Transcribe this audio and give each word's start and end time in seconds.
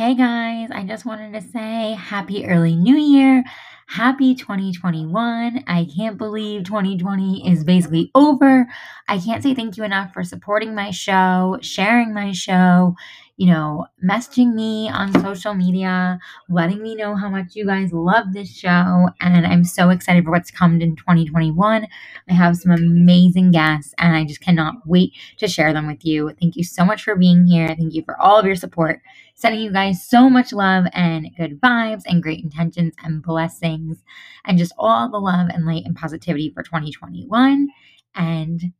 Hey 0.00 0.14
guys, 0.14 0.70
I 0.70 0.84
just 0.84 1.04
wanted 1.04 1.34
to 1.34 1.46
say 1.46 1.92
happy 1.92 2.46
early 2.46 2.74
new 2.74 2.96
year. 2.96 3.44
Happy 3.86 4.34
2021. 4.34 5.62
I 5.66 5.86
can't 5.94 6.16
believe 6.16 6.64
2020 6.64 7.46
is 7.46 7.64
basically 7.64 8.10
over. 8.14 8.66
I 9.08 9.18
can't 9.18 9.42
say 9.42 9.54
thank 9.54 9.76
you 9.76 9.84
enough 9.84 10.14
for 10.14 10.24
supporting 10.24 10.74
my 10.74 10.90
show, 10.90 11.58
sharing 11.60 12.14
my 12.14 12.32
show, 12.32 12.96
you 13.40 13.46
know, 13.46 13.86
messaging 14.04 14.52
me 14.52 14.90
on 14.90 15.18
social 15.22 15.54
media, 15.54 16.18
letting 16.50 16.82
me 16.82 16.94
know 16.94 17.14
how 17.14 17.30
much 17.30 17.56
you 17.56 17.64
guys 17.64 17.90
love 17.90 18.34
this 18.34 18.54
show. 18.54 19.08
And 19.18 19.46
I'm 19.46 19.64
so 19.64 19.88
excited 19.88 20.26
for 20.26 20.30
what's 20.30 20.50
coming 20.50 20.82
in 20.82 20.94
2021. 20.94 21.86
I 22.28 22.32
have 22.34 22.58
some 22.58 22.72
amazing 22.72 23.50
guests 23.50 23.94
and 23.96 24.14
I 24.14 24.24
just 24.24 24.42
cannot 24.42 24.86
wait 24.86 25.14
to 25.38 25.48
share 25.48 25.72
them 25.72 25.86
with 25.86 26.04
you. 26.04 26.34
Thank 26.38 26.54
you 26.54 26.64
so 26.64 26.84
much 26.84 27.02
for 27.02 27.16
being 27.16 27.46
here. 27.46 27.68
Thank 27.68 27.94
you 27.94 28.02
for 28.04 28.20
all 28.20 28.38
of 28.38 28.44
your 28.44 28.56
support. 28.56 29.00
Sending 29.36 29.62
you 29.62 29.72
guys 29.72 30.06
so 30.06 30.28
much 30.28 30.52
love 30.52 30.84
and 30.92 31.34
good 31.38 31.58
vibes 31.62 32.02
and 32.04 32.22
great 32.22 32.44
intentions 32.44 32.92
and 33.02 33.22
blessings 33.22 34.02
and 34.44 34.58
just 34.58 34.74
all 34.76 35.10
the 35.10 35.16
love 35.16 35.48
and 35.48 35.64
light 35.64 35.86
and 35.86 35.96
positivity 35.96 36.52
for 36.52 36.62
2021. 36.62 37.70
And 38.14 38.74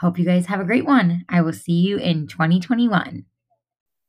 hope 0.00 0.18
you 0.18 0.24
guys 0.24 0.46
have 0.46 0.58
a 0.58 0.64
great 0.64 0.84
one. 0.84 1.24
I 1.28 1.42
will 1.42 1.52
see 1.52 1.74
you 1.74 1.96
in 1.96 2.26
2021. 2.26 3.24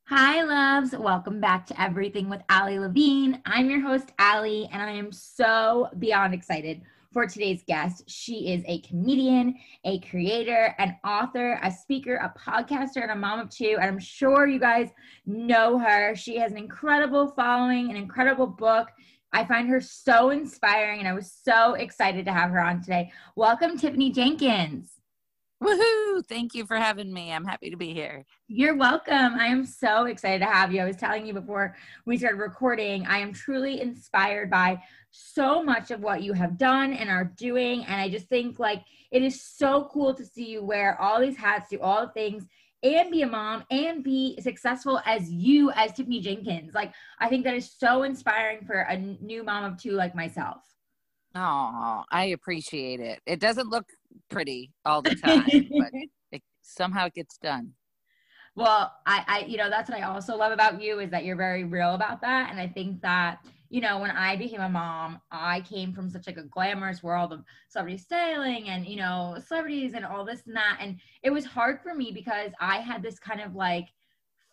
Hi, 0.05 0.44
loves. 0.44 0.91
Welcome 0.91 1.39
back 1.39 1.66
to 1.67 1.81
Everything 1.81 2.30
with 2.30 2.41
Ali 2.49 2.77
Levine. 2.80 3.41
I'm 3.45 3.69
your 3.69 3.80
host, 3.80 4.11
Ali, 4.19 4.67
and 4.71 4.81
I 4.81 4.91
am 4.91 5.11
so 5.11 5.89
beyond 5.99 6.33
excited 6.33 6.81
for 7.13 7.25
today's 7.25 7.63
guest. 7.66 8.03
She 8.09 8.52
is 8.52 8.61
a 8.67 8.81
comedian, 8.81 9.55
a 9.85 9.99
creator, 9.99 10.75
an 10.80 10.97
author, 11.05 11.59
a 11.63 11.71
speaker, 11.71 12.16
a 12.16 12.33
podcaster, 12.38 13.02
and 13.02 13.11
a 13.11 13.16
mom 13.16 13.39
of 13.39 13.49
two. 13.49 13.77
And 13.80 13.89
I'm 13.89 13.99
sure 13.99 14.47
you 14.47 14.59
guys 14.59 14.89
know 15.25 15.77
her. 15.80 16.13
She 16.15 16.38
has 16.38 16.52
an 16.52 16.58
incredible 16.58 17.30
following, 17.30 17.89
an 17.89 17.95
incredible 17.95 18.47
book. 18.47 18.89
I 19.31 19.45
find 19.45 19.69
her 19.69 19.80
so 19.80 20.31
inspiring, 20.31 20.99
and 20.99 21.08
I 21.08 21.13
was 21.13 21.31
so 21.31 21.75
excited 21.75 22.25
to 22.25 22.33
have 22.33 22.52
her 22.52 22.61
on 22.61 22.81
today. 22.81 23.13
Welcome, 23.38 23.77
Tiffany 23.77 24.11
Jenkins. 24.11 25.00
Woohoo! 25.62 26.26
Thank 26.26 26.56
you 26.56 26.66
for 26.66 26.78
having 26.78 27.14
me. 27.14 27.31
I'm 27.31 27.45
happy 27.45 27.70
to 27.70 27.78
be 27.78 27.94
here. 27.94 28.26
You're 28.48 28.76
welcome. 28.76 29.36
I 29.36 29.45
am 29.45 29.64
so 29.64 30.06
excited 30.06 30.40
to 30.40 30.52
have 30.52 30.73
you. 30.73 30.81
I 30.81 30.86
was 30.86 30.95
telling 30.95 31.28
you 31.28 31.34
before 31.34 31.76
we 32.06 32.17
started 32.17 32.40
recording, 32.40 33.06
I 33.06 33.20
am 33.20 33.31
truly 33.31 33.80
inspired 33.80 34.50
by 34.50 34.82
so 35.12 35.62
much 35.62 35.92
of 35.92 36.00
what 36.00 36.23
you 36.23 36.34
have 36.34 36.58
done 36.58 36.94
and 36.94 37.12
are 37.12 37.26
doing. 37.26 37.86
And 37.86 38.02
I 38.02 38.09
just 38.09 38.28
think 38.28 38.58
like 38.58 38.84
it 39.12 39.22
is 39.22 39.39
so 39.39 39.88
cool 39.92 40.16
to 40.16 40.26
see 40.26 40.50
you 40.50 40.64
wear 40.64 41.00
all 41.00 41.22
these 41.22 41.38
hats, 41.38 41.70
do 41.70 41.80
all 41.80 42.08
the 42.08 42.14
things, 42.14 42.45
and 42.82 43.12
be 43.12 43.22
a 43.22 43.28
mom 43.28 43.64
and 43.70 44.04
be 44.04 44.39
successful 44.42 45.00
as 45.06 45.32
you, 45.32 45.70
as 45.71 45.94
Tiffany 45.94 46.21
Jenkins. 46.21 46.73
Like, 46.73 46.92
I 47.20 47.30
think 47.30 47.44
that 47.44 47.54
is 47.54 47.71
so 47.77 48.02
inspiring 48.02 48.66
for 48.66 48.80
a 48.80 48.98
new 48.98 49.44
mom 49.44 49.66
of 49.66 49.77
two 49.80 49.92
like 49.92 50.16
myself. 50.16 50.58
Oh, 51.36 52.04
I 52.11 52.26
appreciate 52.33 53.00
it. 53.00 53.21
It 53.27 53.39
doesn't 53.39 53.70
look 53.70 53.86
pretty 54.30 54.72
all 54.86 55.02
the 55.02 55.16
time, 55.16 55.45
but 55.49 55.92
it, 56.32 56.42
somehow 56.61 57.08
it 57.08 57.14
gets 57.14 57.38
done. 57.38 57.73
Well, 58.55 58.94
I, 59.05 59.23
I, 59.27 59.39
you 59.48 59.58
know, 59.58 59.70
that's 59.70 59.89
what 59.89 59.99
I 59.99 60.04
also 60.04 60.36
love 60.36 60.52
about 60.52 60.82
you 60.82 60.99
is 60.99 61.10
that 61.11 61.23
you're 61.23 61.38
very 61.38 61.64
real 61.64 61.94
about 61.94 62.21
that. 62.21 62.52
And 62.52 62.60
I 62.60 62.67
think 62.67 63.02
that, 63.02 63.39
you 63.70 63.80
know, 63.80 64.00
when 64.00 64.11
I 64.11 64.36
became 64.36 64.60
a 64.60 64.67
mom, 64.67 65.21
I 65.32 65.61
came 65.61 65.94
from 65.94 66.10
such 66.10 66.27
like 66.27 66.38
a 66.38 66.44
glamorous 66.44 67.02
world 67.02 67.32
of 67.32 67.45
celebrity 67.70 67.98
styling 67.98 68.67
and, 68.67 68.86
you 68.86 68.98
know, 68.98 69.38
celebrities 69.48 69.94
and 69.94 70.05
all 70.05 70.26
this 70.26 70.42
and 70.48 70.55
that. 70.58 70.80
And 70.82 70.98
it 71.23 71.30
was 71.30 71.45
hard 71.45 71.80
for 71.82 71.94
me 71.94 72.11
because 72.11 72.52
I 72.60 72.80
had 72.80 73.02
this 73.02 73.20
kind 73.20 73.39
of 73.39 73.55
like, 73.55 73.88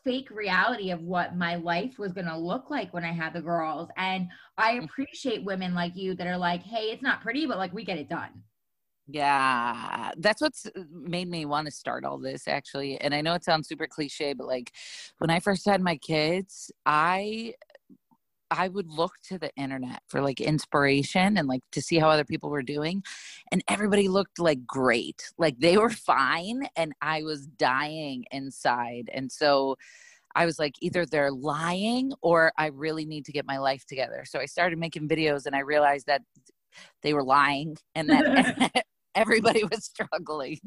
fake 0.05 0.31
reality 0.31 0.91
of 0.91 1.03
what 1.03 1.37
my 1.37 1.57
life 1.57 1.99
was 1.99 2.15
going 2.15 2.27
to 2.27 2.37
look 2.37 2.71
like 2.71 2.95
when 2.95 3.05
I 3.05 3.13
had 3.13 3.35
the 3.35 3.43
girls. 3.43 3.91
And 3.99 4.29
I 4.57 4.77
mm. 4.77 4.85
appreciate 4.85 5.45
women 5.45 5.75
like 5.75 5.97
you 5.97 6.15
that 6.15 6.27
are 6.27 6.39
like, 6.39 6.63
hey, 6.63 6.91
it's 6.91 7.03
not 7.03 7.21
pretty, 7.21 7.45
but 7.45 7.59
like 7.59 7.75
we 7.75 7.85
get 7.85 7.99
it 7.99 8.09
done. 8.09 8.31
Yeah, 9.11 10.11
that's 10.19 10.43
what's 10.43 10.67
uh, 10.67 10.83
made 10.91 11.29
me 11.29 11.47
want 11.47 11.67
to 11.67 11.71
start 11.71 12.05
all 12.05 12.19
this 12.19 12.47
actually. 12.47 13.01
And 13.01 13.15
I 13.15 13.23
know 13.23 13.33
it 13.35 13.45
sounds 13.45 13.67
super 13.67 13.87
cliche, 13.87 14.35
but 14.35 14.47
like 14.47 14.73
when 15.17 15.31
I 15.31 15.41
first 15.41 15.65
had 15.65 15.81
my 15.81 15.97
kids, 15.97 16.71
I 16.85 17.55
I 18.51 18.69
would 18.69 18.89
look 18.89 19.13
to 19.25 19.39
the 19.39 19.51
internet 19.57 20.03
for 20.09 20.23
like 20.23 20.41
inspiration 20.41 21.37
and 21.39 21.49
like 21.49 21.63
to 21.73 21.83
see 21.83 21.99
how 21.99 22.09
other 22.11 22.25
people 22.25 22.51
were 22.51 22.63
doing. 22.63 23.03
And 23.53 23.63
everybody 23.69 24.09
looked 24.09 24.39
like 24.39 24.67
great. 24.67 25.23
Like 25.39 25.59
they 25.59 25.79
were 25.79 25.91
fine 26.13 26.67
and 26.77 26.93
I 27.03 27.23
was 27.23 27.47
dying 27.47 28.25
inside. 28.31 29.11
And 29.13 29.31
so 29.33 29.77
I 30.35 30.47
was 30.47 30.59
like, 30.59 30.75
either 30.81 31.07
they're 31.07 31.33
lying 31.33 32.13
or 32.23 32.53
I 32.59 32.67
really 32.67 33.05
need 33.07 33.25
to 33.27 33.33
get 33.33 33.47
my 33.47 33.59
life 33.59 33.85
together. 33.87 34.25
So 34.27 34.39
I 34.39 34.47
started 34.47 34.79
making 34.79 35.09
videos 35.09 35.47
and 35.47 35.57
I 35.57 35.61
realized 35.61 36.07
that 36.07 36.23
they 37.03 37.15
were 37.15 37.25
lying 37.25 37.77
and 37.95 38.09
that 38.11 38.73
everybody 39.15 39.65
was 39.71 39.85
struggling. 39.85 40.59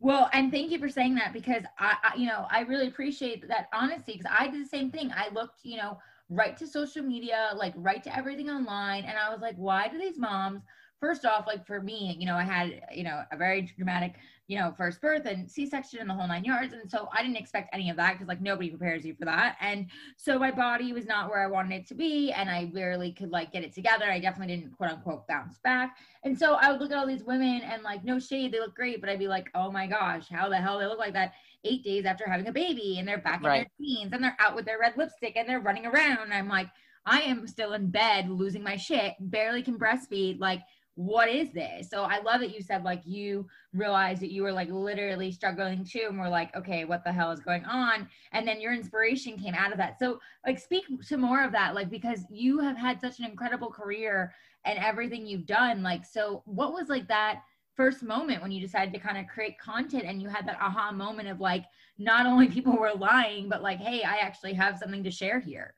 Well, 0.00 0.28
and 0.32 0.50
thank 0.50 0.72
you 0.72 0.80
for 0.80 0.88
saying 0.88 1.14
that 1.14 1.32
because 1.32 1.62
I, 1.78 1.96
I 2.02 2.16
you 2.16 2.26
know, 2.26 2.46
I 2.50 2.60
really 2.62 2.88
appreciate 2.88 3.46
that 3.46 3.68
honesty 3.72 4.14
because 4.14 4.32
I 4.36 4.48
did 4.48 4.64
the 4.64 4.68
same 4.68 4.90
thing. 4.90 5.12
I 5.14 5.28
looked, 5.32 5.60
you 5.62 5.76
know, 5.76 5.98
right 6.28 6.56
to 6.56 6.66
social 6.66 7.02
media, 7.04 7.50
like 7.56 7.72
right 7.76 8.02
to 8.02 8.16
everything 8.16 8.50
online. 8.50 9.04
And 9.04 9.16
I 9.16 9.30
was 9.30 9.40
like, 9.40 9.54
why 9.56 9.88
do 9.88 9.98
these 9.98 10.18
moms, 10.18 10.62
first 11.02 11.26
off, 11.26 11.48
like 11.48 11.66
for 11.66 11.82
me, 11.82 12.16
you 12.18 12.26
know, 12.26 12.36
I 12.36 12.44
had, 12.44 12.80
you 12.94 13.02
know, 13.02 13.24
a 13.32 13.36
very 13.36 13.62
dramatic, 13.62 14.14
you 14.46 14.56
know, 14.56 14.72
first 14.76 15.00
birth 15.00 15.26
and 15.26 15.50
C-section 15.50 15.98
and 15.98 16.08
the 16.08 16.14
whole 16.14 16.28
nine 16.28 16.44
yards. 16.44 16.72
And 16.72 16.88
so 16.88 17.08
I 17.12 17.22
didn't 17.22 17.38
expect 17.38 17.74
any 17.74 17.90
of 17.90 17.96
that 17.96 18.12
because 18.12 18.28
like 18.28 18.40
nobody 18.40 18.70
prepares 18.70 19.04
you 19.04 19.12
for 19.18 19.24
that. 19.24 19.56
And 19.60 19.90
so 20.16 20.38
my 20.38 20.52
body 20.52 20.92
was 20.92 21.04
not 21.04 21.28
where 21.28 21.42
I 21.42 21.48
wanted 21.48 21.74
it 21.74 21.88
to 21.88 21.94
be. 21.94 22.30
And 22.30 22.48
I 22.48 22.66
barely 22.66 23.10
could 23.10 23.30
like 23.30 23.52
get 23.52 23.64
it 23.64 23.74
together. 23.74 24.04
I 24.04 24.20
definitely 24.20 24.54
didn't 24.54 24.76
quote 24.76 24.92
unquote 24.92 25.26
bounce 25.26 25.58
back. 25.64 25.96
And 26.22 26.38
so 26.38 26.54
I 26.54 26.70
would 26.70 26.80
look 26.80 26.92
at 26.92 26.98
all 26.98 27.06
these 27.06 27.24
women 27.24 27.62
and 27.62 27.82
like, 27.82 28.04
no 28.04 28.20
shade, 28.20 28.52
they 28.52 28.60
look 28.60 28.76
great. 28.76 29.00
But 29.00 29.10
I'd 29.10 29.18
be 29.18 29.26
like, 29.26 29.50
oh 29.56 29.72
my 29.72 29.88
gosh, 29.88 30.28
how 30.30 30.48
the 30.48 30.56
hell 30.56 30.78
they 30.78 30.86
look 30.86 31.00
like 31.00 31.14
that 31.14 31.32
eight 31.64 31.82
days 31.82 32.04
after 32.04 32.28
having 32.28 32.46
a 32.46 32.52
baby 32.52 32.98
and 33.00 33.08
they're 33.08 33.18
back 33.18 33.38
in 33.38 33.50
their 33.50 33.66
teens 33.80 34.12
and 34.12 34.22
they're 34.22 34.36
out 34.38 34.54
with 34.54 34.66
their 34.66 34.78
red 34.78 34.96
lipstick 34.96 35.34
and 35.34 35.48
they're 35.48 35.58
running 35.58 35.86
around. 35.86 36.18
And 36.18 36.34
I'm 36.34 36.48
like, 36.48 36.68
I 37.04 37.22
am 37.22 37.48
still 37.48 37.72
in 37.72 37.90
bed 37.90 38.28
losing 38.28 38.62
my 38.62 38.76
shit, 38.76 39.14
barely 39.18 39.62
can 39.62 39.76
breastfeed. 39.78 40.38
Like, 40.38 40.60
what 40.94 41.28
is 41.28 41.50
this? 41.52 41.88
So 41.88 42.02
I 42.02 42.20
love 42.20 42.40
that 42.40 42.54
you 42.54 42.62
said 42.62 42.84
like 42.84 43.02
you 43.04 43.46
realized 43.72 44.20
that 44.20 44.32
you 44.32 44.42
were 44.42 44.52
like 44.52 44.70
literally 44.70 45.32
struggling 45.32 45.84
too, 45.84 46.06
and 46.08 46.18
we're 46.18 46.28
like, 46.28 46.54
okay, 46.54 46.84
what 46.84 47.02
the 47.04 47.12
hell 47.12 47.30
is 47.30 47.40
going 47.40 47.64
on? 47.64 48.08
And 48.32 48.46
then 48.46 48.60
your 48.60 48.74
inspiration 48.74 49.38
came 49.38 49.54
out 49.54 49.72
of 49.72 49.78
that. 49.78 49.98
So 49.98 50.20
like 50.46 50.58
speak 50.58 50.84
to 51.08 51.16
more 51.16 51.42
of 51.44 51.52
that, 51.52 51.74
like 51.74 51.90
because 51.90 52.20
you 52.30 52.58
have 52.58 52.76
had 52.76 53.00
such 53.00 53.18
an 53.18 53.24
incredible 53.24 53.70
career 53.70 54.34
and 54.64 54.78
everything 54.78 55.26
you've 55.26 55.46
done. 55.46 55.82
Like, 55.82 56.04
so 56.04 56.42
what 56.44 56.74
was 56.74 56.88
like 56.88 57.08
that 57.08 57.42
first 57.74 58.02
moment 58.02 58.42
when 58.42 58.52
you 58.52 58.60
decided 58.60 58.92
to 58.92 59.00
kind 59.00 59.18
of 59.18 59.26
create 59.26 59.58
content 59.58 60.04
and 60.04 60.20
you 60.20 60.28
had 60.28 60.46
that 60.46 60.60
aha 60.60 60.92
moment 60.92 61.28
of 61.28 61.40
like 61.40 61.64
not 61.98 62.26
only 62.26 62.48
people 62.50 62.76
were 62.76 62.92
lying 62.92 63.48
but 63.48 63.62
like 63.62 63.78
hey 63.78 64.02
i 64.02 64.16
actually 64.16 64.52
have 64.52 64.78
something 64.78 65.02
to 65.02 65.10
share 65.10 65.40
here 65.40 65.74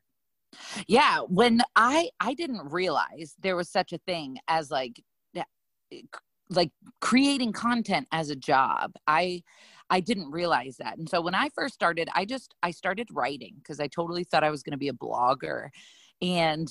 yeah 0.86 1.20
when 1.28 1.60
i 1.76 2.08
i 2.20 2.34
didn't 2.34 2.60
realize 2.70 3.34
there 3.40 3.56
was 3.56 3.68
such 3.68 3.92
a 3.92 3.98
thing 3.98 4.38
as 4.48 4.70
like 4.70 5.02
eh, 5.36 5.42
like 6.50 6.70
creating 7.00 7.52
content 7.52 8.06
as 8.12 8.30
a 8.30 8.36
job 8.36 8.92
i 9.06 9.42
i 9.90 10.00
didn't 10.00 10.30
realize 10.30 10.76
that 10.78 10.98
and 10.98 11.08
so 11.08 11.20
when 11.20 11.34
i 11.34 11.48
first 11.54 11.74
started 11.74 12.08
i 12.14 12.24
just 12.24 12.54
i 12.62 12.70
started 12.70 13.08
writing 13.12 13.54
because 13.58 13.80
i 13.80 13.86
totally 13.86 14.24
thought 14.24 14.44
i 14.44 14.50
was 14.50 14.62
going 14.62 14.72
to 14.72 14.78
be 14.78 14.88
a 14.88 14.92
blogger 14.92 15.68
and 16.20 16.68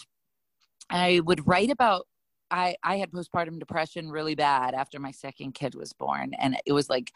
i 0.90 1.20
would 1.26 1.46
write 1.48 1.70
about 1.70 2.06
I, 2.54 2.76
I 2.84 2.98
had 2.98 3.12
postpartum 3.12 3.58
depression 3.58 4.12
really 4.12 4.36
bad 4.36 4.76
after 4.76 5.00
my 5.00 5.10
second 5.10 5.54
kid 5.54 5.74
was 5.74 5.92
born. 5.92 6.36
And 6.38 6.56
it 6.68 6.72
was 6.72 6.88
like, 6.88 7.12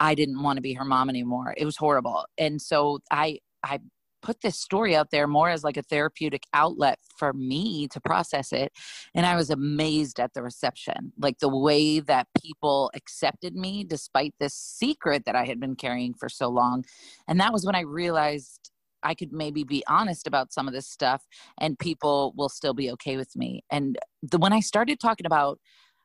I 0.00 0.16
didn't 0.16 0.42
want 0.42 0.56
to 0.56 0.62
be 0.62 0.74
her 0.74 0.84
mom 0.84 1.08
anymore. 1.08 1.54
It 1.56 1.64
was 1.64 1.76
horrible. 1.76 2.26
And 2.38 2.60
so 2.60 2.98
I, 3.08 3.38
I 3.62 3.78
put 4.22 4.40
this 4.42 4.58
story 4.58 4.94
out 4.94 5.10
there 5.10 5.26
more 5.26 5.48
as 5.48 5.64
like 5.64 5.76
a 5.76 5.82
therapeutic 5.82 6.44
outlet 6.54 6.98
for 7.16 7.32
me 7.32 7.88
to 7.88 8.00
process 8.00 8.52
it 8.52 8.72
and 9.14 9.26
i 9.26 9.36
was 9.36 9.50
amazed 9.50 10.20
at 10.20 10.32
the 10.34 10.42
reception 10.42 11.12
like 11.18 11.38
the 11.38 11.48
way 11.48 12.00
that 12.00 12.26
people 12.42 12.90
accepted 12.94 13.54
me 13.54 13.84
despite 13.84 14.34
this 14.40 14.54
secret 14.54 15.24
that 15.24 15.36
i 15.36 15.44
had 15.44 15.60
been 15.60 15.76
carrying 15.76 16.14
for 16.14 16.28
so 16.28 16.48
long 16.48 16.84
and 17.28 17.40
that 17.40 17.52
was 17.52 17.64
when 17.64 17.74
i 17.74 17.80
realized 17.80 18.70
i 19.02 19.14
could 19.14 19.32
maybe 19.32 19.64
be 19.64 19.82
honest 19.88 20.26
about 20.26 20.52
some 20.52 20.68
of 20.68 20.74
this 20.74 20.88
stuff 20.88 21.24
and 21.58 21.78
people 21.78 22.32
will 22.36 22.48
still 22.48 22.74
be 22.74 22.90
okay 22.90 23.16
with 23.16 23.34
me 23.36 23.62
and 23.70 23.98
the 24.22 24.38
when 24.38 24.52
i 24.52 24.60
started 24.60 25.00
talking 25.00 25.26
about 25.26 25.58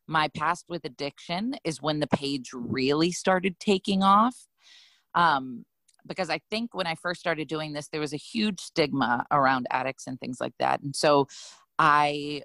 my 0.08 0.28
past 0.38 0.66
with 0.70 0.86
addiction 0.86 1.56
is 1.64 1.82
when 1.82 2.00
the 2.00 2.08
page 2.08 2.52
really 2.54 3.12
started 3.12 3.60
taking 3.60 4.04
off 4.04 4.36
um, 5.16 5.66
because 6.08 6.30
I 6.30 6.40
think 6.50 6.74
when 6.74 6.88
I 6.88 6.96
first 6.96 7.20
started 7.20 7.48
doing 7.48 7.74
this, 7.74 7.88
there 7.88 8.02
was 8.02 8.14
a 8.14 8.18
huge 8.18 8.60
stigma 8.60 9.26
around 9.32 9.68
addicts 9.72 10.08
and 10.08 10.20
things 10.20 10.38
like 10.40 10.54
that. 10.60 10.82
And 10.82 10.96
so 10.96 11.28
I 11.80 12.44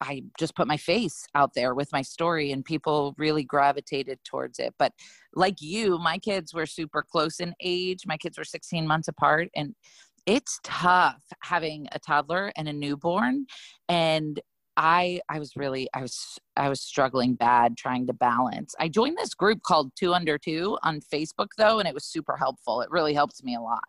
I 0.00 0.24
just 0.36 0.56
put 0.56 0.66
my 0.66 0.76
face 0.76 1.26
out 1.36 1.54
there 1.54 1.74
with 1.74 1.92
my 1.92 2.02
story 2.02 2.50
and 2.50 2.64
people 2.64 3.14
really 3.18 3.44
gravitated 3.44 4.18
towards 4.24 4.58
it. 4.58 4.74
But 4.76 4.92
like 5.34 5.62
you, 5.62 5.96
my 5.98 6.18
kids 6.18 6.52
were 6.52 6.66
super 6.66 7.04
close 7.08 7.38
in 7.38 7.54
age. 7.62 8.00
My 8.04 8.16
kids 8.16 8.36
were 8.36 8.44
16 8.44 8.84
months 8.84 9.06
apart 9.06 9.48
and 9.54 9.76
it's 10.26 10.58
tough 10.64 11.22
having 11.42 11.86
a 11.92 11.98
toddler 11.98 12.52
and 12.56 12.68
a 12.68 12.72
newborn 12.72 13.46
and 13.88 14.40
I 14.76 15.20
I 15.28 15.38
was 15.38 15.56
really 15.56 15.88
I 15.94 16.02
was 16.02 16.38
I 16.56 16.68
was 16.68 16.80
struggling 16.80 17.34
bad 17.34 17.76
trying 17.76 18.06
to 18.06 18.12
balance. 18.12 18.74
I 18.78 18.88
joined 18.88 19.18
this 19.18 19.34
group 19.34 19.62
called 19.62 19.92
2 19.96 20.14
Under 20.14 20.38
2 20.38 20.78
on 20.82 21.00
Facebook 21.00 21.48
though 21.58 21.78
and 21.78 21.88
it 21.88 21.94
was 21.94 22.04
super 22.04 22.36
helpful. 22.36 22.80
It 22.80 22.90
really 22.90 23.14
helped 23.14 23.42
me 23.44 23.54
a 23.54 23.60
lot. 23.60 23.84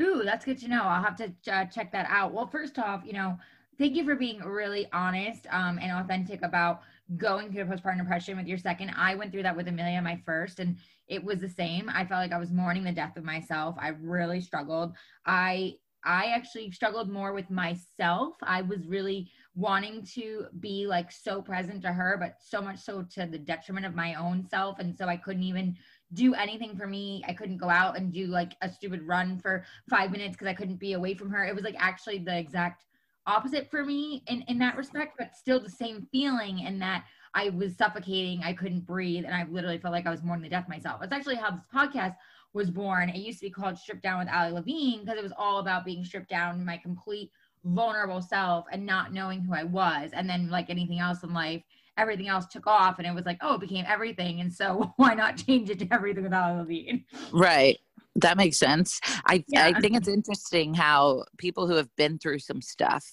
Ooh, 0.00 0.22
that's 0.24 0.44
good 0.44 0.58
to 0.58 0.68
know. 0.68 0.82
I'll 0.82 1.02
have 1.02 1.16
to 1.16 1.32
uh, 1.50 1.64
check 1.66 1.90
that 1.92 2.06
out. 2.10 2.32
Well, 2.32 2.46
first 2.46 2.78
off, 2.78 3.02
you 3.06 3.14
know, 3.14 3.38
thank 3.78 3.94
you 3.94 4.04
for 4.04 4.14
being 4.14 4.40
really 4.40 4.86
honest 4.92 5.46
um, 5.50 5.78
and 5.80 5.90
authentic 5.92 6.42
about 6.42 6.82
going 7.16 7.52
through 7.52 7.64
postpartum 7.64 7.98
depression 7.98 8.36
with 8.36 8.46
your 8.46 8.58
second. 8.58 8.92
I 8.96 9.14
went 9.14 9.32
through 9.32 9.44
that 9.44 9.56
with 9.56 9.68
Amelia, 9.68 10.02
my 10.02 10.20
first, 10.26 10.58
and 10.58 10.76
it 11.08 11.22
was 11.22 11.40
the 11.40 11.48
same. 11.48 11.88
I 11.88 12.04
felt 12.04 12.20
like 12.20 12.32
I 12.32 12.38
was 12.38 12.50
mourning 12.50 12.84
the 12.84 12.92
death 12.92 13.16
of 13.16 13.24
myself. 13.24 13.76
I 13.78 13.88
really 13.88 14.40
struggled. 14.40 14.94
I 15.24 15.74
I 16.04 16.26
actually 16.26 16.70
struggled 16.70 17.10
more 17.10 17.32
with 17.32 17.50
myself. 17.50 18.34
I 18.42 18.62
was 18.62 18.86
really 18.86 19.30
wanting 19.56 20.04
to 20.04 20.46
be 20.60 20.86
like 20.86 21.10
so 21.10 21.40
present 21.40 21.80
to 21.82 21.92
her, 21.92 22.16
but 22.20 22.36
so 22.38 22.60
much 22.60 22.78
so 22.78 23.02
to 23.02 23.26
the 23.26 23.38
detriment 23.38 23.86
of 23.86 23.94
my 23.94 24.14
own 24.14 24.46
self. 24.46 24.78
And 24.78 24.94
so 24.96 25.06
I 25.06 25.16
couldn't 25.16 25.42
even 25.42 25.74
do 26.12 26.34
anything 26.34 26.76
for 26.76 26.86
me. 26.86 27.24
I 27.26 27.32
couldn't 27.32 27.56
go 27.56 27.70
out 27.70 27.96
and 27.96 28.12
do 28.12 28.26
like 28.26 28.52
a 28.60 28.68
stupid 28.68 29.02
run 29.02 29.38
for 29.38 29.64
five 29.88 30.12
minutes 30.12 30.32
because 30.32 30.46
I 30.46 30.54
couldn't 30.54 30.76
be 30.76 30.92
away 30.92 31.14
from 31.14 31.30
her. 31.30 31.44
It 31.44 31.54
was 31.54 31.64
like 31.64 31.74
actually 31.78 32.18
the 32.18 32.38
exact 32.38 32.84
opposite 33.26 33.70
for 33.70 33.84
me 33.84 34.22
in, 34.28 34.42
in 34.42 34.58
that 34.58 34.76
respect, 34.76 35.16
but 35.18 35.34
still 35.34 35.58
the 35.58 35.70
same 35.70 36.06
feeling 36.12 36.60
in 36.60 36.78
that 36.80 37.04
I 37.34 37.48
was 37.48 37.76
suffocating, 37.76 38.42
I 38.44 38.52
couldn't 38.52 38.86
breathe, 38.86 39.24
and 39.24 39.34
I 39.34 39.44
literally 39.50 39.78
felt 39.78 39.92
like 39.92 40.06
I 40.06 40.10
was 40.10 40.22
mourning 40.22 40.44
the 40.44 40.48
death 40.48 40.68
myself. 40.68 41.02
It's 41.02 41.12
actually 41.12 41.36
how 41.36 41.50
this 41.50 41.60
podcast 41.74 42.14
was 42.54 42.70
born. 42.70 43.10
It 43.10 43.16
used 43.16 43.40
to 43.40 43.46
be 43.46 43.50
called 43.50 43.78
Stripped 43.78 44.02
Down 44.02 44.20
with 44.20 44.28
Ali 44.32 44.52
Levine 44.52 45.00
because 45.00 45.18
it 45.18 45.22
was 45.22 45.34
all 45.36 45.58
about 45.58 45.84
being 45.84 46.04
stripped 46.04 46.30
down, 46.30 46.64
my 46.64 46.78
complete 46.78 47.30
vulnerable 47.66 48.22
self 48.22 48.66
and 48.72 48.86
not 48.86 49.12
knowing 49.12 49.40
who 49.40 49.54
I 49.54 49.64
was. 49.64 50.10
And 50.12 50.28
then, 50.28 50.50
like 50.50 50.70
anything 50.70 50.98
else 50.98 51.22
in 51.22 51.32
life, 51.32 51.62
everything 51.96 52.28
else 52.28 52.46
took 52.46 52.66
off 52.66 52.98
and 52.98 53.06
it 53.06 53.14
was 53.14 53.26
like, 53.26 53.38
oh, 53.40 53.54
it 53.54 53.60
became 53.60 53.84
everything. 53.88 54.40
And 54.40 54.52
so, 54.52 54.92
why 54.96 55.14
not 55.14 55.36
change 55.36 55.70
it 55.70 55.78
to 55.80 55.88
everything 55.92 56.24
with 56.24 56.32
Ali 56.32 56.58
Levine? 56.58 57.04
Right. 57.32 57.78
That 58.16 58.38
makes 58.38 58.56
sense. 58.56 58.98
I, 59.26 59.44
yeah. 59.48 59.66
I 59.66 59.78
think 59.78 59.94
it's 59.94 60.08
interesting 60.08 60.72
how 60.72 61.24
people 61.36 61.66
who 61.66 61.74
have 61.74 61.94
been 61.96 62.18
through 62.18 62.38
some 62.38 62.62
stuff 62.62 63.12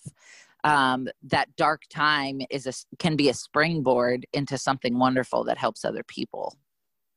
um, 0.63 1.09
that 1.23 1.53
dark 1.57 1.83
time 1.89 2.41
is 2.49 2.67
a 2.67 2.73
can 2.97 3.15
be 3.15 3.29
a 3.29 3.33
springboard 3.33 4.25
into 4.33 4.57
something 4.57 4.97
wonderful 4.97 5.43
that 5.43 5.57
helps 5.57 5.83
other 5.83 6.03
people. 6.03 6.57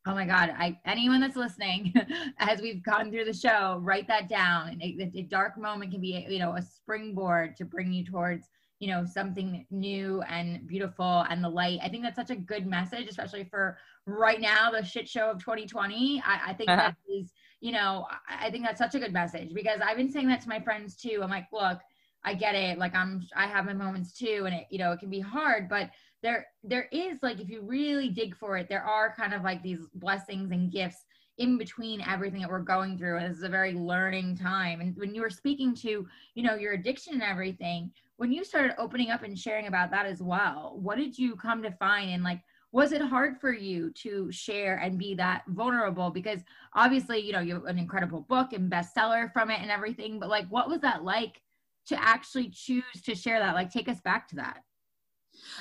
Oh 0.06 0.14
my 0.14 0.24
God. 0.24 0.54
I, 0.56 0.78
anyone 0.84 1.20
that's 1.20 1.36
listening, 1.36 1.92
as 2.38 2.60
we've 2.60 2.82
gone 2.82 3.10
through 3.10 3.24
the 3.24 3.32
show, 3.32 3.80
write 3.82 4.06
that 4.06 4.28
down. 4.28 4.80
A, 4.80 5.10
a 5.16 5.22
dark 5.22 5.58
moment 5.58 5.90
can 5.90 6.00
be, 6.00 6.24
you 6.28 6.38
know, 6.38 6.54
a 6.54 6.62
springboard 6.62 7.56
to 7.56 7.64
bring 7.64 7.92
you 7.92 8.04
towards, 8.04 8.48
you 8.78 8.88
know, 8.88 9.04
something 9.04 9.66
new 9.72 10.22
and 10.22 10.64
beautiful 10.68 11.26
and 11.28 11.42
the 11.42 11.48
light. 11.48 11.80
I 11.82 11.88
think 11.88 12.04
that's 12.04 12.16
such 12.16 12.30
a 12.30 12.36
good 12.36 12.68
message, 12.68 13.08
especially 13.08 13.44
for 13.50 13.78
right 14.06 14.40
now, 14.40 14.70
the 14.70 14.84
shit 14.84 15.08
show 15.08 15.28
of 15.28 15.40
2020. 15.40 16.22
I, 16.24 16.50
I 16.50 16.54
think 16.54 16.70
uh-huh. 16.70 16.82
that 16.82 16.96
is, 17.12 17.32
you 17.60 17.72
know, 17.72 18.06
I, 18.28 18.46
I 18.46 18.50
think 18.52 18.64
that's 18.64 18.78
such 18.78 18.94
a 18.94 19.00
good 19.00 19.12
message 19.12 19.52
because 19.54 19.80
I've 19.80 19.96
been 19.96 20.12
saying 20.12 20.28
that 20.28 20.40
to 20.42 20.48
my 20.48 20.60
friends 20.60 20.94
too. 20.94 21.18
I'm 21.20 21.30
like, 21.30 21.46
look, 21.52 21.80
I 22.22 22.34
get 22.34 22.54
it. 22.54 22.78
Like 22.78 22.94
I'm, 22.94 23.26
I 23.34 23.48
have 23.48 23.66
my 23.66 23.72
moments 23.72 24.16
too. 24.16 24.44
And 24.46 24.54
it, 24.54 24.66
you 24.70 24.78
know, 24.78 24.92
it 24.92 25.00
can 25.00 25.10
be 25.10 25.20
hard, 25.20 25.68
but 25.68 25.90
there 26.22 26.46
there 26.64 26.88
is 26.92 27.18
like 27.22 27.40
if 27.40 27.48
you 27.48 27.62
really 27.62 28.08
dig 28.08 28.36
for 28.36 28.56
it 28.56 28.68
there 28.68 28.82
are 28.82 29.14
kind 29.14 29.34
of 29.34 29.42
like 29.42 29.62
these 29.62 29.86
blessings 29.94 30.50
and 30.50 30.72
gifts 30.72 31.04
in 31.38 31.58
between 31.58 32.00
everything 32.00 32.40
that 32.40 32.50
we're 32.50 32.60
going 32.60 32.96
through 32.96 33.18
and 33.18 33.30
this 33.30 33.36
is 33.36 33.42
a 33.42 33.48
very 33.48 33.74
learning 33.74 34.36
time. 34.36 34.80
And 34.80 34.96
when 34.96 35.14
you 35.14 35.20
were 35.20 35.30
speaking 35.30 35.74
to 35.76 36.06
you 36.34 36.42
know 36.42 36.54
your 36.54 36.72
addiction 36.72 37.14
and 37.14 37.22
everything 37.22 37.90
when 38.16 38.32
you 38.32 38.44
started 38.44 38.74
opening 38.78 39.10
up 39.10 39.22
and 39.22 39.38
sharing 39.38 39.66
about 39.66 39.90
that 39.90 40.06
as 40.06 40.22
well 40.22 40.78
what 40.80 40.96
did 40.96 41.18
you 41.18 41.36
come 41.36 41.62
to 41.62 41.70
find? 41.72 42.10
And 42.10 42.22
like 42.22 42.40
was 42.72 42.92
it 42.92 43.00
hard 43.00 43.38
for 43.40 43.52
you 43.52 43.90
to 43.92 44.30
share 44.30 44.76
and 44.76 44.98
be 44.98 45.14
that 45.14 45.42
vulnerable? 45.48 46.10
Because 46.10 46.40
obviously 46.74 47.18
you 47.20 47.32
know 47.32 47.40
you 47.40 47.54
have 47.54 47.64
an 47.64 47.78
incredible 47.78 48.22
book 48.22 48.52
and 48.52 48.70
bestseller 48.70 49.30
from 49.32 49.50
it 49.50 49.60
and 49.60 49.70
everything 49.70 50.18
but 50.18 50.30
like 50.30 50.48
what 50.48 50.68
was 50.68 50.80
that 50.80 51.04
like 51.04 51.42
to 51.88 52.02
actually 52.02 52.48
choose 52.48 52.82
to 53.04 53.14
share 53.14 53.38
that? 53.38 53.54
Like 53.54 53.70
take 53.70 53.88
us 53.88 54.00
back 54.00 54.26
to 54.28 54.36
that 54.36 54.62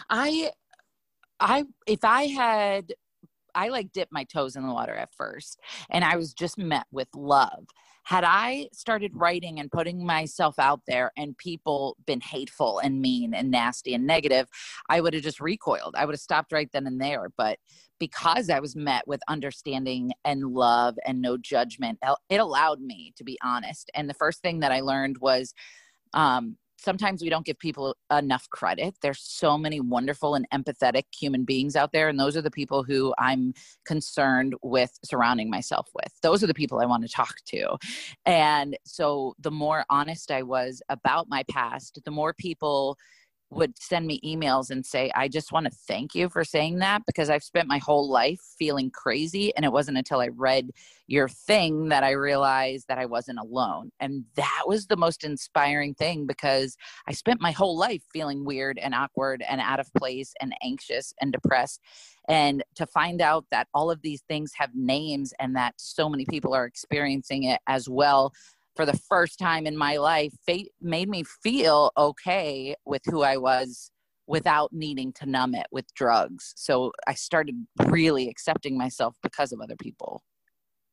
I 0.10 0.51
I 1.39 1.66
if 1.88 2.04
I 2.04 2.27
had 2.27 2.94
I 3.56 3.69
like 3.69 3.92
dipped 3.94 4.12
my 4.12 4.25
toes 4.25 4.56
in 4.56 4.68
the 4.68 4.74
water 4.74 4.94
at 4.94 5.13
first 5.16 5.60
and 5.89 6.04
I 6.04 6.18
was 6.18 6.33
just 6.33 6.57
met 6.57 6.86
with 6.92 7.07
love. 7.16 7.66
Had 8.04 8.24
I 8.24 8.68
started 8.72 9.13
writing 9.16 9.60
and 9.60 9.72
putting 9.72 10.06
myself 10.06 10.60
out 10.60 10.81
there 10.88 11.12
and 11.18 11.36
people 11.38 11.98
been 12.06 12.22
hateful 12.22 12.77
and 12.80 13.01
mean 13.01 13.33
and 13.33 13.50
nasty 13.50 13.95
and 13.95 14.06
negative, 14.06 14.48
I 14.89 15.01
would 15.01 15.16
have 15.16 15.24
just 15.24 15.39
recoiled. 15.39 15.95
I 15.98 16.06
would 16.06 16.13
have 16.13 16.19
stopped 16.19 16.51
right 16.51 16.69
then 16.71 16.86
and 16.86 17.01
there. 17.01 17.31
But 17.36 17.57
because 18.00 18.51
I 18.51 18.60
was 18.60 18.75
met 18.75 19.07
with 19.07 19.21
understanding 19.28 20.12
and 20.24 20.54
love 20.54 20.98
and 21.06 21.19
no 21.19 21.38
judgment, 21.38 21.98
it 22.30 22.38
allowed 22.38 22.80
me 22.81 23.13
to 23.18 23.24
be 23.24 23.39
honest. 23.44 23.89
And 23.95 24.07
the 24.07 24.13
first 24.13 24.42
thing 24.42 24.60
that 24.60 24.71
I 24.71 24.81
learned 24.81 25.18
was 25.19 25.56
um, 26.13 26.57
sometimes 26.86 27.22
we 27.22 27.30
don't 27.30 27.46
give 27.46 27.60
people 27.60 27.98
enough 28.16 28.48
credit. 28.52 28.96
There's 29.02 29.20
so 29.20 29.58
many 29.58 29.82
wonderful 29.82 30.36
and 30.36 30.48
empathetic 30.54 31.04
human 31.12 31.44
beings 31.44 31.76
out 31.76 31.92
there, 31.92 32.08
and 32.08 32.20
those 32.20 32.38
are 32.38 32.42
the 32.42 32.52
people 32.52 32.84
who 32.84 33.14
I'm 33.18 33.54
concerned 33.86 34.56
with 34.62 34.98
surrounding 35.04 35.50
myself 35.50 35.90
with. 35.94 36.14
Those 36.21 36.44
are 36.44 36.48
the 36.48 36.54
people 36.54 36.80
I 36.80 36.86
want 36.86 37.04
to 37.04 37.09
talk 37.09 37.36
to. 37.48 37.78
And 38.26 38.78
so 38.86 39.36
the 39.40 39.52
more 39.52 39.83
honest 39.90 40.31
I 40.31 40.44
was 40.44 40.81
about 40.88 41.28
my 41.28 41.44
past, 41.50 42.00
the 42.06 42.12
more 42.12 42.33
people 42.33 42.98
would 43.52 43.78
send 43.80 44.07
me 44.07 44.19
emails 44.25 44.69
and 44.71 44.85
say, 44.85 45.11
I 45.16 45.28
just 45.28 45.52
want 45.52 45.66
to 45.66 45.78
thank 45.87 46.16
you 46.16 46.30
for 46.30 46.44
saying 46.44 46.80
that 46.80 47.04
because 47.06 47.30
I've 47.30 47.44
spent 47.44 47.68
my 47.68 47.78
whole 47.78 48.09
life 48.09 48.40
feeling 48.57 48.90
crazy. 48.90 49.56
And 49.56 49.64
it 49.64 49.71
wasn't 49.71 49.97
until 49.97 50.19
I 50.19 50.28
read 50.28 50.71
your 51.07 51.30
thing 51.30 51.90
that 51.90 52.04
I 52.04 52.11
realized 52.11 52.87
that 52.87 52.97
I 52.97 53.06
wasn't 53.06 53.40
alone. 53.40 53.92
And 53.99 54.25
that 54.35 54.64
was 54.66 54.87
the 54.87 54.97
most 54.97 55.23
inspiring 55.23 55.94
thing 55.94 56.25
because 56.25 56.75
I 57.07 57.14
spent 57.14 57.40
my 57.40 57.52
whole 57.52 57.78
life 57.78 58.02
feeling 58.11 58.44
weird 58.44 58.80
and 58.80 58.95
awkward 58.95 59.44
and 59.47 59.61
out 59.61 59.80
of 59.80 59.94
place 59.94 60.33
and 60.42 60.54
anxious 60.64 61.14
and 61.21 61.31
depressed. 61.31 61.80
And 62.28 62.64
to 62.75 62.87
find 62.87 63.21
out 63.21 63.45
that 63.52 63.68
all 63.73 63.92
of 63.92 64.02
these 64.02 64.23
things 64.28 64.52
have 64.56 64.71
names 64.73 65.33
and 65.40 65.56
that 65.56 65.75
so 65.78 66.09
many 66.09 66.25
people 66.25 66.56
are 66.56 66.66
experiencing 66.66 67.44
it 67.44 67.61
as 67.68 67.87
well 67.87 68.33
for 68.76 68.86
the 68.86 69.00
first 69.10 69.40
time 69.40 69.66
in 69.66 69.78
my 69.78 69.98
life 69.98 70.34
fate 70.46 70.72
made 70.82 71.10
me 71.10 71.24
feel 71.44 71.92
okay 71.98 72.76
with 72.86 73.02
who 73.06 73.24
I 73.24 73.38
was 73.38 73.92
without 74.28 74.74
needing 74.74 75.14
to 75.14 75.26
numb 75.26 75.56
it 75.56 75.68
with 75.72 75.86
drugs. 75.94 76.54
So 76.56 76.92
I 77.08 77.14
started 77.14 77.56
really 77.86 78.28
accepting 78.28 78.78
myself 78.78 79.16
because 79.22 79.52
of 79.52 79.62
other 79.62 79.76
people. 79.76 80.24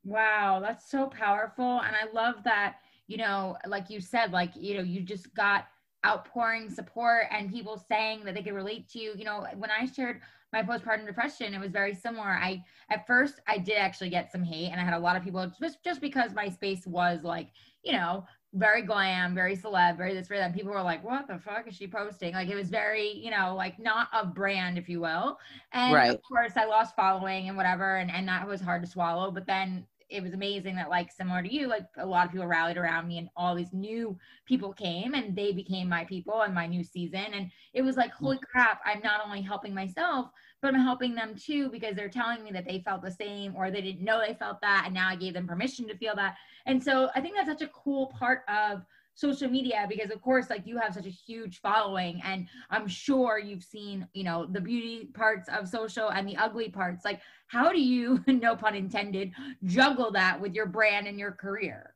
Wow, 0.05 0.61
that's 0.61 0.91
so 0.91 1.07
powerful. 1.07 1.81
And 1.81 1.95
I 1.97 2.12
love 2.12 2.45
that, 2.45 2.77
you 3.07 3.17
know, 3.17 3.57
like 3.67 3.89
you 3.89 4.01
said, 4.01 4.33
like, 4.33 4.53
you 4.55 4.77
know, 4.77 4.83
you 4.83 5.01
just 5.01 5.33
got 5.35 5.67
outpouring 6.04 6.71
support 6.71 7.26
and 7.30 7.52
people 7.52 7.82
saying 7.88 8.25
that 8.25 8.35
they 8.35 8.42
could 8.42 8.54
relate 8.54 8.88
to 8.90 8.99
you. 8.99 9.12
You 9.16 9.25
know, 9.25 9.47
when 9.56 9.71
I 9.71 9.87
shared 9.87 10.21
my 10.52 10.62
postpartum 10.62 11.06
depression, 11.06 11.54
it 11.54 11.61
was 11.61 11.71
very 11.71 11.94
similar. 11.94 12.28
I 12.28 12.64
at 12.90 13.06
first 13.06 13.40
I 13.47 13.59
did 13.59 13.76
actually 13.76 14.11
get 14.11 14.30
some 14.30 14.42
hate 14.42 14.71
and 14.71 14.80
I 14.80 14.85
had 14.85 14.94
a 14.94 14.99
lot 14.99 15.16
of 15.16 15.25
people 15.25 15.50
just 15.61 15.82
just 15.82 16.00
because 16.00 16.35
my 16.35 16.49
space 16.49 16.87
was 16.87 17.23
like, 17.23 17.50
you 17.82 17.92
know, 17.92 18.25
very 18.54 18.82
glam, 18.82 19.35
very 19.35 19.56
celeb, 19.56 19.97
very 19.97 20.12
this, 20.14 20.28
very 20.28 20.40
that. 20.40 20.54
People 20.54 20.73
were 20.73 20.82
like, 20.82 21.02
"What 21.02 21.26
the 21.26 21.38
fuck 21.38 21.66
is 21.66 21.75
she 21.75 21.87
posting?" 21.87 22.35
Like 22.35 22.49
it 22.49 22.54
was 22.54 22.68
very, 22.68 23.11
you 23.11 23.30
know, 23.30 23.54
like 23.56 23.78
not 23.78 24.09
a 24.12 24.26
brand, 24.26 24.76
if 24.76 24.88
you 24.88 25.00
will. 25.00 25.38
And 25.73 25.94
right. 25.94 26.11
of 26.11 26.21
course, 26.23 26.52
I 26.56 26.66
lost 26.66 26.94
following 26.94 27.49
and 27.49 27.56
whatever, 27.56 27.97
and 27.97 28.11
and 28.11 28.28
that 28.28 28.47
was 28.47 28.61
hard 28.61 28.82
to 28.82 28.88
swallow. 28.88 29.30
But 29.30 29.47
then 29.47 29.87
it 30.12 30.23
was 30.23 30.35
amazing 30.35 30.76
that 30.76 30.90
like 30.90 31.11
similar 31.11 31.42
to 31.42 31.52
you, 31.52 31.66
like 31.66 31.87
a 31.99 32.07
lot 32.07 32.26
of 32.26 32.33
people 32.33 32.47
rallied 32.47 32.76
around 32.76 33.09
me 33.09 33.19
and 33.19 33.28
all 33.37 33.54
these 33.54 33.73
new 33.73 34.16
people 34.47 34.73
came 34.73 35.14
and 35.14 35.35
they 35.35 35.52
became 35.52 35.88
my 35.88 36.04
people 36.04 36.42
and 36.42 36.54
my 36.54 36.66
new 36.66 36.85
season. 36.85 37.26
And 37.33 37.50
it 37.73 37.83
was 37.83 37.97
like, 37.97 38.12
mm-hmm. 38.12 38.25
holy 38.25 38.38
crap, 38.50 38.81
I'm 38.85 39.00
not 39.02 39.23
only 39.25 39.40
helping 39.40 39.75
myself, 39.75 40.28
but 40.61 40.75
I'm 40.75 40.81
helping 40.81 41.14
them 41.14 41.35
too 41.35 41.71
because 41.71 41.97
they're 41.97 42.09
telling 42.09 42.45
me 42.45 42.50
that 42.52 42.66
they 42.66 42.81
felt 42.81 43.02
the 43.02 43.11
same 43.11 43.57
or 43.57 43.71
they 43.71 43.81
didn't 43.81 44.04
know 44.04 44.21
they 44.21 44.35
felt 44.35 44.61
that. 44.61 44.83
And 44.85 44.95
now 44.95 45.09
I 45.09 45.16
gave 45.16 45.35
them 45.35 45.49
permission 45.49 45.88
to 45.88 45.97
feel 45.97 46.14
that. 46.16 46.37
And 46.66 46.83
so 46.83 47.11
I 47.14 47.21
think 47.21 47.35
that's 47.35 47.49
such 47.49 47.62
a 47.62 47.73
cool 47.73 48.07
part 48.19 48.42
of 48.49 48.85
social 49.14 49.49
media 49.49 49.87
because 49.88 50.11
of 50.11 50.23
course 50.23 50.49
like 50.49 50.66
you 50.66 50.78
have 50.78 50.95
such 50.95 51.07
a 51.07 51.11
huge 51.11 51.61
following 51.61 52.21
and 52.25 52.49
i'm 52.71 52.88
sure 52.88 53.38
you've 53.38 53.62
seen 53.62 54.07
you 54.14 54.25
know 54.25 54.47
the 54.47 54.61
beauty 54.61 55.11
parts 55.12 55.49
of 55.50 55.69
social 55.69 56.11
and 56.11 56.26
the 56.26 56.37
ugly 56.37 56.69
parts 56.69 57.04
like 57.04 57.21
how 57.52 57.71
do 57.71 57.80
you 57.80 58.23
no 58.26 58.56
pun 58.56 58.75
intended 58.75 59.30
juggle 59.64 60.11
that 60.11 60.40
with 60.40 60.54
your 60.54 60.66
brand 60.66 61.06
and 61.06 61.18
your 61.18 61.32
career 61.32 61.94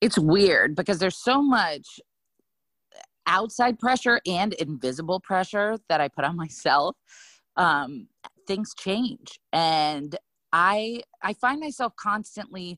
it's 0.00 0.18
weird 0.18 0.74
because 0.74 0.98
there's 0.98 1.22
so 1.22 1.40
much 1.40 2.00
outside 3.26 3.78
pressure 3.78 4.20
and 4.26 4.52
invisible 4.54 5.20
pressure 5.20 5.76
that 5.88 6.00
i 6.00 6.08
put 6.08 6.24
on 6.24 6.36
myself 6.44 6.96
um 7.56 8.08
things 8.46 8.74
change 8.78 9.38
and 9.52 10.16
i 10.52 11.00
i 11.22 11.32
find 11.34 11.60
myself 11.60 11.92
constantly 11.96 12.76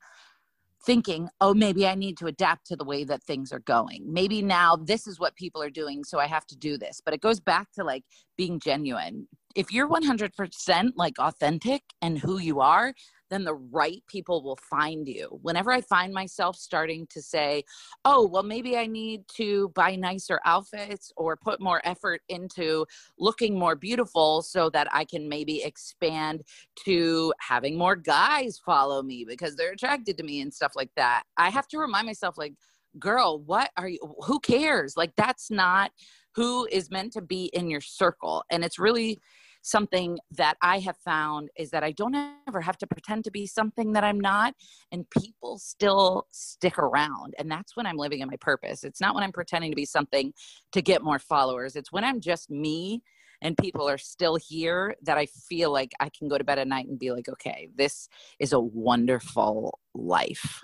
thinking, 0.85 1.29
oh, 1.41 1.55
maybe 1.55 1.87
I 1.87 1.95
need 1.95 2.19
to 2.19 2.27
adapt 2.27 2.67
to 2.67 2.77
the 2.77 2.85
way 2.85 3.05
that 3.05 3.23
things 3.23 3.53
are 3.53 3.61
going. 3.61 4.05
Maybe 4.07 4.43
now 4.43 4.77
this 4.77 5.07
is 5.07 5.19
what 5.19 5.35
people 5.35 5.63
are 5.63 5.71
doing, 5.71 6.05
so 6.05 6.19
I 6.19 6.27
have 6.27 6.47
to 6.49 6.57
do 6.57 6.77
this. 6.77 7.01
But 7.03 7.15
it 7.15 7.21
goes 7.21 7.41
back 7.41 7.73
to 7.73 7.85
like 7.85 8.05
being 8.37 8.61
genuine. 8.61 9.27
If 9.55 9.73
you're 9.73 9.89
100% 9.89 10.93
like 10.97 11.19
authentic 11.19 11.83
and 12.03 12.19
who 12.19 12.39
you 12.39 12.61
are, 12.61 12.93
then 13.31 13.45
the 13.45 13.55
right 13.55 14.03
people 14.09 14.43
will 14.43 14.59
find 14.69 15.09
you. 15.09 15.39
Whenever 15.43 15.73
I 15.73 15.81
find 15.81 16.13
myself 16.13 16.57
starting 16.57 17.07
to 17.11 17.23
say, 17.23 17.65
oh, 18.05 18.27
well, 18.27 18.43
maybe 18.43 18.77
I 18.77 18.87
need 18.87 19.23
to 19.37 19.71
buy 19.75 19.97
nicer 19.97 20.41
outfits 20.45 21.11
or 21.17 21.37
put 21.37 21.61
more 21.61 21.81
effort 21.85 22.21
into 22.29 22.85
looking 23.19 23.59
more 23.59 23.77
beautiful 23.77 24.43
so 24.43 24.71
that 24.71 24.89
I 24.93 25.05
can 25.05 25.29
maybe 25.29 25.63
expand 25.63 26.43
to 26.85 27.33
having 27.41 27.79
more 27.79 27.97
guys 27.97 28.61
follow 28.65 29.03
me 29.03 29.25
because 29.27 29.57
they're 29.57 29.73
attracted 29.73 30.19
to 30.19 30.25
me 30.25 30.41
and 30.41 30.53
stuff 30.53 30.73
like 30.77 30.91
that, 30.97 31.23
I 31.37 31.51
have 31.51 31.69
to 31.69 31.79
remind 31.79 32.07
myself, 32.07 32.37
like, 32.37 32.55
girl, 32.99 33.41
what 33.41 33.71
are 33.77 33.89
you? 33.89 33.99
Who 34.27 34.39
cares? 34.41 34.97
Like, 34.97 35.13
that's 35.17 35.51
not 35.51 35.91
who 36.35 36.69
is 36.71 36.91
meant 36.91 37.13
to 37.15 37.23
be 37.23 37.47
in 37.47 37.71
your 37.71 37.81
circle. 37.81 38.45
And 38.51 38.65
it's 38.65 38.79
really, 38.79 39.21
something 39.65 40.19
that 40.31 40.57
I 40.61 40.79
have 40.81 40.99
found 40.99 41.49
is 41.57 41.71
that 41.71 41.83
I 41.83 41.93
don't 41.93 42.15
ever 42.47 42.61
have 42.61 42.77
to 42.79 42.87
pretend 42.87 43.25
to 43.25 43.31
be 43.31 43.47
something 43.47 43.95
that 43.95 44.05
I'm 44.05 44.21
not, 44.21 44.55
and 44.93 45.09
people 45.09 45.59
still 45.59 46.27
stick 46.31 46.79
around. 46.79 47.35
And 47.39 47.51
that's 47.51 47.75
when 47.75 47.87
I'm 47.87 47.97
living 47.97 48.21
in 48.21 48.29
my 48.29 48.37
purpose. 48.41 48.85
It's 48.85 49.01
not 49.01 49.15
when 49.15 49.25
I'm 49.25 49.33
pretending 49.33 49.73
to 49.73 49.77
be 49.77 49.87
something 49.87 50.35
to 50.73 50.83
get 50.83 51.03
more 51.03 51.19
followers, 51.19 51.77
it's 51.77 51.91
when 51.91 52.05
I'm 52.05 52.21
just 52.21 52.51
me 52.51 53.03
and 53.41 53.57
people 53.57 53.89
are 53.89 53.99
still 53.99 54.37
here 54.37 54.95
that 55.03 55.19
I 55.19 55.27
feel 55.27 55.73
like 55.73 55.93
I 55.99 56.11
can 56.17 56.29
go 56.29 56.39
to 56.39 56.45
bed 56.45 56.59
at 56.59 56.69
night 56.69 56.87
and 56.87 56.99
be 56.99 57.11
like, 57.11 57.29
okay, 57.29 57.69
this 57.75 58.09
is 58.39 58.53
a 58.53 58.61
wonderful 58.61 59.79
life. 59.95 60.61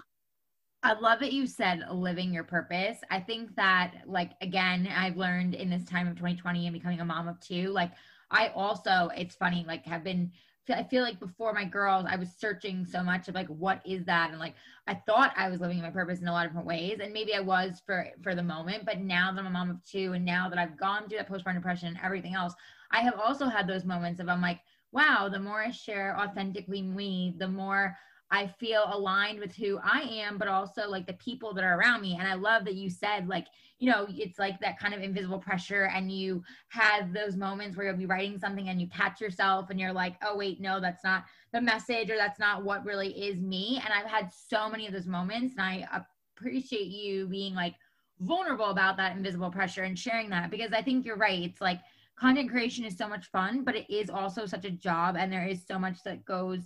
I 0.83 0.95
love 0.99 1.21
that 1.21 1.33
you 1.33 1.47
said 1.47 1.80
living 1.92 2.33
your 2.33 2.45
purpose. 2.45 2.99
I 3.11 3.21
think 3.21 3.54
that, 3.57 3.92
like, 4.07 4.30
again, 4.40 4.88
I've 4.95 5.19
learned 5.19 5.54
in 5.54 5.69
this 5.69 5.85
time 5.85 6.09
of 6.09 6.16
2020 6.16 6.66
and 6.66 6.73
becoming 6.73 7.00
a 7.00 7.04
mom 7.04 7.28
of 7.28 7.38
two, 7.40 7.69
like, 7.69 7.90
I 8.30 8.49
also, 8.49 9.10
it's 9.16 9.34
funny, 9.34 9.64
like 9.66 9.84
have 9.87 10.04
been 10.04 10.32
I 10.68 10.84
feel 10.84 11.02
like 11.02 11.18
before 11.18 11.52
my 11.52 11.64
girls, 11.64 12.06
I 12.08 12.16
was 12.16 12.30
searching 12.38 12.84
so 12.84 13.02
much 13.02 13.28
of 13.28 13.34
like 13.34 13.49
what 13.49 13.80
is 13.84 14.04
that, 14.04 14.30
and 14.30 14.38
like 14.38 14.54
I 14.87 14.94
thought 14.94 15.32
I 15.37 15.49
was 15.49 15.60
living 15.60 15.80
my 15.80 15.90
purpose 15.90 16.20
in 16.20 16.28
a 16.28 16.32
lot 16.32 16.46
of 16.46 16.52
different 16.52 16.66
ways, 16.66 16.99
and 17.02 17.12
maybe 17.12 17.34
I 17.34 17.40
was 17.40 17.82
for 17.84 18.06
for 18.22 18.34
the 18.34 18.42
moment. 18.42 18.84
But 18.84 19.00
now 19.00 19.32
that 19.32 19.40
I'm 19.40 19.46
a 19.46 19.50
mom 19.50 19.70
of 19.70 19.84
two, 19.84 20.12
and 20.12 20.25
now 20.25 20.49
that 20.49 20.58
I've 20.58 20.78
gone 20.78 21.08
through 21.08 21.18
that 21.18 21.28
postpartum 21.28 21.54
depression 21.54 21.88
and 21.88 21.99
everything 22.02 22.34
else, 22.34 22.54
I 22.90 23.00
have 23.00 23.14
also 23.14 23.46
had 23.46 23.66
those 23.66 23.84
moments 23.84 24.20
of 24.20 24.28
I'm 24.28 24.40
like, 24.40 24.60
wow, 24.92 25.28
the 25.30 25.40
more 25.40 25.62
I 25.62 25.70
share 25.70 26.18
authentically 26.18 26.82
me, 26.82 27.34
the 27.38 27.49
more 27.49 27.96
I 28.32 28.46
feel 28.46 28.84
aligned 28.87 29.40
with 29.40 29.54
who 29.54 29.80
I 29.82 30.02
am, 30.02 30.38
but 30.38 30.46
also 30.46 30.88
like 30.88 31.06
the 31.06 31.14
people 31.14 31.52
that 31.54 31.64
are 31.64 31.78
around 31.78 32.00
me. 32.00 32.16
And 32.18 32.28
I 32.28 32.34
love 32.34 32.64
that 32.64 32.76
you 32.76 32.88
said, 32.88 33.26
like, 33.26 33.46
you 33.78 33.90
know, 33.90 34.06
it's 34.08 34.38
like 34.38 34.60
that 34.60 34.78
kind 34.78 34.94
of 34.94 35.02
invisible 35.02 35.38
pressure. 35.38 35.90
And 35.92 36.12
you 36.12 36.44
have 36.68 37.12
those 37.12 37.37
moments 37.37 37.76
where 37.76 37.87
you'll 37.87 37.96
be 37.96 38.06
writing 38.06 38.38
something 38.38 38.68
and 38.68 38.80
you 38.80 38.88
catch 38.88 39.20
yourself 39.20 39.70
and 39.70 39.80
you're 39.80 39.92
like, 39.92 40.14
oh, 40.22 40.37
wait, 40.37 40.60
no, 40.60 40.80
that's 40.80 41.02
not 41.02 41.25
the 41.52 41.60
message 41.60 42.08
or 42.08 42.16
that's 42.16 42.38
not 42.38 42.62
what 42.62 42.84
really 42.84 43.08
is 43.08 43.40
me. 43.40 43.80
And 43.84 43.92
I've 43.92 44.10
had 44.10 44.30
so 44.32 44.70
many 44.70 44.87
of 44.87 44.92
those 44.92 45.06
moments. 45.06 45.54
And 45.56 45.62
I 45.62 46.04
appreciate 46.37 46.87
you 46.87 47.26
being 47.26 47.54
like 47.54 47.75
vulnerable 48.20 48.66
about 48.66 48.96
that 48.99 49.16
invisible 49.16 49.50
pressure 49.50 49.82
and 49.82 49.99
sharing 49.99 50.30
that 50.30 50.50
because 50.50 50.72
I 50.72 50.82
think 50.82 51.04
you're 51.04 51.16
right. 51.16 51.42
It's 51.42 51.60
like 51.60 51.80
content 52.16 52.50
creation 52.50 52.84
is 52.84 52.96
so 52.96 53.08
much 53.08 53.26
fun, 53.26 53.64
but 53.64 53.75
it 53.75 53.90
is 53.92 54.08
also 54.08 54.46
such 54.46 54.66
a 54.66 54.70
job. 54.70 55.16
And 55.18 55.32
there 55.32 55.46
is 55.46 55.64
so 55.66 55.78
much 55.78 56.02
that 56.04 56.25
goes 56.25 56.60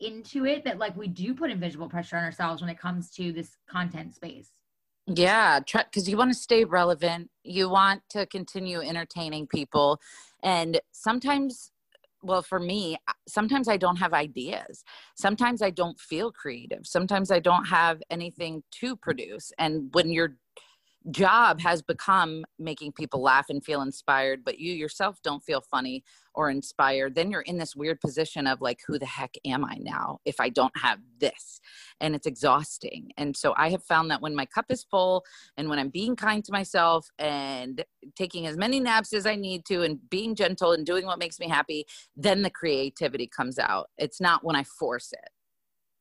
into 0.00 0.46
it 0.46 0.64
that 0.64 0.78
like 0.78 0.96
we 0.96 1.08
do 1.08 1.34
put 1.34 1.50
invisible 1.50 1.88
pressure 1.88 2.16
on 2.16 2.24
ourselves 2.24 2.60
when 2.60 2.70
it 2.70 2.78
comes 2.78 3.10
to 3.10 3.32
this 3.32 3.56
content 3.68 4.14
space. 4.14 4.50
Yeah 5.06 5.60
because 5.60 6.08
you 6.08 6.16
want 6.16 6.30
to 6.30 6.38
stay 6.38 6.64
relevant 6.64 7.30
you 7.42 7.68
want 7.68 8.02
to 8.10 8.26
continue 8.26 8.80
entertaining 8.80 9.46
people 9.46 9.98
and 10.42 10.80
sometimes 10.92 11.72
well 12.22 12.42
for 12.42 12.60
me 12.60 12.96
sometimes 13.26 13.66
i 13.66 13.76
don't 13.76 13.96
have 13.96 14.12
ideas. 14.12 14.84
Sometimes 15.16 15.62
i 15.62 15.70
don't 15.70 15.98
feel 15.98 16.30
creative. 16.30 16.86
Sometimes 16.86 17.30
i 17.30 17.40
don't 17.40 17.64
have 17.66 18.02
anything 18.10 18.62
to 18.80 18.96
produce 18.96 19.52
and 19.58 19.88
when 19.92 20.10
you're 20.10 20.36
job 21.10 21.60
has 21.60 21.80
become 21.80 22.44
making 22.58 22.92
people 22.92 23.22
laugh 23.22 23.46
and 23.48 23.64
feel 23.64 23.80
inspired, 23.80 24.44
but 24.44 24.58
you 24.58 24.72
yourself 24.72 25.20
don't 25.22 25.42
feel 25.42 25.62
funny 25.62 26.04
or 26.34 26.50
inspired, 26.50 27.14
then 27.14 27.30
you're 27.30 27.40
in 27.40 27.56
this 27.56 27.74
weird 27.74 28.00
position 28.00 28.46
of 28.46 28.60
like, 28.60 28.80
who 28.86 28.98
the 28.98 29.06
heck 29.06 29.34
am 29.44 29.64
I 29.64 29.78
now 29.80 30.18
if 30.24 30.38
I 30.38 30.50
don't 30.50 30.76
have 30.76 30.98
this? 31.18 31.60
And 32.00 32.14
it's 32.14 32.26
exhausting. 32.26 33.10
And 33.16 33.36
so 33.36 33.54
I 33.56 33.70
have 33.70 33.82
found 33.82 34.10
that 34.10 34.20
when 34.20 34.34
my 34.34 34.46
cup 34.46 34.66
is 34.68 34.84
full 34.84 35.24
and 35.56 35.68
when 35.68 35.78
I'm 35.78 35.88
being 35.88 36.16
kind 36.16 36.44
to 36.44 36.52
myself 36.52 37.08
and 37.18 37.84
taking 38.14 38.46
as 38.46 38.56
many 38.56 38.78
naps 38.78 39.12
as 39.12 39.26
I 39.26 39.36
need 39.36 39.64
to 39.66 39.82
and 39.82 39.98
being 40.10 40.34
gentle 40.34 40.72
and 40.72 40.84
doing 40.84 41.06
what 41.06 41.18
makes 41.18 41.40
me 41.40 41.48
happy, 41.48 41.86
then 42.16 42.42
the 42.42 42.50
creativity 42.50 43.26
comes 43.26 43.58
out. 43.58 43.88
It's 43.96 44.20
not 44.20 44.44
when 44.44 44.56
I 44.56 44.64
force 44.64 45.12
it. 45.12 45.30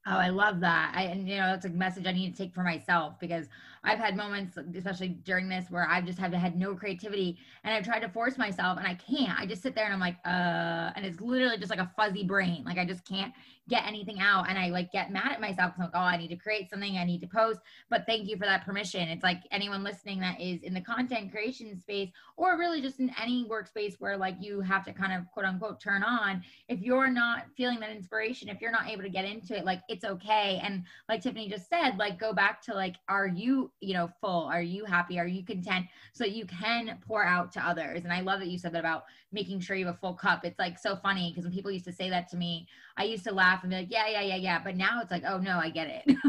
Oh, 0.07 0.17
I 0.17 0.29
love 0.29 0.61
that. 0.61 0.93
I, 0.95 1.03
and 1.03 1.27
you 1.27 1.37
know, 1.37 1.47
that's 1.47 1.65
a 1.65 1.69
message 1.69 2.07
I 2.07 2.13
need 2.13 2.35
to 2.35 2.43
take 2.43 2.53
for 2.53 2.63
myself 2.63 3.19
because 3.19 3.47
I've 3.83 3.99
had 3.99 4.15
moments, 4.15 4.57
especially 4.75 5.09
during 5.09 5.49
this, 5.49 5.69
where 5.69 5.87
I've 5.87 6.05
just 6.05 6.19
had 6.19 6.33
had 6.33 6.57
no 6.57 6.75
creativity 6.75 7.37
and 7.63 7.73
I've 7.73 7.85
tried 7.85 7.99
to 8.01 8.09
force 8.09 8.37
myself 8.37 8.77
and 8.77 8.87
I 8.87 8.95
can't. 8.95 9.39
I 9.39 9.45
just 9.45 9.61
sit 9.61 9.75
there 9.75 9.85
and 9.85 9.93
I'm 9.93 9.99
like, 9.99 10.17
uh, 10.25 10.91
and 10.95 11.05
it's 11.05 11.21
literally 11.21 11.57
just 11.57 11.69
like 11.69 11.79
a 11.79 11.91
fuzzy 11.95 12.23
brain. 12.23 12.63
Like 12.65 12.77
I 12.77 12.85
just 12.85 13.05
can't 13.07 13.33
get 13.69 13.85
anything 13.85 14.19
out. 14.19 14.49
And 14.49 14.57
I 14.57 14.69
like 14.69 14.91
get 14.91 15.11
mad 15.11 15.31
at 15.31 15.39
myself. 15.39 15.73
I'm 15.77 15.83
like, 15.83 15.91
oh, 15.93 15.99
I 15.99 16.17
need 16.17 16.29
to 16.29 16.35
create 16.35 16.69
something. 16.69 16.97
I 16.97 17.05
need 17.05 17.21
to 17.21 17.27
post. 17.27 17.59
But 17.89 18.05
thank 18.05 18.27
you 18.27 18.35
for 18.35 18.45
that 18.45 18.65
permission. 18.65 19.07
It's 19.07 19.23
like 19.23 19.43
anyone 19.51 19.83
listening 19.83 20.19
that 20.21 20.41
is 20.41 20.63
in 20.63 20.73
the 20.73 20.81
content 20.81 21.31
creation 21.31 21.79
space 21.79 22.09
or 22.35 22.57
really 22.57 22.81
just 22.81 22.99
in 22.99 23.11
any 23.21 23.45
workspace 23.45 23.95
where 23.99 24.17
like 24.17 24.35
you 24.41 24.59
have 24.61 24.83
to 24.85 24.93
kind 24.93 25.13
of 25.13 25.29
quote 25.31 25.45
unquote 25.45 25.79
turn 25.79 26.03
on. 26.03 26.43
If 26.67 26.81
you're 26.81 27.09
not 27.11 27.45
feeling 27.55 27.79
that 27.81 27.91
inspiration, 27.91 28.49
if 28.49 28.59
you're 28.59 28.71
not 28.71 28.89
able 28.89 29.03
to 29.03 29.09
get 29.09 29.25
into 29.25 29.55
it, 29.55 29.63
like 29.65 29.81
it's 29.87 30.03
okay. 30.03 30.59
And 30.63 30.83
like 31.07 31.21
Tiffany 31.21 31.47
just 31.47 31.69
said, 31.69 31.97
like 31.97 32.19
go 32.19 32.33
back 32.33 32.61
to 32.63 32.73
like, 32.73 32.95
are 33.07 33.27
you 33.27 33.71
you 33.81 33.93
know 33.93 34.09
full. 34.21 34.45
Are 34.45 34.61
you 34.61 34.85
happy? 34.85 35.19
Are 35.19 35.27
you 35.27 35.43
content? 35.43 35.85
So 36.13 36.23
that 36.23 36.31
you 36.31 36.45
can 36.45 36.97
pour 37.05 37.23
out 37.23 37.51
to 37.53 37.65
others. 37.65 38.03
And 38.03 38.13
i 38.13 38.21
love 38.21 38.39
that 38.39 38.49
you 38.49 38.57
said 38.57 38.73
that 38.73 38.79
about 38.79 39.05
making 39.31 39.59
sure 39.59 39.75
you 39.75 39.85
have 39.85 39.95
a 39.95 39.97
full 39.97 40.13
cup. 40.13 40.45
It's 40.45 40.59
like 40.59 40.77
so 40.77 40.95
funny 40.95 41.31
because 41.31 41.45
when 41.45 41.53
people 41.53 41.71
used 41.71 41.85
to 41.85 41.93
say 41.93 42.09
that 42.09 42.29
to 42.29 42.37
me 42.37 42.67
i 42.97 43.03
used 43.03 43.23
to 43.25 43.33
laugh 43.33 43.63
and 43.63 43.71
be 43.71 43.77
like 43.77 43.91
yeah 43.91 44.07
yeah 44.07 44.21
yeah 44.21 44.35
yeah. 44.35 44.59
But 44.63 44.75
now 44.75 45.01
it's 45.01 45.11
like 45.11 45.23
oh 45.27 45.37
no 45.37 45.57
i 45.57 45.69
get 45.69 45.87
it. 45.87 46.15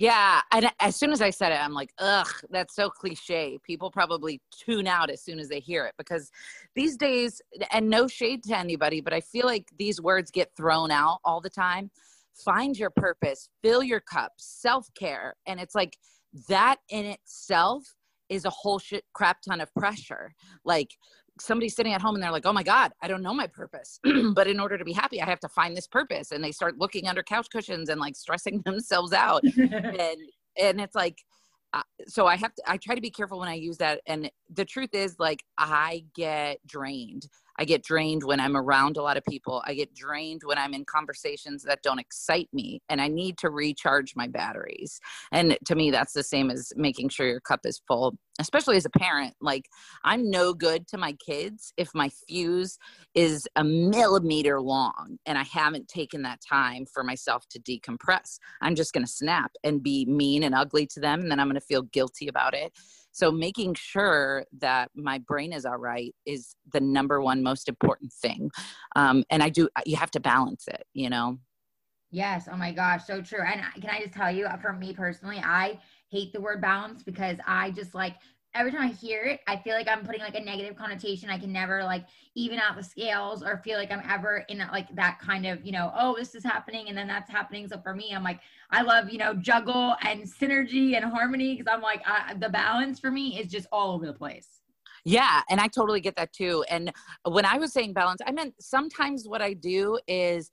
Yeah. 0.00 0.40
And 0.50 0.70
as 0.80 0.96
soon 0.96 1.12
as 1.12 1.20
i 1.20 1.30
said 1.30 1.52
it 1.52 1.62
i'm 1.62 1.72
like 1.72 1.92
ugh 1.98 2.28
that's 2.50 2.74
so 2.74 2.90
cliche. 2.90 3.58
People 3.62 3.90
probably 3.90 4.40
tune 4.50 4.86
out 4.86 5.10
as 5.10 5.22
soon 5.22 5.38
as 5.38 5.48
they 5.48 5.60
hear 5.60 5.86
it 5.86 5.94
because 5.96 6.30
these 6.74 6.96
days 6.96 7.40
and 7.72 7.88
no 7.88 8.08
shade 8.08 8.42
to 8.44 8.58
anybody 8.58 9.00
but 9.00 9.12
i 9.12 9.20
feel 9.20 9.46
like 9.46 9.68
these 9.78 10.00
words 10.00 10.30
get 10.30 10.50
thrown 10.56 10.90
out 10.90 11.18
all 11.24 11.40
the 11.40 11.50
time. 11.50 11.90
Find 12.34 12.76
your 12.76 12.90
purpose. 12.90 13.48
Fill 13.62 13.82
your 13.82 14.00
cup. 14.00 14.32
Self-care. 14.38 15.36
And 15.46 15.60
it's 15.60 15.74
like 15.74 15.96
that 16.48 16.76
in 16.90 17.06
itself 17.06 17.84
is 18.28 18.44
a 18.44 18.50
whole 18.50 18.78
shit 18.78 19.04
crap 19.12 19.40
ton 19.42 19.60
of 19.60 19.72
pressure. 19.74 20.34
Like 20.64 20.90
somebody 21.40 21.68
sitting 21.68 21.92
at 21.92 22.00
home 22.00 22.14
and 22.14 22.22
they're 22.22 22.30
like, 22.30 22.46
oh 22.46 22.52
my 22.52 22.62
God, 22.62 22.92
I 23.02 23.08
don't 23.08 23.22
know 23.22 23.34
my 23.34 23.46
purpose. 23.46 23.98
but 24.34 24.46
in 24.46 24.60
order 24.60 24.78
to 24.78 24.84
be 24.84 24.92
happy, 24.92 25.20
I 25.20 25.26
have 25.26 25.40
to 25.40 25.48
find 25.48 25.76
this 25.76 25.86
purpose. 25.86 26.32
And 26.32 26.42
they 26.42 26.52
start 26.52 26.78
looking 26.78 27.08
under 27.08 27.22
couch 27.22 27.48
cushions 27.50 27.88
and 27.88 28.00
like 28.00 28.16
stressing 28.16 28.62
themselves 28.64 29.12
out. 29.12 29.42
and 29.56 30.18
and 30.56 30.80
it's 30.80 30.94
like, 30.94 31.18
uh, 31.72 31.82
so 32.06 32.26
I 32.26 32.36
have 32.36 32.54
to, 32.54 32.62
I 32.66 32.76
try 32.76 32.94
to 32.94 33.00
be 33.00 33.10
careful 33.10 33.40
when 33.40 33.48
I 33.48 33.54
use 33.54 33.76
that. 33.78 34.00
And 34.06 34.30
the 34.48 34.64
truth 34.64 34.90
is, 34.92 35.16
like, 35.18 35.42
I 35.58 36.04
get 36.14 36.58
drained. 36.66 37.26
I 37.58 37.64
get 37.64 37.84
drained 37.84 38.24
when 38.24 38.40
I'm 38.40 38.56
around 38.56 38.96
a 38.96 39.02
lot 39.02 39.16
of 39.16 39.24
people. 39.24 39.62
I 39.66 39.74
get 39.74 39.94
drained 39.94 40.42
when 40.44 40.58
I'm 40.58 40.74
in 40.74 40.84
conversations 40.84 41.62
that 41.64 41.82
don't 41.82 41.98
excite 41.98 42.48
me 42.52 42.82
and 42.88 43.00
I 43.00 43.08
need 43.08 43.38
to 43.38 43.50
recharge 43.50 44.14
my 44.16 44.26
batteries. 44.26 45.00
And 45.32 45.56
to 45.64 45.74
me, 45.74 45.90
that's 45.90 46.12
the 46.12 46.22
same 46.22 46.50
as 46.50 46.72
making 46.76 47.10
sure 47.10 47.26
your 47.26 47.40
cup 47.40 47.60
is 47.64 47.80
full, 47.86 48.16
especially 48.40 48.76
as 48.76 48.84
a 48.84 48.90
parent. 48.90 49.34
Like, 49.40 49.68
I'm 50.04 50.30
no 50.30 50.52
good 50.52 50.88
to 50.88 50.98
my 50.98 51.12
kids 51.12 51.72
if 51.76 51.90
my 51.94 52.10
fuse 52.26 52.78
is 53.14 53.48
a 53.56 53.64
millimeter 53.64 54.60
long 54.60 55.18
and 55.26 55.38
I 55.38 55.44
haven't 55.44 55.88
taken 55.88 56.22
that 56.22 56.40
time 56.40 56.86
for 56.92 57.04
myself 57.04 57.46
to 57.50 57.60
decompress. 57.60 58.38
I'm 58.60 58.74
just 58.74 58.92
going 58.92 59.06
to 59.06 59.10
snap 59.12 59.52
and 59.62 59.82
be 59.82 60.06
mean 60.06 60.42
and 60.42 60.54
ugly 60.54 60.86
to 60.88 61.00
them. 61.00 61.20
And 61.20 61.30
then 61.30 61.40
I'm 61.40 61.46
going 61.46 61.54
to 61.54 61.60
feel 61.60 61.82
guilty 61.82 62.28
about 62.28 62.54
it. 62.54 62.72
So 63.14 63.30
making 63.30 63.74
sure 63.74 64.44
that 64.58 64.90
my 64.96 65.18
brain 65.18 65.52
is 65.52 65.64
all 65.64 65.76
right 65.76 66.12
is 66.26 66.56
the 66.72 66.80
number 66.80 67.22
one 67.22 67.44
most 67.44 67.68
important 67.68 68.12
thing. 68.12 68.50
Um, 68.96 69.22
and 69.30 69.40
I 69.40 69.50
do, 69.50 69.68
you 69.86 69.94
have 69.96 70.10
to 70.10 70.20
balance 70.20 70.66
it, 70.66 70.84
you 70.94 71.08
know? 71.08 71.38
Yes. 72.10 72.48
Oh 72.50 72.56
my 72.56 72.72
gosh. 72.72 73.06
So 73.06 73.22
true. 73.22 73.40
And 73.40 73.62
can 73.80 73.90
I 73.90 74.00
just 74.00 74.14
tell 74.14 74.32
you, 74.32 74.48
for 74.60 74.72
me 74.72 74.92
personally, 74.92 75.38
I 75.38 75.80
hate 76.10 76.32
the 76.32 76.40
word 76.40 76.60
balance 76.60 77.04
because 77.04 77.38
I 77.46 77.70
just 77.70 77.94
like 77.94 78.16
every 78.54 78.70
time 78.70 78.82
I 78.82 78.88
hear 78.88 79.22
it, 79.24 79.40
I 79.46 79.56
feel 79.56 79.74
like 79.74 79.88
I'm 79.88 80.04
putting 80.04 80.20
like 80.20 80.36
a 80.36 80.40
negative 80.40 80.76
connotation. 80.76 81.28
I 81.28 81.38
can 81.38 81.52
never 81.52 81.82
like 81.82 82.04
even 82.34 82.58
out 82.58 82.76
the 82.76 82.82
scales 82.82 83.42
or 83.42 83.58
feel 83.58 83.78
like 83.78 83.90
I'm 83.90 84.02
ever 84.08 84.44
in 84.48 84.58
like 84.72 84.94
that 84.94 85.18
kind 85.20 85.46
of, 85.46 85.64
you 85.64 85.72
know, 85.72 85.92
oh, 85.96 86.14
this 86.16 86.34
is 86.34 86.44
happening 86.44 86.88
and 86.88 86.96
then 86.96 87.06
that's 87.06 87.30
happening. 87.30 87.68
So 87.68 87.78
for 87.80 87.94
me, 87.94 88.12
I'm 88.14 88.22
like, 88.22 88.40
I 88.70 88.82
love, 88.82 89.10
you 89.10 89.18
know, 89.18 89.34
juggle 89.34 89.96
and 90.02 90.22
synergy 90.22 90.96
and 90.96 91.04
harmony 91.04 91.56
because 91.56 91.72
I'm 91.72 91.82
like, 91.82 92.02
I, 92.06 92.34
the 92.34 92.48
balance 92.48 93.00
for 93.00 93.10
me 93.10 93.38
is 93.40 93.50
just 93.50 93.66
all 93.72 93.92
over 93.92 94.06
the 94.06 94.12
place. 94.12 94.48
Yeah, 95.04 95.42
and 95.50 95.60
I 95.60 95.68
totally 95.68 96.00
get 96.00 96.16
that 96.16 96.32
too. 96.32 96.64
And 96.70 96.90
when 97.24 97.44
I 97.44 97.58
was 97.58 97.72
saying 97.72 97.92
balance, 97.92 98.20
I 98.26 98.32
meant 98.32 98.54
sometimes 98.58 99.28
what 99.28 99.42
I 99.42 99.52
do 99.52 99.98
is 100.08 100.50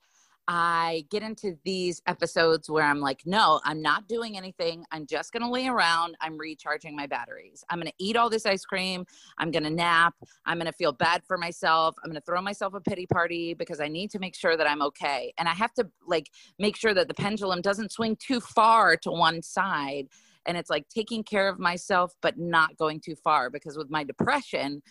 I 0.48 1.06
get 1.10 1.24
into 1.24 1.58
these 1.64 2.02
episodes 2.08 2.70
where 2.70 2.84
I'm 2.84 3.00
like, 3.00 3.22
no, 3.26 3.62
I'm 3.64 3.82
not 3.82 4.08
doing 4.08 4.38
anything. 4.38 4.84
I'm 4.92 5.06
just 5.06 5.32
going 5.32 5.44
to 5.44 5.50
lay 5.50 5.68
around. 5.68 6.18
I'm 6.20 6.38
recharging 6.38 6.96
my 6.96 7.08
batteries. 7.08 7.64
I'm 7.70 7.80
going 7.80 7.88
to 7.88 7.94
eat 8.00 8.18
all 8.18 8.30
this 8.30 8.46
ice 8.46 8.66
cream. 8.66 9.06
I'm 9.38 9.52
going 9.52 9.64
to 9.64 9.70
nap. 9.70 10.16
I'm 10.46 10.58
going 10.58 10.66
to 10.66 10.74
feel 10.74 10.94
bad 10.94 11.24
for 11.26 11.38
myself. 11.38 11.96
I'm 12.04 12.10
going 12.10 12.20
to 12.20 12.26
throw 12.26 12.42
myself 12.42 12.74
a 12.74 12.82
pity 12.82 13.06
party 13.06 13.54
because 13.54 13.80
I 13.80 13.88
need 13.88 14.10
to 14.12 14.20
make 14.20 14.36
sure 14.36 14.58
that 14.58 14.68
I'm 14.68 14.82
okay. 14.82 15.34
And 15.38 15.48
I 15.48 15.54
have 15.54 15.74
to 15.76 15.88
like 16.08 16.30
make 16.60 16.76
sure 16.76 16.94
that 16.94 17.08
the 17.08 17.14
pendulum 17.14 17.62
doesn't 17.62 17.92
swing 17.92 18.16
too 18.16 18.40
far 18.42 18.98
to 18.98 19.12
one 19.12 19.42
side. 19.42 20.08
And 20.48 20.58
it's 20.58 20.72
like 20.72 20.90
taking 20.90 21.24
care 21.24 21.48
of 21.48 21.60
myself, 21.60 22.16
but 22.22 22.40
not 22.40 22.76
going 22.78 23.00
too 23.00 23.16
far 23.16 23.52
because 23.52 23.78
with 23.78 23.92
my 23.92 24.04
depression, 24.04 24.82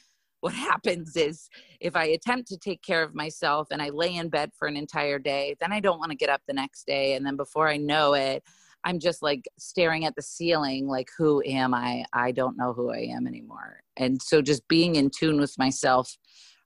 what 0.41 0.53
happens 0.71 1.17
is 1.17 1.49
if 1.81 1.97
I 1.97 2.05
attempt 2.07 2.49
to 2.49 2.59
take 2.59 2.83
care 2.83 3.03
of 3.03 3.15
myself 3.15 3.69
and 3.71 3.81
I 3.81 3.91
lay 3.91 4.17
in 4.17 4.29
bed 4.29 4.51
for 4.59 4.69
an 4.69 4.77
entire 4.77 5.19
day, 5.19 5.57
then 5.61 5.73
I 5.73 5.81
don't 5.81 5.99
want 5.99 6.11
to 6.11 6.17
get 6.17 6.31
up 6.31 6.43
the 6.47 6.55
next 6.55 6.87
day. 6.87 7.15
And 7.15 7.25
then 7.25 7.37
before 7.37 7.69
I 7.69 7.77
know 7.77 8.15
it, 8.15 8.43
I'm 8.85 8.99
just 8.99 9.23
like 9.23 9.47
staring 9.59 10.07
at 10.07 10.17
the 10.17 10.23
ceiling, 10.23 10.89
like, 10.89 11.09
who 11.17 11.43
am 11.45 11.75
I? 11.75 12.05
I 12.13 12.33
don't 12.33 12.57
know 12.57 12.73
who 12.73 12.91
I 12.91 13.11
am 13.15 13.27
anymore. 13.27 13.81
And 13.97 14.21
so 14.23 14.41
just 14.41 14.67
being 14.69 14.97
in 14.97 15.11
tune 15.11 15.39
with 15.39 15.59
myself 15.59 16.17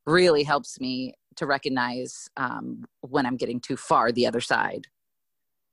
really 0.07 0.45
helps 0.45 0.79
me 0.81 1.15
to 1.37 1.47
recognize 1.47 2.29
um, 2.37 2.85
when 3.01 3.27
I'm 3.27 3.37
getting 3.37 3.59
too 3.59 3.77
far 3.77 4.13
the 4.13 4.27
other 4.27 4.41
side. 4.41 4.87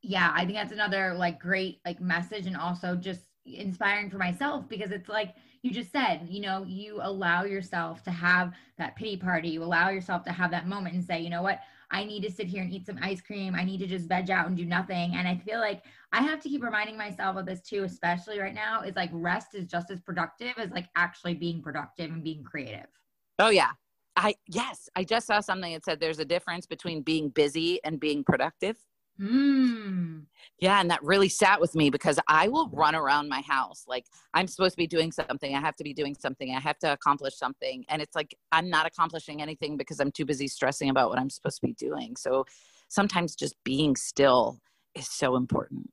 Yeah, 0.02 0.32
I 0.34 0.46
think 0.46 0.58
that's 0.58 0.72
another 0.72 1.14
like 1.14 1.40
great 1.40 1.80
like 1.86 2.02
message 2.02 2.48
and 2.48 2.58
also 2.58 2.96
just 2.96 3.22
inspiring 3.46 4.10
for 4.10 4.18
myself 4.18 4.68
because 4.68 4.90
it's 4.90 5.10
like, 5.10 5.36
you 5.64 5.72
just 5.72 5.92
said, 5.92 6.28
you 6.28 6.42
know, 6.42 6.64
you 6.68 7.00
allow 7.02 7.44
yourself 7.44 8.04
to 8.04 8.12
have 8.12 8.54
that 8.78 8.96
pity 8.96 9.18
party. 9.18 9.50
You 9.50 9.64
allow 9.64 9.90
yourself 9.90 10.24
to 10.26 10.32
have 10.32 10.52
that 10.52 10.68
moment 10.68 10.96
and 10.96 11.04
say, 11.04 11.22
you 11.22 11.30
know 11.30 11.44
what, 11.44 11.60
I 11.92 12.04
need 12.04 12.24
to 12.24 12.32
sit 12.32 12.48
here 12.48 12.64
and 12.64 12.72
eat 12.72 12.86
some 12.86 12.98
ice 13.02 13.22
cream. 13.22 13.54
I 13.54 13.64
need 13.64 13.80
to 13.80 13.88
just 13.88 14.08
veg 14.08 14.32
out 14.32 14.48
and 14.48 14.58
do 14.58 14.66
nothing. 14.66 15.16
And 15.16 15.28
I 15.28 15.36
feel 15.36 15.60
like 15.60 15.84
I 16.12 16.22
have 16.22 16.40
to 16.42 16.50
keep 16.50 16.64
reminding 16.64 16.98
myself 16.98 17.38
of 17.38 17.46
this 17.46 17.62
too, 17.62 17.84
especially 17.84 18.40
right 18.40 18.56
now, 18.56 18.82
is 18.82 18.96
like 18.96 19.10
rest 19.14 19.54
is 19.54 19.66
just 19.68 19.92
as 19.92 20.00
productive 20.00 20.54
as 20.58 20.72
like 20.72 20.88
actually 20.96 21.36
being 21.36 21.62
productive 21.62 22.10
and 22.10 22.24
being 22.24 22.44
creative. 22.44 22.88
Oh, 23.38 23.50
yeah. 23.50 23.72
I, 24.16 24.36
yes, 24.48 24.90
I 24.96 25.04
just 25.04 25.28
saw 25.28 25.40
something 25.42 25.74
that 25.74 25.86
said 25.86 26.00
there's 26.00 26.20
a 26.20 26.26
difference 26.26 26.66
between 26.66 27.02
being 27.02 27.30
busy 27.30 27.84
and 27.84 28.00
being 28.00 28.24
productive. 28.24 28.78
Mm. 29.22 30.26
Yeah, 30.60 30.80
and 30.80 30.90
that 30.90 31.04
really 31.04 31.30
sat 31.30 31.62
with 31.62 31.76
me 31.76 31.90
because 31.90 32.20
I 32.28 32.48
will 32.48 32.70
run 32.70 32.96
around 32.96 33.30
my 33.30 33.42
house 33.42 33.86
like 33.88 34.06
I'm 34.34 34.48
supposed 34.48 34.74
to 34.74 34.78
be 34.78 34.88
doing 34.88 35.12
something. 35.12 35.56
I 35.56 35.60
have 35.60 35.76
to 35.76 35.84
be 35.84 35.94
doing 35.94 36.16
something. 36.16 36.56
I 36.56 36.60
have 36.60 36.80
to 36.80 36.94
accomplish 36.94 37.36
something. 37.36 37.86
And 37.90 38.02
it's 38.02 38.16
like 38.16 38.36
I'm 38.52 38.70
not 38.70 38.86
accomplishing 38.86 39.42
anything 39.42 39.78
because 39.78 40.00
I'm 40.00 40.12
too 40.12 40.26
busy 40.26 40.48
stressing 40.48 40.90
about 40.90 41.10
what 41.10 41.20
I'm 41.20 41.30
supposed 41.30 41.62
to 41.62 41.68
be 41.68 41.74
doing. 41.74 42.16
So 42.16 42.46
sometimes 42.88 43.36
just 43.36 43.56
being 43.64 43.96
still 43.96 44.60
is 44.96 45.08
so 45.08 45.36
important. 45.36 45.90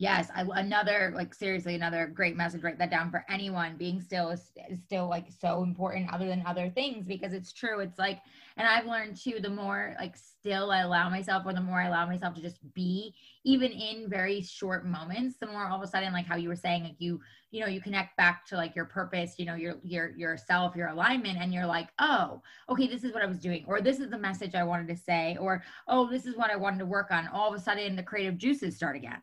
Yes, 0.00 0.30
I, 0.34 0.46
another 0.54 1.12
like 1.14 1.34
seriously 1.34 1.74
another 1.74 2.06
great 2.06 2.34
message. 2.34 2.62
Write 2.62 2.78
that 2.78 2.90
down 2.90 3.10
for 3.10 3.22
anyone. 3.28 3.76
Being 3.76 4.00
still 4.00 4.30
is, 4.30 4.50
is 4.70 4.80
still 4.82 5.10
like 5.10 5.26
so 5.30 5.62
important, 5.62 6.10
other 6.10 6.26
than 6.26 6.42
other 6.46 6.70
things, 6.70 7.06
because 7.06 7.34
it's 7.34 7.52
true. 7.52 7.80
It's 7.80 7.98
like, 7.98 8.18
and 8.56 8.66
I've 8.66 8.86
learned 8.86 9.18
too. 9.18 9.40
The 9.42 9.50
more 9.50 9.94
like 10.00 10.16
still 10.16 10.70
I 10.70 10.80
allow 10.80 11.10
myself, 11.10 11.42
or 11.44 11.52
the 11.52 11.60
more 11.60 11.82
I 11.82 11.88
allow 11.88 12.06
myself 12.06 12.34
to 12.36 12.40
just 12.40 12.60
be, 12.72 13.14
even 13.44 13.70
in 13.72 14.08
very 14.08 14.40
short 14.40 14.86
moments, 14.86 15.36
the 15.38 15.48
more 15.48 15.66
all 15.66 15.76
of 15.76 15.86
a 15.86 15.86
sudden, 15.86 16.14
like 16.14 16.24
how 16.24 16.36
you 16.36 16.48
were 16.48 16.56
saying, 16.56 16.84
like 16.84 16.96
you, 16.98 17.20
you 17.50 17.60
know, 17.60 17.66
you 17.66 17.82
connect 17.82 18.16
back 18.16 18.46
to 18.46 18.56
like 18.56 18.74
your 18.74 18.86
purpose, 18.86 19.34
you 19.36 19.44
know, 19.44 19.54
your 19.54 19.74
your 19.84 20.16
yourself, 20.16 20.74
your 20.76 20.88
alignment, 20.88 21.36
and 21.38 21.52
you're 21.52 21.66
like, 21.66 21.88
oh, 21.98 22.40
okay, 22.70 22.86
this 22.86 23.04
is 23.04 23.12
what 23.12 23.22
I 23.22 23.26
was 23.26 23.38
doing, 23.38 23.66
or 23.68 23.82
this 23.82 24.00
is 24.00 24.08
the 24.08 24.16
message 24.16 24.54
I 24.54 24.62
wanted 24.62 24.88
to 24.88 24.96
say, 24.96 25.36
or 25.38 25.62
oh, 25.88 26.08
this 26.10 26.24
is 26.24 26.38
what 26.38 26.50
I 26.50 26.56
wanted 26.56 26.78
to 26.78 26.86
work 26.86 27.10
on. 27.10 27.28
All 27.28 27.52
of 27.52 27.60
a 27.60 27.62
sudden, 27.62 27.96
the 27.96 28.02
creative 28.02 28.38
juices 28.38 28.76
start 28.76 28.96
again. 28.96 29.20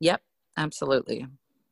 Yep, 0.00 0.20
absolutely. 0.56 1.26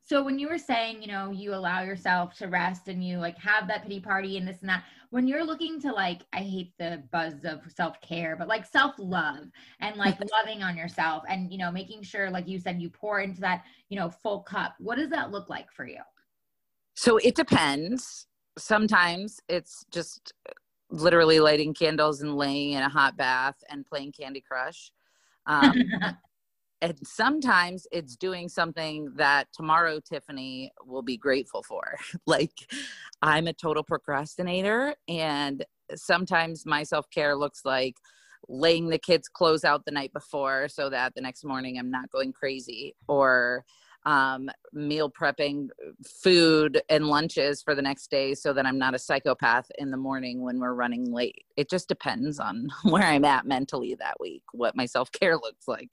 So 0.07 0.21
when 0.23 0.37
you 0.37 0.47
were 0.47 0.59
saying, 0.59 1.01
you 1.01 1.07
know, 1.07 1.31
you 1.31 1.55
allow 1.55 1.81
yourself 1.81 2.35
to 2.37 2.47
rest 2.47 2.89
and 2.89 3.03
you 3.03 3.17
like 3.17 3.39
have 3.39 3.67
that 3.67 3.81
pity 3.81 3.99
party 3.99 4.37
and 4.37 4.47
this 4.47 4.61
and 4.61 4.69
that, 4.69 4.83
when 5.09 5.27
you're 5.27 5.43
looking 5.43 5.81
to 5.81 5.91
like, 5.91 6.21
I 6.31 6.41
hate 6.41 6.73
the 6.77 7.03
buzz 7.11 7.43
of 7.43 7.61
self 7.75 7.99
care, 8.01 8.35
but 8.35 8.47
like 8.47 8.67
self 8.67 8.93
love 8.99 9.47
and 9.79 9.95
like 9.95 10.19
loving 10.31 10.61
on 10.61 10.77
yourself 10.77 11.23
and, 11.27 11.51
you 11.51 11.57
know, 11.57 11.71
making 11.71 12.03
sure, 12.03 12.29
like 12.29 12.47
you 12.47 12.59
said, 12.59 12.79
you 12.79 12.87
pour 12.87 13.21
into 13.21 13.41
that, 13.41 13.63
you 13.89 13.97
know, 13.97 14.11
full 14.11 14.41
cup. 14.41 14.75
What 14.77 14.99
does 14.99 15.09
that 15.09 15.31
look 15.31 15.49
like 15.49 15.71
for 15.71 15.87
you? 15.87 16.01
So 16.93 17.17
it 17.17 17.33
depends. 17.33 18.27
Sometimes 18.59 19.39
it's 19.49 19.85
just 19.89 20.33
literally 20.91 21.39
lighting 21.39 21.73
candles 21.73 22.21
and 22.21 22.35
laying 22.35 22.73
in 22.73 22.83
a 22.83 22.89
hot 22.89 23.17
bath 23.17 23.55
and 23.69 23.83
playing 23.83 24.11
Candy 24.11 24.41
Crush. 24.41 24.91
Um, 25.47 25.73
and 26.81 26.97
sometimes 27.03 27.87
it's 27.91 28.15
doing 28.15 28.49
something 28.49 29.11
that 29.15 29.47
tomorrow 29.53 29.99
Tiffany 29.99 30.71
will 30.85 31.01
be 31.01 31.17
grateful 31.17 31.63
for. 31.63 31.97
like 32.25 32.51
I'm 33.21 33.47
a 33.47 33.53
total 33.53 33.83
procrastinator 33.83 34.95
and 35.07 35.65
sometimes 35.95 36.65
my 36.65 36.83
self-care 36.83 37.35
looks 37.35 37.61
like 37.63 37.95
laying 38.47 38.89
the 38.89 38.99
kids 38.99 39.27
clothes 39.27 39.63
out 39.63 39.85
the 39.85 39.91
night 39.91 40.13
before 40.13 40.67
so 40.67 40.89
that 40.89 41.13
the 41.15 41.21
next 41.21 41.43
morning 41.43 41.77
I'm 41.79 41.89
not 41.89 42.11
going 42.11 42.33
crazy 42.33 42.95
or 43.07 43.65
um, 44.05 44.49
meal 44.71 45.09
prepping 45.09 45.69
food 46.05 46.81
and 46.89 47.07
lunches 47.07 47.63
for 47.63 47.73
the 47.73 47.81
next 47.81 48.11
day 48.11 48.35
so 48.35 48.53
that 48.53 48.65
I'm 48.65 48.77
not 48.77 48.93
a 48.93 48.99
psychopath 48.99 49.71
in 49.79 49.89
the 49.89 49.97
morning 49.97 50.43
when 50.43 50.59
we're 50.59 50.73
running 50.73 51.11
late. 51.11 51.45
It 51.57 51.69
just 51.69 51.87
depends 51.87 52.39
on 52.39 52.67
where 52.83 53.03
I'm 53.03 53.25
at 53.25 53.45
mentally 53.45 53.95
that 53.95 54.19
week, 54.19 54.43
what 54.51 54.75
my 54.75 54.85
self 54.85 55.11
care 55.11 55.35
looks 55.35 55.67
like. 55.67 55.89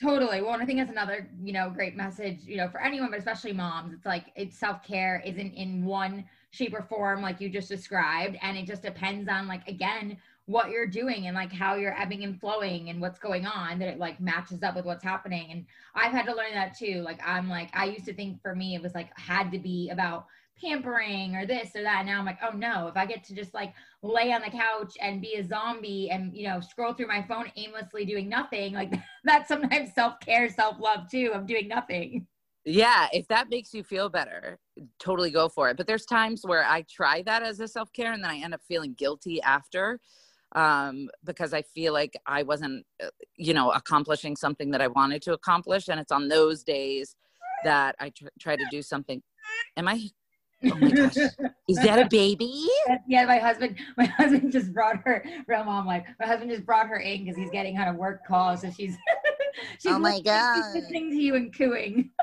Totally. 0.00 0.40
Well, 0.40 0.54
and 0.54 0.62
I 0.62 0.66
think 0.66 0.78
that's 0.78 0.90
another, 0.90 1.28
you 1.42 1.52
know, 1.52 1.68
great 1.68 1.94
message, 1.94 2.44
you 2.44 2.56
know, 2.56 2.68
for 2.70 2.80
anyone, 2.80 3.10
but 3.10 3.18
especially 3.18 3.52
moms. 3.52 3.92
It's 3.92 4.06
like 4.06 4.32
it's 4.34 4.56
self 4.56 4.82
care 4.82 5.22
isn't 5.26 5.52
in 5.52 5.84
one 5.84 6.24
shape 6.52 6.72
or 6.72 6.80
form 6.80 7.20
like 7.20 7.38
you 7.38 7.50
just 7.50 7.68
described. 7.68 8.38
And 8.40 8.56
it 8.56 8.66
just 8.66 8.82
depends 8.82 9.28
on 9.28 9.46
like 9.46 9.68
again, 9.68 10.16
what 10.46 10.70
you're 10.70 10.86
doing 10.86 11.26
and 11.26 11.36
like 11.36 11.52
how 11.52 11.74
you're 11.74 12.00
ebbing 12.00 12.24
and 12.24 12.40
flowing 12.40 12.88
and 12.88 12.98
what's 12.98 13.18
going 13.18 13.44
on 13.46 13.78
that 13.78 13.88
it 13.88 13.98
like 13.98 14.20
matches 14.20 14.62
up 14.62 14.74
with 14.74 14.86
what's 14.86 15.04
happening. 15.04 15.50
And 15.52 15.66
I've 15.94 16.12
had 16.12 16.24
to 16.26 16.34
learn 16.34 16.54
that 16.54 16.74
too. 16.74 17.02
Like 17.02 17.20
I'm 17.22 17.50
like, 17.50 17.68
I 17.74 17.84
used 17.84 18.06
to 18.06 18.14
think 18.14 18.40
for 18.40 18.54
me 18.54 18.74
it 18.74 18.82
was 18.82 18.94
like 18.94 19.10
had 19.18 19.52
to 19.52 19.58
be 19.58 19.90
about 19.90 20.24
pampering 20.60 21.36
or 21.36 21.46
this 21.46 21.70
or 21.74 21.82
that. 21.82 22.06
Now 22.06 22.18
I'm 22.18 22.26
like, 22.26 22.38
oh 22.42 22.56
no, 22.56 22.88
if 22.88 22.96
I 22.96 23.06
get 23.06 23.24
to 23.24 23.34
just 23.34 23.54
like 23.54 23.74
lay 24.02 24.32
on 24.32 24.42
the 24.42 24.50
couch 24.50 24.94
and 25.00 25.20
be 25.20 25.34
a 25.34 25.46
zombie 25.46 26.10
and, 26.10 26.36
you 26.36 26.48
know, 26.48 26.60
scroll 26.60 26.94
through 26.94 27.08
my 27.08 27.22
phone 27.22 27.46
aimlessly 27.56 28.04
doing 28.04 28.28
nothing, 28.28 28.74
like 28.74 28.92
that's 29.24 29.48
sometimes 29.48 29.94
self 29.94 30.20
care, 30.20 30.48
self 30.48 30.78
love 30.80 31.10
too, 31.10 31.30
of 31.34 31.46
doing 31.46 31.68
nothing. 31.68 32.26
Yeah, 32.64 33.08
if 33.12 33.26
that 33.28 33.48
makes 33.48 33.72
you 33.72 33.82
feel 33.82 34.10
better, 34.10 34.58
totally 34.98 35.30
go 35.30 35.48
for 35.48 35.70
it. 35.70 35.76
But 35.76 35.86
there's 35.86 36.04
times 36.04 36.42
where 36.44 36.64
I 36.64 36.84
try 36.90 37.22
that 37.22 37.42
as 37.42 37.58
a 37.60 37.68
self 37.68 37.92
care 37.92 38.12
and 38.12 38.22
then 38.22 38.30
I 38.30 38.38
end 38.38 38.54
up 38.54 38.60
feeling 38.68 38.94
guilty 38.94 39.40
after 39.42 39.98
um, 40.54 41.08
because 41.24 41.54
I 41.54 41.62
feel 41.62 41.92
like 41.92 42.14
I 42.26 42.42
wasn't, 42.42 42.84
uh, 43.02 43.08
you 43.36 43.54
know, 43.54 43.70
accomplishing 43.70 44.36
something 44.36 44.70
that 44.72 44.82
I 44.82 44.88
wanted 44.88 45.22
to 45.22 45.32
accomplish. 45.32 45.88
And 45.88 46.00
it's 46.00 46.12
on 46.12 46.28
those 46.28 46.62
days 46.62 47.14
that 47.64 47.94
I 47.98 48.10
tr- 48.10 48.26
try 48.38 48.56
to 48.56 48.64
do 48.70 48.82
something. 48.82 49.22
Am 49.76 49.88
I 49.88 50.10
Oh 50.64 50.76
my 50.76 50.90
gosh. 50.90 51.16
Is 51.68 51.76
that 51.76 51.98
a 51.98 52.08
baby? 52.08 52.66
yeah, 53.08 53.24
my 53.24 53.38
husband, 53.38 53.76
my 53.96 54.04
husband 54.04 54.52
just 54.52 54.72
brought 54.72 54.96
her. 55.04 55.24
Real 55.46 55.64
mom, 55.64 55.86
like 55.86 56.06
my 56.18 56.26
husband 56.26 56.50
just 56.50 56.66
brought 56.66 56.88
her 56.88 56.98
in 56.98 57.24
because 57.24 57.36
he's 57.38 57.50
getting 57.50 57.78
on 57.78 57.88
a 57.88 57.94
work 57.94 58.26
call, 58.26 58.56
so 58.56 58.70
she's. 58.70 58.96
she's 59.78 59.92
oh 59.92 59.98
my 59.98 60.10
listening- 60.10 60.24
god. 60.24 60.54
She's 60.56 60.82
listening 60.82 61.10
to 61.10 61.16
you 61.16 61.34
and 61.36 61.54
cooing. 61.56 62.10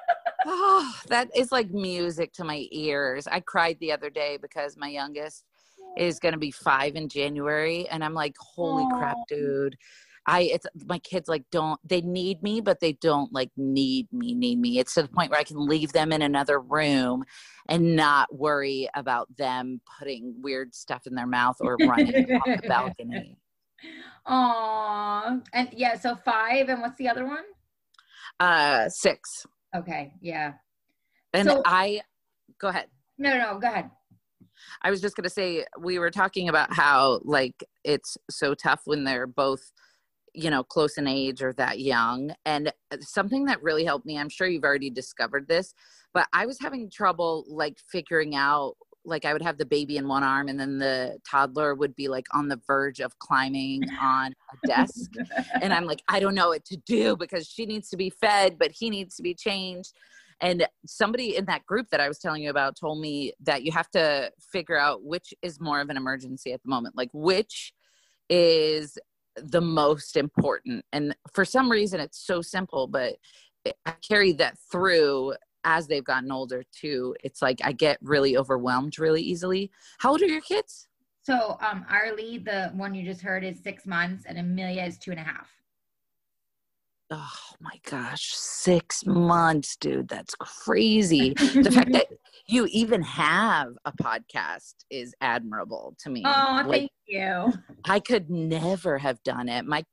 Oh, 0.50 0.94
that 1.10 1.30
is 1.36 1.52
like 1.52 1.72
music 1.72 2.32
to 2.34 2.46
my 2.46 2.68
ears. 2.72 3.28
I 3.28 3.42
cried 3.42 3.76
the 3.82 3.92
other 3.92 4.10
day 4.10 4.38
because 4.42 4.78
my 4.78 4.88
youngest 4.88 5.44
is 5.98 6.20
going 6.20 6.34
to 6.34 6.40
be 6.40 6.52
five 6.52 6.96
in 6.96 7.10
January, 7.10 7.86
and 7.90 8.02
I'm 8.02 8.14
like, 8.14 8.36
holy 8.40 8.86
crap, 8.98 9.18
dude. 9.28 9.76
I 10.30 10.42
it's 10.42 10.66
my 10.86 11.00
kids 11.00 11.30
like 11.30 11.44
don't 11.52 11.80
they 11.88 12.02
need 12.02 12.44
me, 12.44 12.60
but 12.60 12.80
they 12.82 12.94
don't 12.94 13.32
like 13.34 13.50
need 13.56 14.12
me, 14.12 14.36
need 14.36 14.60
me. 14.60 14.78
It's 14.80 14.94
to 14.96 15.04
the 15.04 15.08
point 15.08 15.32
where 15.32 15.40
I 15.40 15.44
can 15.44 15.66
leave 15.66 15.94
them 15.94 16.12
in 16.12 16.22
another 16.22 16.60
room 16.60 17.24
and 17.70 17.96
not 17.96 18.34
worry 18.36 18.90
about 18.94 19.28
them 19.38 19.80
putting 19.98 20.36
weird 20.42 20.76
stuff 20.76 21.08
in 21.08 21.16
their 21.16 21.28
mouth 21.28 21.56
or 21.62 21.78
running 21.80 22.36
off 22.36 22.62
the 22.62 22.62
balcony. 22.68 23.38
Aw, 24.26 25.38
and 25.54 25.70
yeah, 25.72 25.98
so 25.98 26.16
five, 26.16 26.68
and 26.70 26.82
what's 26.82 26.98
the 26.98 27.08
other 27.08 27.26
one? 27.26 27.44
Uh, 28.40 28.90
six, 28.90 29.46
Okay, 29.76 30.14
yeah. 30.22 30.54
and 31.34 31.48
So- 31.48 31.62
I 31.66 32.02
go 32.60 32.68
ahead. 32.68 32.88
No, 33.18 33.32
no, 33.32 33.54
no, 33.54 33.60
go 33.60 33.68
ahead. 33.68 33.90
I 34.82 34.90
was 34.92 35.02
just 35.02 35.16
going 35.16 35.24
to 35.24 35.30
say 35.30 35.66
we 35.80 35.98
were 36.00 36.10
talking 36.12 36.50
about 36.50 36.74
how 36.74 37.22
like 37.24 37.64
it's 37.84 38.18
so 38.30 38.54
tough 38.54 38.82
when 38.86 39.04
they're 39.04 39.28
both 39.28 39.72
you 40.38 40.50
know 40.50 40.64
close 40.64 40.98
in 40.98 41.08
age 41.08 41.42
or 41.42 41.54
that 41.54 41.80
young. 41.80 42.34
And 42.46 42.72
uh, 42.92 42.98
something 43.02 43.46
that 43.46 43.62
really 43.62 43.84
helped 43.84 44.06
me 44.06 44.18
I'm 44.18 44.30
sure 44.30 44.48
you've 44.48 44.64
already 44.64 44.90
discovered 44.90 45.48
this 45.48 45.74
but 46.14 46.28
I 46.34 46.46
was 46.46 46.58
having 46.60 46.90
trouble 46.90 47.46
like 47.48 47.78
figuring 47.92 48.36
out 48.36 48.76
like 49.06 49.24
I 49.24 49.34
would 49.34 49.42
have 49.42 49.58
the 49.58 49.66
baby 49.66 49.98
in 49.98 50.08
one 50.08 50.24
arm 50.24 50.50
and 50.50 50.60
then 50.60 50.80
the 50.80 51.18
toddler 51.30 51.76
would 51.76 51.96
be 51.96 52.08
like 52.08 52.26
on 52.34 52.48
the 52.48 52.60
verge 52.68 53.00
of 53.00 53.18
climbing 53.20 53.84
on 54.02 54.34
a 54.52 54.68
desk. 54.68 55.12
And 55.62 55.74
I'm 55.74 55.86
like, 55.86 56.02
I 56.10 56.20
don't 56.20 56.36
know 56.36 56.50
what 56.50 56.66
to 56.66 56.78
do 56.86 57.16
because 57.16 57.48
she 57.48 57.66
needs 57.66 57.90
to 57.90 57.98
be 57.98 58.10
fed, 58.10 58.58
but 58.60 58.72
he 58.72 58.90
needs 58.90 59.16
to 59.16 59.24
be 59.24 59.34
changed. 59.34 59.94
And 60.42 60.68
somebody 60.86 61.38
in 61.38 61.46
that 61.46 61.66
group 61.66 61.90
that 61.92 62.00
I 62.00 62.08
was 62.08 62.20
telling 62.20 62.44
you 62.44 62.50
about 62.50 62.76
told 62.76 63.00
me 63.00 63.34
that 63.42 63.64
you 63.64 63.72
have 63.72 63.90
to 63.92 64.32
figure 64.52 64.78
out 64.78 65.04
which 65.04 65.34
is 65.42 65.62
more 65.62 65.80
of 65.80 65.90
an 65.90 65.98
emergency 65.98 66.52
at 66.52 66.62
the 66.62 66.70
moment, 66.70 66.96
like 66.98 67.10
which 67.14 67.74
is 68.30 68.98
the 69.44 69.62
most 69.62 70.18
important. 70.18 70.86
And 70.92 71.16
for 71.34 71.46
some 71.46 71.70
reason, 71.72 72.00
it's 72.00 72.20
so 72.20 72.42
simple, 72.42 72.88
but 72.88 73.16
I 73.86 73.94
carry 74.08 74.34
that 74.34 74.58
through 74.72 75.34
as 75.64 75.88
they've 75.88 76.04
gotten 76.04 76.32
older 76.32 76.64
too. 76.72 77.16
It's 77.24 77.42
like 77.42 77.60
I 77.64 77.72
get 77.72 77.98
really 78.02 78.38
overwhelmed 78.38 79.00
really 79.00 79.22
easily. 79.22 79.72
How 80.00 80.12
old 80.12 80.22
are 80.22 80.28
your 80.28 80.42
kids? 80.42 80.88
So, 81.24 81.58
um, 81.60 81.86
Arlie, 81.90 82.38
the 82.38 82.72
one 82.74 82.96
you 82.96 83.04
just 83.04 83.22
heard, 83.22 83.44
is 83.44 83.60
six 83.60 83.86
months, 83.86 84.24
and 84.26 84.38
Amelia 84.38 84.84
is 84.84 84.98
two 84.98 85.12
and 85.12 85.20
a 85.20 85.24
half. 85.24 85.57
Oh 87.10 87.32
my 87.62 87.80
gosh, 87.90 88.34
six 88.34 89.06
months, 89.06 89.78
dude. 89.78 90.10
That's 90.10 90.36
crazy. 90.36 91.34
the 91.34 91.72
fact 91.74 91.92
that 91.94 92.08
you 92.48 92.68
even 92.72 93.02
have 93.02 93.74
a 93.86 93.92
podcast 93.94 94.76
is 94.90 95.14
admirable 95.22 95.96
to 96.00 96.10
me. 96.10 96.24
Oh, 96.26 96.64
like, 96.66 96.82
thank 96.82 96.92
you. 97.08 97.54
I 97.86 98.00
could 98.00 98.30
never 98.30 98.98
have 98.98 99.24
done 99.24 99.48
it. 99.48 99.66
My 99.66 99.86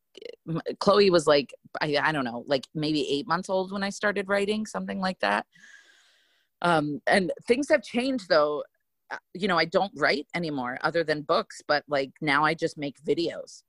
m- 0.49 0.61
Chloe 0.81 1.11
was 1.11 1.27
like, 1.27 1.55
I, 1.81 1.97
I 2.03 2.11
don't 2.11 2.25
know, 2.25 2.45
like 2.49 2.67
maybe 2.75 3.09
eight 3.09 3.29
months 3.29 3.49
old 3.49 3.71
when 3.71 3.85
I 3.85 3.91
started 3.91 4.29
writing, 4.29 4.67
something 4.67 4.99
like 5.01 5.21
that. 5.21 5.47
Um, 6.63 7.01
and 7.07 7.33
things 7.47 7.69
have 7.69 7.83
changed 7.83 8.29
though. 8.29 8.65
Uh, 9.11 9.19
You 9.35 9.47
know, 9.49 9.59
I 9.59 9.67
don't 9.67 9.93
write 9.97 10.27
anymore 10.35 10.79
other 10.83 11.05
than 11.05 11.23
books, 11.23 11.63
but 11.67 11.85
like 11.89 12.11
now 12.21 12.45
I 12.45 12.55
just 12.55 12.77
make 12.79 12.97
videos. 13.05 13.63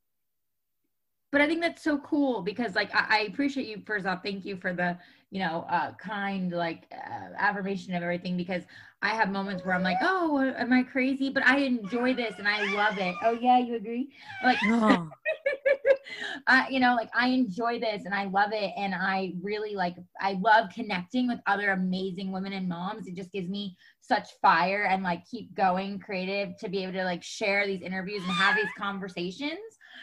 But 1.36 1.42
I 1.42 1.48
think 1.48 1.60
that's 1.60 1.84
so 1.84 1.98
cool 1.98 2.42
because, 2.42 2.76
like, 2.76 2.96
I, 2.96 3.08
I 3.10 3.20
appreciate 3.24 3.68
you. 3.68 3.82
First 3.86 4.06
off, 4.06 4.24
thank 4.24 4.46
you 4.46 4.56
for 4.56 4.72
the, 4.72 4.98
you 5.32 5.40
know, 5.40 5.66
uh, 5.70 5.92
kind 5.96 6.50
like 6.54 6.88
uh, 6.94 7.34
affirmation 7.38 7.94
of 7.94 8.02
everything. 8.02 8.38
Because 8.38 8.64
I 9.02 9.10
have 9.10 9.30
moments 9.30 9.66
where 9.66 9.76
I'm 9.76 9.84
like, 9.84 9.98
oh, 10.02 10.40
am 10.40 10.72
I 10.72 10.84
crazy? 10.84 11.30
But 11.30 11.46
I 11.46 11.58
enjoy 11.58 12.14
this 12.14 12.36
and 12.40 12.48
I 12.48 12.74
love 12.74 12.98
it. 13.00 13.14
Oh 13.22 13.32
yeah, 13.34 13.60
you 13.60 13.76
agree? 13.76 14.14
Like, 14.46 14.58
Oh, 14.64 15.10
uh, 16.48 16.64
you 16.70 16.80
know, 16.80 16.96
like 16.96 17.10
I 17.14 17.28
enjoy 17.28 17.82
this 17.82 18.06
and 18.06 18.16
I 18.16 18.28
love 18.28 18.52
it. 18.54 18.72
And 18.78 18.96
I 18.96 19.34
really 19.44 19.76
like, 19.76 19.98
I 20.22 20.40
love 20.42 20.70
connecting 20.74 21.28
with 21.28 21.40
other 21.48 21.72
amazing 21.72 22.32
women 22.32 22.54
and 22.54 22.70
moms. 22.70 23.08
It 23.08 23.16
just 23.18 23.34
gives 23.34 23.50
me 23.50 23.76
such 24.00 24.30
fire 24.42 24.86
and 24.86 25.04
like 25.04 25.26
keep 25.30 25.54
going 25.54 26.00
creative 26.00 26.56
to 26.60 26.70
be 26.70 26.84
able 26.84 26.94
to 26.94 27.04
like 27.04 27.24
share 27.24 27.68
these 27.68 27.82
interviews 27.82 28.24
and 28.24 28.32
have 28.32 28.56
these 28.56 28.72
conversations. 28.78 29.60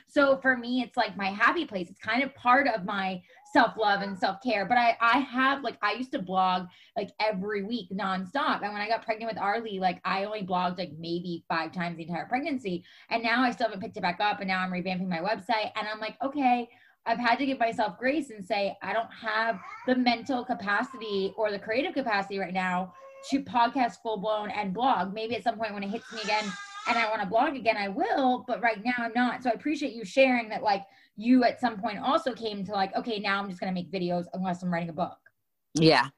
So 0.06 0.38
for 0.38 0.56
me, 0.56 0.82
it's 0.82 0.96
like 0.96 1.16
my 1.16 1.28
happy 1.28 1.64
place. 1.64 1.88
It's 1.90 2.00
kind 2.00 2.22
of 2.22 2.34
part 2.34 2.66
of 2.68 2.84
my 2.84 3.22
self 3.52 3.76
love 3.76 4.02
and 4.02 4.18
self 4.18 4.42
care. 4.42 4.66
But 4.66 4.78
I, 4.78 4.96
I 5.00 5.18
have 5.18 5.62
like, 5.62 5.76
I 5.82 5.92
used 5.92 6.12
to 6.12 6.18
blog 6.18 6.66
like 6.96 7.10
every 7.20 7.62
week 7.62 7.88
nonstop. 7.92 8.62
And 8.62 8.72
when 8.72 8.82
I 8.82 8.88
got 8.88 9.04
pregnant 9.04 9.30
with 9.30 9.40
Arlie, 9.40 9.78
like 9.78 10.00
I 10.04 10.24
only 10.24 10.42
blogged 10.42 10.78
like 10.78 10.92
maybe 10.98 11.44
five 11.48 11.72
times 11.72 11.96
the 11.96 12.04
entire 12.04 12.26
pregnancy. 12.26 12.84
And 13.10 13.22
now 13.22 13.42
I 13.42 13.50
still 13.50 13.66
haven't 13.66 13.80
picked 13.80 13.96
it 13.96 14.02
back 14.02 14.20
up. 14.20 14.40
And 14.40 14.48
now 14.48 14.60
I'm 14.60 14.70
revamping 14.70 15.08
my 15.08 15.18
website. 15.18 15.70
And 15.76 15.86
I'm 15.92 16.00
like, 16.00 16.16
okay, 16.22 16.68
I've 17.04 17.18
had 17.18 17.36
to 17.36 17.46
give 17.46 17.58
myself 17.58 17.98
grace 17.98 18.30
and 18.30 18.44
say, 18.44 18.76
I 18.82 18.92
don't 18.92 19.12
have 19.12 19.58
the 19.86 19.96
mental 19.96 20.44
capacity 20.44 21.34
or 21.36 21.50
the 21.50 21.58
creative 21.58 21.94
capacity 21.94 22.38
right 22.38 22.54
now 22.54 22.92
to 23.30 23.42
podcast 23.42 23.96
full 24.02 24.18
blown 24.18 24.50
and 24.50 24.72
blog. 24.72 25.12
Maybe 25.12 25.36
at 25.36 25.44
some 25.44 25.56
point 25.56 25.74
when 25.74 25.82
it 25.82 25.90
hits 25.90 26.12
me 26.12 26.20
again 26.22 26.44
and 26.88 26.98
I 26.98 27.08
want 27.08 27.22
to 27.22 27.28
blog 27.28 27.54
again, 27.54 27.76
I 27.76 27.88
will. 27.88 28.44
But 28.46 28.62
right 28.62 28.82
now 28.84 28.94
I'm 28.98 29.12
not. 29.14 29.42
So 29.42 29.50
I 29.50 29.52
appreciate 29.52 29.92
you 29.94 30.04
sharing 30.04 30.48
that, 30.50 30.62
like, 30.62 30.84
you 31.16 31.44
at 31.44 31.60
some 31.60 31.78
point 31.78 31.98
also 31.98 32.32
came 32.32 32.64
to 32.64 32.72
like, 32.72 32.94
okay, 32.96 33.18
now 33.18 33.38
I'm 33.38 33.48
just 33.48 33.60
going 33.60 33.72
to 33.72 33.74
make 33.74 33.90
videos 33.90 34.24
unless 34.32 34.62
I'm 34.62 34.72
writing 34.72 34.88
a 34.88 34.94
book. 34.94 35.18
yeah. 35.74 36.08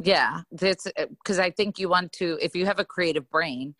Yeah. 0.00 0.42
That's 0.52 0.86
uh, 0.86 1.06
because 1.08 1.38
I 1.38 1.50
think 1.50 1.78
you 1.78 1.88
want 1.88 2.12
to, 2.14 2.38
if 2.40 2.54
you 2.54 2.66
have 2.66 2.78
a 2.78 2.84
creative 2.84 3.28
brain, 3.30 3.74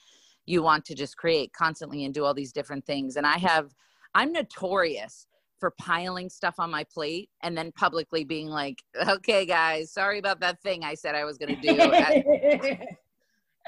you 0.46 0.62
want 0.62 0.84
to 0.86 0.94
just 0.94 1.16
create 1.16 1.52
constantly 1.52 2.04
and 2.04 2.14
do 2.14 2.24
all 2.24 2.34
these 2.34 2.52
different 2.52 2.84
things. 2.86 3.16
And 3.16 3.26
I 3.26 3.38
have, 3.38 3.72
I'm 4.14 4.32
notorious 4.32 5.26
for 5.60 5.72
piling 5.78 6.30
stuff 6.30 6.54
on 6.58 6.70
my 6.70 6.84
plate 6.84 7.28
and 7.42 7.56
then 7.56 7.72
publicly 7.72 8.24
being 8.24 8.48
like, 8.48 8.82
okay, 9.08 9.44
guys, 9.44 9.92
sorry 9.92 10.18
about 10.18 10.40
that 10.40 10.60
thing 10.62 10.84
I 10.84 10.94
said 10.94 11.14
I 11.14 11.24
was 11.24 11.38
going 11.38 11.54
to 11.54 11.60
do. 11.60 11.78
Uh, 11.78 12.76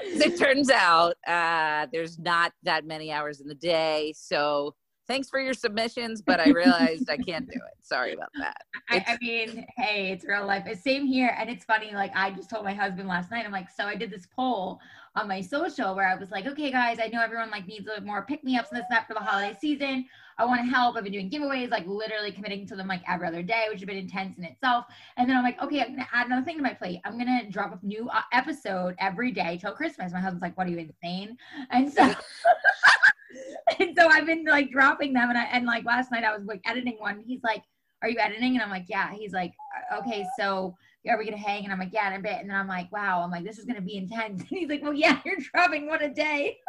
it 0.03 0.37
turns 0.37 0.69
out 0.69 1.15
uh, 1.27 1.87
there's 1.91 2.19
not 2.19 2.53
that 2.63 2.85
many 2.85 3.11
hours 3.11 3.41
in 3.41 3.47
the 3.47 3.55
day. 3.55 4.13
So 4.15 4.75
thanks 5.07 5.29
for 5.29 5.39
your 5.39 5.53
submissions, 5.53 6.21
but 6.21 6.39
I 6.39 6.49
realized 6.49 7.09
I 7.09 7.17
can't 7.17 7.45
do 7.47 7.55
it. 7.57 7.85
Sorry 7.85 8.13
about 8.13 8.29
that. 8.39 8.57
I, 8.89 9.03
I 9.07 9.17
mean, 9.21 9.65
hey, 9.77 10.11
it's 10.11 10.25
real 10.25 10.45
life. 10.45 10.63
It's 10.67 10.83
same 10.83 11.05
here. 11.05 11.35
And 11.37 11.49
it's 11.49 11.65
funny, 11.65 11.91
like 11.93 12.11
I 12.15 12.31
just 12.31 12.49
told 12.49 12.63
my 12.63 12.73
husband 12.73 13.07
last 13.07 13.31
night, 13.31 13.45
I'm 13.45 13.51
like, 13.51 13.69
so 13.69 13.85
I 13.85 13.95
did 13.95 14.09
this 14.09 14.27
poll 14.33 14.79
on 15.15 15.27
my 15.27 15.41
social 15.41 15.95
where 15.95 16.07
I 16.07 16.15
was 16.15 16.31
like, 16.31 16.45
okay, 16.45 16.71
guys, 16.71 16.97
I 17.01 17.07
know 17.07 17.21
everyone 17.21 17.51
like 17.51 17.67
needs 17.67 17.85
a 17.87 17.89
little 17.89 18.05
more 18.05 18.25
pick-me-ups 18.25 18.69
and 18.71 18.77
this 18.79 18.85
and 18.89 18.97
that 18.97 19.07
for 19.07 19.13
the 19.13 19.19
holiday 19.19 19.57
season. 19.59 20.05
I 20.41 20.45
want 20.45 20.59
to 20.61 20.67
help. 20.67 20.97
I've 20.97 21.03
been 21.03 21.13
doing 21.13 21.29
giveaways, 21.29 21.69
like 21.69 21.85
literally 21.85 22.31
committing 22.31 22.65
to 22.67 22.75
them 22.75 22.87
like 22.87 23.03
every 23.07 23.27
other 23.27 23.43
day, 23.43 23.65
which 23.69 23.79
has 23.79 23.85
been 23.85 23.97
intense 23.97 24.39
in 24.39 24.43
itself. 24.43 24.85
And 25.17 25.29
then 25.29 25.37
I'm 25.37 25.43
like, 25.43 25.61
okay, 25.61 25.81
I'm 25.81 25.91
gonna 25.91 26.07
add 26.11 26.25
another 26.25 26.43
thing 26.43 26.57
to 26.57 26.63
my 26.63 26.73
plate. 26.73 26.99
I'm 27.05 27.17
gonna 27.17 27.47
drop 27.51 27.79
a 27.79 27.85
new 27.85 28.09
uh, 28.09 28.21
episode 28.33 28.95
every 28.99 29.31
day 29.31 29.59
till 29.61 29.71
Christmas. 29.73 30.11
My 30.11 30.19
husband's 30.19 30.41
like, 30.41 30.57
what 30.57 30.65
are 30.65 30.71
you 30.71 30.79
insane? 30.79 31.37
And 31.69 31.93
so 31.93 32.03
and 33.79 33.95
so 33.95 34.07
I've 34.07 34.25
been 34.25 34.43
like 34.45 34.71
dropping 34.71 35.13
them, 35.13 35.29
and 35.29 35.37
I 35.37 35.43
and 35.43 35.67
like 35.67 35.85
last 35.85 36.11
night 36.11 36.23
I 36.23 36.35
was 36.35 36.45
like 36.45 36.61
editing 36.65 36.97
one. 36.97 37.23
He's 37.25 37.43
like, 37.43 37.61
"Are 38.01 38.09
you 38.09 38.17
editing?" 38.17 38.55
And 38.55 38.63
I'm 38.63 38.71
like, 38.71 38.85
"Yeah." 38.87 39.11
He's 39.13 39.33
like, 39.33 39.53
"Uh, 39.91 39.99
"Okay, 39.99 40.25
so 40.39 40.75
are 41.07 41.17
we 41.17 41.25
gonna 41.25 41.37
hang?" 41.37 41.63
And 41.63 41.73
I'm 41.73 41.79
like, 41.79 41.93
"Yeah, 41.93 42.13
in 42.13 42.19
a 42.19 42.23
bit." 42.23 42.39
And 42.39 42.49
then 42.49 42.57
I'm 42.57 42.67
like, 42.67 42.91
"Wow." 42.91 43.21
I'm 43.21 43.31
like, 43.31 43.43
"This 43.43 43.57
is 43.57 43.65
gonna 43.65 43.81
be 43.81 43.97
intense." 43.97 44.41
And 44.49 44.49
he's 44.49 44.69
like, 44.69 44.81
"Well, 44.83 44.93
yeah, 44.93 45.19
you're 45.25 45.37
dropping 45.53 45.87
one 45.87 46.01
a 46.01 46.13
day." 46.13 46.57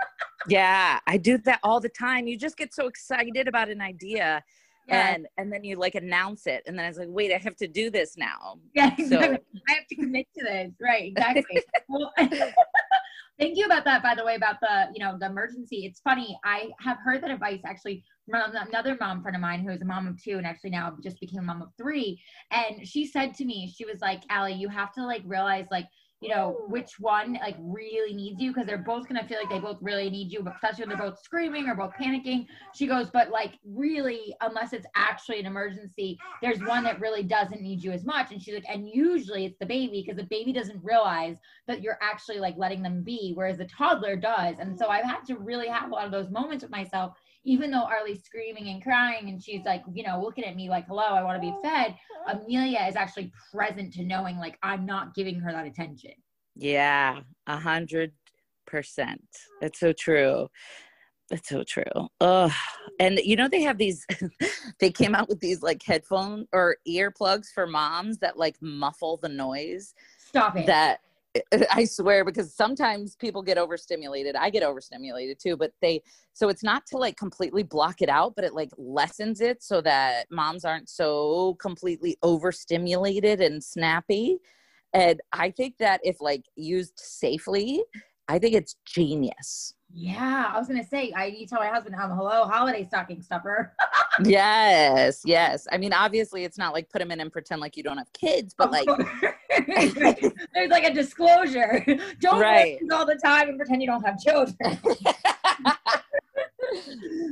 Yeah, 0.49 0.99
I 1.07 1.19
do 1.19 1.39
that 1.39 1.61
all 1.63 1.79
the 1.79 1.89
time. 1.89 2.27
You 2.27 2.37
just 2.37 2.57
get 2.57 2.75
so 2.75 2.89
excited 2.89 3.47
about 3.47 3.69
an 3.69 3.81
idea 3.81 4.43
Yeah, 4.89 5.15
and 5.15 5.29
and 5.39 5.53
then 5.53 5.63
you 5.63 5.77
like 5.77 5.95
announce 5.95 6.49
it 6.49 6.65
and 6.67 6.77
then 6.77 6.85
I 6.85 6.89
was 6.89 6.99
like, 6.99 7.07
wait, 7.11 7.33
I 7.33 7.39
have 7.39 7.55
to 7.59 7.69
do 7.69 7.91
this 7.91 8.17
now. 8.17 8.59
yeah, 8.75 8.97
So. 9.09 9.21
I 9.21 9.73
have 9.75 9.87
to 9.91 9.95
commit 9.95 10.27
to 10.37 10.43
this, 10.45 10.73
right? 10.81 11.13
Exactly. 11.17 11.63
well, 11.89 12.13
thank 13.39 13.57
you 13.57 13.67
about 13.67 13.85
that, 13.85 14.03
by 14.03 14.15
the 14.15 14.25
way, 14.25 14.35
about 14.35 14.57
the 14.61 14.89
you 14.95 15.05
know 15.05 15.17
the 15.19 15.27
emergency. 15.27 15.85
It's 15.85 16.01
funny. 16.01 16.39
I 16.45 16.71
have 16.81 16.99
heard 17.05 17.23
that 17.23 17.31
advice 17.31 17.61
actually 17.67 18.05
from 18.31 18.55
another 18.55 18.97
mom 19.01 19.23
friend 19.23 19.37
of 19.37 19.43
mine 19.43 19.61
who 19.61 19.71
is 19.71 19.83
a 19.83 19.85
mom 19.85 20.07
of 20.07 20.23
two 20.23 20.39
and 20.39 20.47
actually 20.47 20.71
now 20.71 20.97
just 21.03 21.21
became 21.21 21.41
a 21.41 21.43
mom 21.43 21.63
of 21.63 21.69
three. 21.77 22.21
And 22.51 22.87
she 22.87 23.07
said 23.07 23.35
to 23.35 23.45
me, 23.45 23.73
she 23.75 23.85
was 23.85 24.01
like, 24.01 24.23
Ali, 24.31 24.53
you 24.55 24.69
have 24.69 24.93
to 24.95 25.05
like 25.05 25.23
realize 25.27 25.67
like 25.71 25.87
you 26.23 26.29
know, 26.29 26.57
which 26.69 27.01
one 27.01 27.35
like 27.35 27.57
really 27.59 28.15
needs 28.15 28.41
you 28.41 28.53
because 28.53 28.65
they're 28.65 28.79
both 28.79 29.09
gonna 29.09 29.27
feel 29.27 29.39
like 29.39 29.51
they 29.51 29.59
both 29.59 29.79
really 29.81 30.09
need 30.09 30.31
you, 30.31 30.41
but 30.43 30.55
especially 30.55 30.85
when 30.85 30.97
they're 30.97 31.11
both 31.11 31.21
screaming 31.21 31.69
or 31.69 31.75
both 31.75 31.93
panicking. 32.01 32.47
She 32.75 32.87
goes, 32.87 33.11
but 33.11 33.31
like 33.31 33.59
really, 33.65 34.35
unless 34.41 34.73
it's 34.73 34.87
actually 34.95 35.41
an 35.41 35.47
emergency, 35.47 36.17
there's 36.41 36.61
one 36.61 36.85
that 36.85 37.01
really 37.01 37.25
doesn't 37.25 37.61
need 37.61 37.83
you 37.83 37.91
as 37.91 38.05
much. 38.05 38.31
And 38.31 38.41
she's 38.41 38.55
like, 38.55 38.65
and 38.69 38.89
usually 38.89 39.45
it's 39.45 39.59
the 39.59 39.67
baby 39.67 40.05
because 40.07 40.17
the 40.17 40.29
baby 40.29 40.53
doesn't 40.53 40.83
realize 40.85 41.37
that 41.67 41.83
you're 41.83 41.99
actually 42.01 42.39
like 42.39 42.55
letting 42.57 42.83
them 42.83 43.03
be, 43.03 43.33
whereas 43.35 43.59
the 43.59 43.67
toddler 43.67 44.15
does. 44.15 44.57
And 44.61 44.79
so 44.79 44.87
I've 44.87 45.05
had 45.05 45.25
to 45.27 45.37
really 45.37 45.67
have 45.67 45.91
a 45.91 45.95
lot 45.95 46.07
of 46.07 46.13
those 46.13 46.31
moments 46.31 46.63
with 46.63 46.71
myself 46.71 47.17
even 47.45 47.71
though 47.71 47.85
Arlie's 47.85 48.23
screaming 48.23 48.69
and 48.69 48.83
crying 48.83 49.29
and 49.29 49.43
she's 49.43 49.65
like, 49.65 49.83
you 49.93 50.05
know, 50.05 50.21
looking 50.23 50.45
at 50.45 50.55
me 50.55 50.69
like, 50.69 50.87
hello, 50.87 51.03
I 51.03 51.23
want 51.23 51.43
to 51.43 51.51
be 51.51 51.55
fed, 51.63 51.97
Amelia 52.29 52.87
is 52.89 52.97
actually 52.97 53.33
present 53.53 53.93
to 53.95 54.05
knowing 54.05 54.39
like 54.39 54.59
I'm 54.63 54.87
not 54.87 55.15
giving 55.15 55.41
her 55.41 55.53
that 55.53 55.67
attention. 55.67 56.13
Yeah, 56.55 57.21
a 57.47 57.59
hundred 57.59 58.13
percent. 58.67 59.25
It's 59.61 59.81
so 59.81 59.93
true. 59.93 60.49
It's 61.31 61.49
so 61.49 61.65
true. 61.65 62.09
Ugh. 62.21 62.53
And 63.01 63.19
you 63.25 63.37
know 63.37 63.49
they 63.49 63.63
have 63.63 63.79
these 63.79 64.07
they 64.79 64.91
came 64.91 65.15
out 65.15 65.29
with 65.29 65.41
these 65.41 65.63
like 65.63 65.83
headphone 65.83 66.47
or 66.53 66.77
earplugs 66.87 67.47
for 67.53 67.67
moms 67.67 68.19
that 68.19 68.37
like 68.37 68.57
muffle 68.61 69.19
the 69.21 69.29
noise. 69.29 69.95
Stop 70.19 70.57
it. 70.57 70.67
That 70.67 71.01
I 71.71 71.85
swear, 71.85 72.25
because 72.25 72.55
sometimes 72.55 73.17
people 73.17 73.43
get 73.43 73.59
overstimulated. 73.59 74.37
I 74.37 74.51
get 74.51 74.63
overstimulated 74.63 75.39
too, 75.39 75.57
but 75.57 75.73
they, 75.81 76.03
so 76.33 76.49
it's 76.49 76.63
not 76.63 76.87
to 76.87 76.99
like 76.99 77.17
completely 77.17 77.63
block 77.63 78.03
it 78.03 78.09
out, 78.09 78.35
but 78.37 78.45
it 78.45 78.55
like 78.55 78.71
lessens 78.77 79.41
it 79.41 79.63
so 79.63 79.81
that 79.83 80.27
moms 80.31 80.65
aren't 80.65 80.89
so 80.89 81.55
completely 81.55 82.17
overstimulated 82.23 83.41
and 83.41 83.63
snappy. 83.63 84.39
And 84.93 85.21
I 85.33 85.51
think 85.51 85.79
that 85.79 86.01
if 86.05 86.21
like 86.21 86.45
used 86.55 86.99
safely, 86.99 87.83
I 88.29 88.39
think 88.39 88.55
it's 88.55 88.77
genius. 88.85 89.75
Yeah, 89.95 90.51
I 90.53 90.59
was 90.59 90.69
gonna 90.69 90.87
say, 90.87 91.13
I 91.13 91.27
you 91.27 91.47
tell 91.47 91.61
my 91.61 91.69
husband, 91.69 91.95
"I'm 91.95 92.11
hello, 92.11 92.45
holiday 92.47 92.85
stocking 92.85 93.21
stuffer." 93.21 93.75
yes, 94.25 95.21
yes. 95.25 95.67
I 95.71 95.77
mean, 95.77 95.93
obviously, 95.93 96.45
it's 96.45 96.57
not 96.57 96.73
like 96.73 96.89
put 96.89 97.01
them 97.01 97.11
in 97.11 97.21
and 97.21 97.31
pretend 97.31 97.61
like 97.61 97.77
you 97.77 97.83
don't 97.83 97.99
have 97.99 98.11
kids, 98.15 98.55
but 98.57 98.71
like 98.71 98.87
there's 99.67 100.71
like 100.71 100.85
a 100.85 100.95
disclosure. 100.95 101.85
Don't 102.21 102.41
right. 102.41 102.79
all 102.91 103.05
the 103.05 103.17
time 103.23 103.49
and 103.49 103.59
pretend 103.59 103.83
you 103.83 103.89
don't 103.89 104.05
have 104.05 104.19
children. 104.19 104.79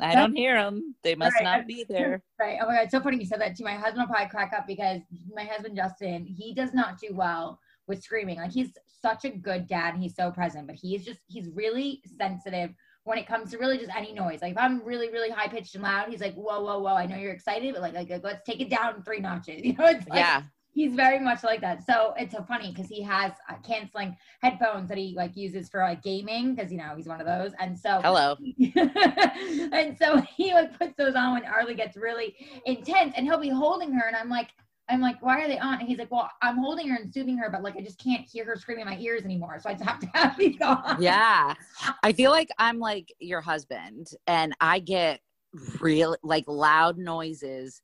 I 0.02 0.14
don't 0.14 0.34
hear 0.34 0.54
them. 0.54 0.94
They 1.02 1.14
must 1.14 1.36
right. 1.36 1.44
not 1.44 1.66
be 1.66 1.84
there. 1.88 2.22
Right. 2.38 2.58
Oh 2.60 2.66
my 2.66 2.74
god, 2.74 2.82
it's 2.84 2.92
so 2.92 3.00
funny 3.00 3.18
you 3.18 3.24
said 3.24 3.40
that 3.40 3.56
too. 3.56 3.64
My 3.64 3.74
husband 3.74 4.00
will 4.00 4.14
probably 4.14 4.28
crack 4.28 4.52
up 4.56 4.66
because 4.66 5.00
my 5.34 5.44
husband 5.44 5.76
Justin, 5.76 6.26
he 6.26 6.52
does 6.52 6.74
not 6.74 6.98
do 6.98 7.08
well 7.12 7.58
with 7.90 8.02
screaming. 8.02 8.38
Like 8.38 8.52
he's 8.52 8.70
such 9.02 9.26
a 9.26 9.30
good 9.30 9.66
dad 9.66 9.96
he's 9.96 10.14
so 10.14 10.30
present, 10.30 10.66
but 10.66 10.76
he's 10.76 11.04
just 11.04 11.20
he's 11.26 11.48
really 11.48 12.02
sensitive 12.16 12.70
when 13.04 13.18
it 13.18 13.26
comes 13.26 13.50
to 13.50 13.58
really 13.58 13.76
just 13.76 13.94
any 13.94 14.12
noise. 14.12 14.40
Like 14.40 14.52
if 14.52 14.58
I'm 14.58 14.82
really, 14.84 15.10
really 15.10 15.30
high 15.30 15.48
pitched 15.48 15.74
and 15.74 15.82
loud, 15.82 16.08
he's 16.08 16.20
like, 16.20 16.34
whoa, 16.34 16.62
whoa, 16.62 16.78
whoa, 16.78 16.94
I 16.94 17.06
know 17.06 17.16
you're 17.16 17.32
excited, 17.32 17.74
but 17.74 17.82
like, 17.82 17.94
like, 17.94 18.08
like 18.08 18.24
let's 18.24 18.44
take 18.44 18.60
it 18.60 18.70
down 18.70 19.02
three 19.02 19.20
notches. 19.20 19.60
You 19.64 19.74
know, 19.74 19.86
it's 19.86 20.08
like, 20.08 20.18
yeah. 20.18 20.42
He's 20.72 20.94
very 20.94 21.18
much 21.18 21.42
like 21.42 21.60
that. 21.62 21.84
So 21.84 22.14
it's 22.16 22.32
so 22.32 22.44
funny 22.44 22.70
because 22.70 22.88
he 22.88 23.02
has 23.02 23.32
uh, 23.48 23.54
canceling 23.66 24.16
headphones 24.40 24.88
that 24.88 24.96
he 24.96 25.14
like 25.16 25.36
uses 25.36 25.68
for 25.68 25.80
like 25.80 26.00
gaming 26.00 26.54
because 26.54 26.70
you 26.70 26.78
know 26.78 26.94
he's 26.96 27.08
one 27.08 27.20
of 27.20 27.26
those. 27.26 27.50
And 27.58 27.76
so 27.76 28.00
hello. 28.00 28.36
and 29.72 29.98
so 29.98 30.20
he 30.36 30.54
like 30.54 30.78
puts 30.78 30.94
those 30.96 31.16
on 31.16 31.32
when 31.32 31.44
Arlie 31.44 31.74
gets 31.74 31.96
really 31.96 32.36
intense, 32.66 33.14
and 33.16 33.26
he'll 33.26 33.40
be 33.40 33.48
holding 33.48 33.92
her, 33.92 34.06
and 34.06 34.16
I'm 34.16 34.30
like, 34.30 34.50
I'm 34.90 35.00
like, 35.00 35.22
why 35.22 35.40
are 35.40 35.48
they 35.48 35.58
on? 35.58 35.78
And 35.80 35.88
he's 35.88 35.98
like, 35.98 36.10
well, 36.10 36.30
I'm 36.42 36.58
holding 36.58 36.88
her 36.88 36.96
and 36.96 37.12
soothing 37.12 37.38
her, 37.38 37.50
but 37.50 37.62
like 37.62 37.76
I 37.76 37.80
just 37.80 38.02
can't 38.02 38.26
hear 38.26 38.44
her 38.44 38.56
screaming 38.56 38.82
in 38.82 38.88
my 38.88 38.98
ears 38.98 39.22
anymore. 39.24 39.58
So 39.62 39.70
I 39.70 39.74
just 39.74 39.84
have 39.84 40.00
to 40.00 40.06
have 40.14 40.36
these 40.36 40.60
on. 40.60 41.00
Yeah. 41.00 41.54
I 42.02 42.12
feel 42.12 42.30
like 42.30 42.48
I'm 42.58 42.78
like 42.78 43.12
your 43.20 43.40
husband 43.40 44.08
and 44.26 44.54
I 44.60 44.80
get 44.80 45.20
real 45.80 46.16
like 46.22 46.44
loud 46.46 46.98
noises 46.98 47.82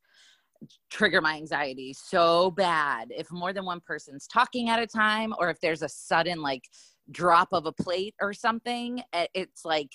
trigger 0.90 1.20
my 1.20 1.34
anxiety 1.34 1.92
so 1.92 2.50
bad 2.52 3.08
if 3.10 3.30
more 3.30 3.52
than 3.52 3.64
one 3.64 3.80
person's 3.80 4.26
talking 4.26 4.68
at 4.68 4.80
a 4.80 4.86
time 4.86 5.34
or 5.38 5.50
if 5.50 5.60
there's 5.60 5.82
a 5.82 5.88
sudden 5.88 6.40
like 6.40 6.62
drop 7.10 7.48
of 7.52 7.66
a 7.66 7.72
plate 7.72 8.14
or 8.20 8.32
something 8.32 9.02
eh, 9.12 9.26
it's 9.34 9.64
like 9.64 9.90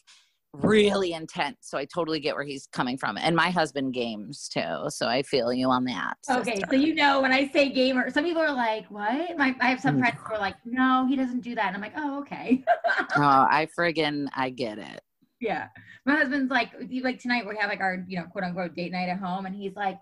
really 0.53 1.13
intense. 1.13 1.57
So 1.61 1.77
I 1.77 1.85
totally 1.85 2.19
get 2.19 2.35
where 2.35 2.43
he's 2.43 2.67
coming 2.67 2.97
from. 2.97 3.17
And 3.17 3.35
my 3.35 3.49
husband 3.49 3.93
games 3.93 4.49
too. 4.49 4.89
So 4.89 5.07
I 5.07 5.23
feel 5.23 5.53
you 5.53 5.69
on 5.69 5.85
that. 5.85 6.17
Okay. 6.29 6.55
Sister. 6.55 6.67
So 6.71 6.75
you 6.75 6.93
know 6.93 7.21
when 7.21 7.31
I 7.31 7.47
say 7.49 7.69
gamer, 7.69 8.09
some 8.09 8.23
people 8.23 8.41
are 8.41 8.53
like, 8.53 8.85
what? 8.89 9.37
My 9.37 9.55
I 9.61 9.69
have 9.69 9.79
some 9.79 9.97
mm. 9.97 9.99
friends 9.99 10.17
who 10.23 10.33
are 10.33 10.39
like, 10.39 10.55
no, 10.65 11.05
he 11.07 11.15
doesn't 11.15 11.41
do 11.41 11.55
that. 11.55 11.67
And 11.67 11.75
I'm 11.75 11.81
like, 11.81 11.93
oh, 11.95 12.19
okay. 12.19 12.63
oh, 13.15 13.47
I 13.49 13.67
friggin' 13.77 14.27
I 14.35 14.49
get 14.49 14.77
it. 14.77 15.01
Yeah. 15.39 15.67
My 16.05 16.15
husband's 16.15 16.51
like, 16.51 16.71
like 17.01 17.19
tonight 17.19 17.47
we 17.47 17.57
have 17.57 17.69
like 17.69 17.81
our, 17.81 18.03
you 18.07 18.19
know, 18.19 18.25
quote 18.25 18.43
unquote 18.43 18.75
date 18.75 18.91
night 18.91 19.09
at 19.09 19.19
home. 19.19 19.45
And 19.45 19.55
he's 19.55 19.75
like, 19.75 19.97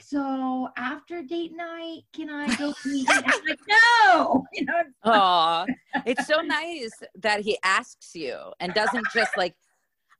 so 0.00 0.68
after 0.76 1.22
date 1.22 1.52
night, 1.54 2.00
can 2.12 2.28
I 2.28 2.54
go 2.56 2.74
eat? 2.86 3.06
I'm 3.08 3.22
like, 3.22 3.58
no. 3.68 4.44
You 4.52 4.66
know, 4.66 4.82
oh, 5.04 5.66
it's 6.04 6.26
so 6.26 6.40
nice 6.42 6.90
that 7.14 7.40
he 7.40 7.58
asks 7.64 8.14
you 8.14 8.36
and 8.60 8.74
doesn't 8.74 9.06
just 9.14 9.30
like 9.36 9.54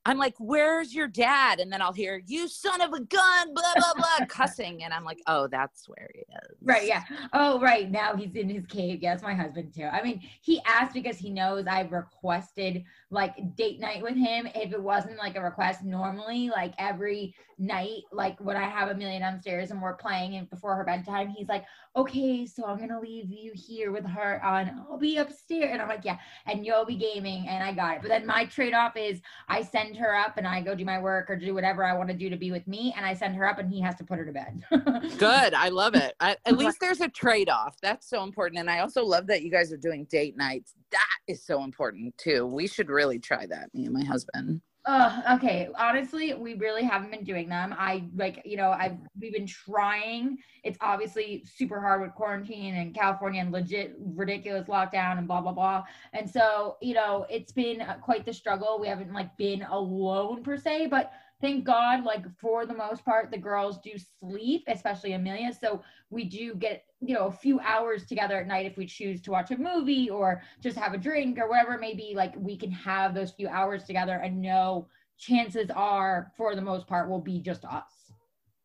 I'm 0.05 0.19
like, 0.19 0.35
where's 0.39 0.95
your 0.95 1.07
dad? 1.07 1.61
And 1.61 1.73
then 1.73 1.81
I'll 1.81 1.93
hear, 1.93 2.21
you 2.27 2.49
son 2.49 2.81
of 2.81 2.93
a 2.93 3.01
gun, 3.01 3.55
blah, 3.55 3.73
blah, 3.77 3.95
blah, 3.95 4.27
cussing. 4.29 4.83
And 4.83 4.93
I'm 4.93 5.05
like, 5.05 5.21
oh, 5.29 5.47
that's 5.47 5.89
where 5.89 6.11
he 6.13 6.21
is. 6.21 6.57
Right. 6.61 6.87
Yeah. 6.87 7.03
Oh, 7.33 7.61
right. 7.61 7.91
Now 7.91 8.17
he's 8.17 8.35
in 8.35 8.49
his 8.49 8.67
cave. 8.67 8.99
Yes, 9.01 9.23
my 9.23 9.35
husband 9.35 9.73
too. 9.75 9.85
I 9.85 10.03
mean, 10.03 10.21
he 10.41 10.61
asked 10.67 10.95
because 10.95 11.19
he 11.19 11.31
knows 11.31 11.67
I 11.69 11.83
requested 11.83 12.85
like 13.13 13.55
date 13.57 13.79
night 13.79 14.03
with 14.03 14.17
him. 14.17 14.49
If 14.55 14.73
it 14.73 14.83
wasn't 14.83 15.19
like 15.19 15.37
a 15.37 15.43
request 15.43 15.85
normally, 15.85 16.49
like 16.49 16.73
every 16.79 17.35
night, 17.59 18.03
like 18.11 18.41
when 18.41 18.57
I 18.57 18.69
have 18.69 18.89
Amelia 18.89 19.21
downstairs 19.21 19.71
and 19.71 19.81
we're 19.81 19.95
playing 19.95 20.37
and 20.37 20.49
before 20.49 20.75
her 20.75 20.83
bedtime, 20.83 21.29
he's 21.29 21.47
like, 21.47 21.65
okay, 21.95 22.47
so 22.47 22.65
I'm 22.65 22.79
gonna 22.79 22.99
leave 22.99 23.31
you 23.31 23.53
here 23.55 23.93
with 23.93 24.07
her 24.07 24.43
on 24.43 24.85
I'll 24.91 24.99
be 24.99 25.19
upstairs. 25.19 25.69
And 25.73 25.83
I'm 25.83 25.89
like, 25.89 26.05
yeah, 26.05 26.17
and 26.47 26.65
you'll 26.65 26.87
be 26.87 26.97
gaming 26.97 27.47
and 27.49 27.63
I 27.63 27.73
got 27.73 27.97
it. 27.97 28.03
But 28.03 28.09
then 28.09 28.27
my 28.27 28.47
trade-off 28.47 28.97
is 28.97 29.21
I 29.47 29.63
send 29.63 29.95
her 29.99 30.17
up 30.17 30.39
and 30.39 30.47
I 30.47 30.63
go 30.63 30.75
do 30.75 30.87
my 30.87 30.99
work 30.99 31.29
or 31.29 31.37
do 31.37 31.53
whatever 31.53 31.85
I 31.85 31.95
want 31.95 32.09
to 32.09 32.17
do 32.17 32.31
to 32.31 32.37
be 32.37 32.51
with 32.51 32.67
me, 32.67 32.95
and 32.97 33.05
I 33.05 33.13
send 33.13 33.37
her 33.37 33.47
up 33.47 33.59
and 33.59 33.71
he 33.71 33.81
has 33.83 33.95
to 33.97 34.05
put 34.05 34.19
her 34.19 34.25
to 34.25 34.33
bed. 34.33 34.65
Good. 35.19 35.53
I 35.53 35.69
love 35.69 35.95
it. 35.95 36.15
I, 36.19 36.37
at 36.47 36.57
least 36.57 36.79
there's 36.81 37.03
a 37.03 37.09
trade-off. 37.09 37.77
That's 37.83 38.09
so 38.09 38.23
important. 38.23 38.59
And 38.59 38.71
I 38.71 38.81
also 38.81 39.05
love 39.05 39.27
that 39.27 39.43
you 39.43 39.51
guys 39.51 39.71
are 39.71 39.77
doing 39.77 40.07
date 40.11 40.37
nights. 40.37 40.75
That 40.91 41.19
is 41.29 41.45
so 41.45 41.63
important 41.63 42.17
too. 42.17 42.47
We 42.47 42.67
should 42.67 42.89
really 42.89 43.02
try 43.19 43.47
that, 43.47 43.75
me 43.75 43.85
and 43.85 43.95
my 43.95 44.05
husband. 44.05 44.61
Uh, 44.85 45.37
okay. 45.37 45.69
Honestly, 45.79 46.35
we 46.35 46.55
really 46.55 46.83
haven't 46.83 47.13
been 47.13 47.23
doing 47.23 47.49
them. 47.49 47.73
I 47.79 48.05
like, 48.17 48.43
you 48.45 48.57
know, 48.57 48.71
I've 48.71 48.97
we've 49.21 49.33
been 49.33 49.47
trying. 49.47 50.39
It's 50.65 50.77
obviously 50.81 51.45
super 51.47 51.81
hard 51.81 52.03
with 52.03 52.15
quarantine 52.15 52.75
and 52.75 52.93
California 52.93 53.41
and 53.41 53.53
legit 53.53 53.95
ridiculous 53.99 54.67
lockdown 54.67 55.19
and 55.19 55.29
blah 55.29 55.41
blah 55.41 55.53
blah. 55.53 55.85
And 56.13 56.29
so, 56.29 56.79
you 56.83 56.95
know, 56.95 57.27
it's 57.31 57.53
been 57.53 57.85
quite 58.03 58.27
the 58.27 58.33
struggle. 58.33 58.79
We 58.81 58.89
haven't 58.89 59.13
like 59.13 59.37
been 59.37 59.63
alone 59.63 60.43
per 60.43 60.57
se, 60.57 60.89
but 60.89 61.13
thank 61.43 61.65
God, 61.65 62.05
like 62.05 62.25
for 62.39 62.65
the 62.65 62.73
most 62.73 63.05
part, 63.05 63.31
the 63.31 63.37
girls 63.37 63.79
do 63.81 63.91
sleep, 64.21 64.65
especially 64.69 65.13
Amelia. 65.13 65.53
So 65.53 65.83
we 66.09 66.25
do 66.25 66.55
get, 66.55 66.85
you 67.01 67.15
know, 67.15 67.27
a 67.27 67.33
few 67.33 67.61
hours 67.61 68.07
together 68.07 68.41
at 68.41 68.47
night 68.47 68.65
if 68.65 68.79
we 68.79 68.87
choose 68.87 69.21
to 69.23 69.33
watch 69.33 69.51
a 69.51 69.59
movie 69.59 70.09
or 70.09 70.41
just 70.63 70.79
have 70.79 70.95
a 70.95 70.99
drink 70.99 71.39
or 71.39 71.51
whatever 71.51 71.75
it 71.75 71.81
may 71.81 71.95
be. 71.95 72.15
Like 72.15 72.35
we 72.39 72.57
can 72.57 72.71
have 72.71 73.13
those 73.15 73.33
few 73.33 73.49
hours 73.49 73.85
together 73.85 74.15
and 74.15 74.41
know 74.41 74.87
chances 75.19 75.69
are, 75.75 76.33
for 76.37 76.55
the 76.55 76.63
most 76.63 76.87
part, 76.87 77.11
will 77.11 77.21
be 77.21 77.41
just 77.41 77.65
us. 77.65 78.13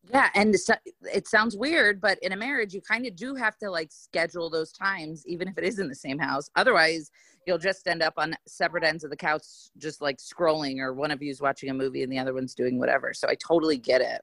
Yeah, 0.10 0.30
and 0.36 0.56
it 1.02 1.28
sounds 1.28 1.58
weird, 1.58 2.00
but 2.00 2.18
in 2.22 2.32
a 2.32 2.38
marriage, 2.38 2.74
you 2.74 2.80
kind 2.80 3.06
of 3.06 3.16
do 3.16 3.36
have 3.36 3.58
to 3.58 3.70
like 3.70 3.92
schedule 3.92 4.50
those 4.50 4.72
times, 4.72 5.26
even 5.28 5.50
if 5.50 5.58
it 5.58 5.66
is 5.66 5.80
in 5.80 5.90
the 5.90 5.96
same 5.96 6.18
house. 6.18 6.50
Otherwise, 6.56 7.12
you'll 7.48 7.58
just 7.58 7.88
end 7.88 8.04
up 8.04 8.14
on 8.18 8.36
separate 8.46 8.84
ends 8.84 9.04
of 9.04 9.10
the 9.10 9.16
couch, 9.16 9.44
just 9.78 10.02
like 10.02 10.18
scrolling, 10.18 10.80
or 10.80 10.94
one 10.94 11.10
of 11.10 11.24
you's 11.24 11.42
watching 11.42 11.70
a 11.70 11.74
movie 11.74 12.04
and 12.04 12.12
the 12.12 12.20
other 12.20 12.34
one's 12.34 12.54
doing 12.54 12.78
whatever. 12.78 13.14
So 13.14 13.28
I 13.30 13.36
totally 13.36 13.78
get 13.78 14.02
it. 14.02 14.22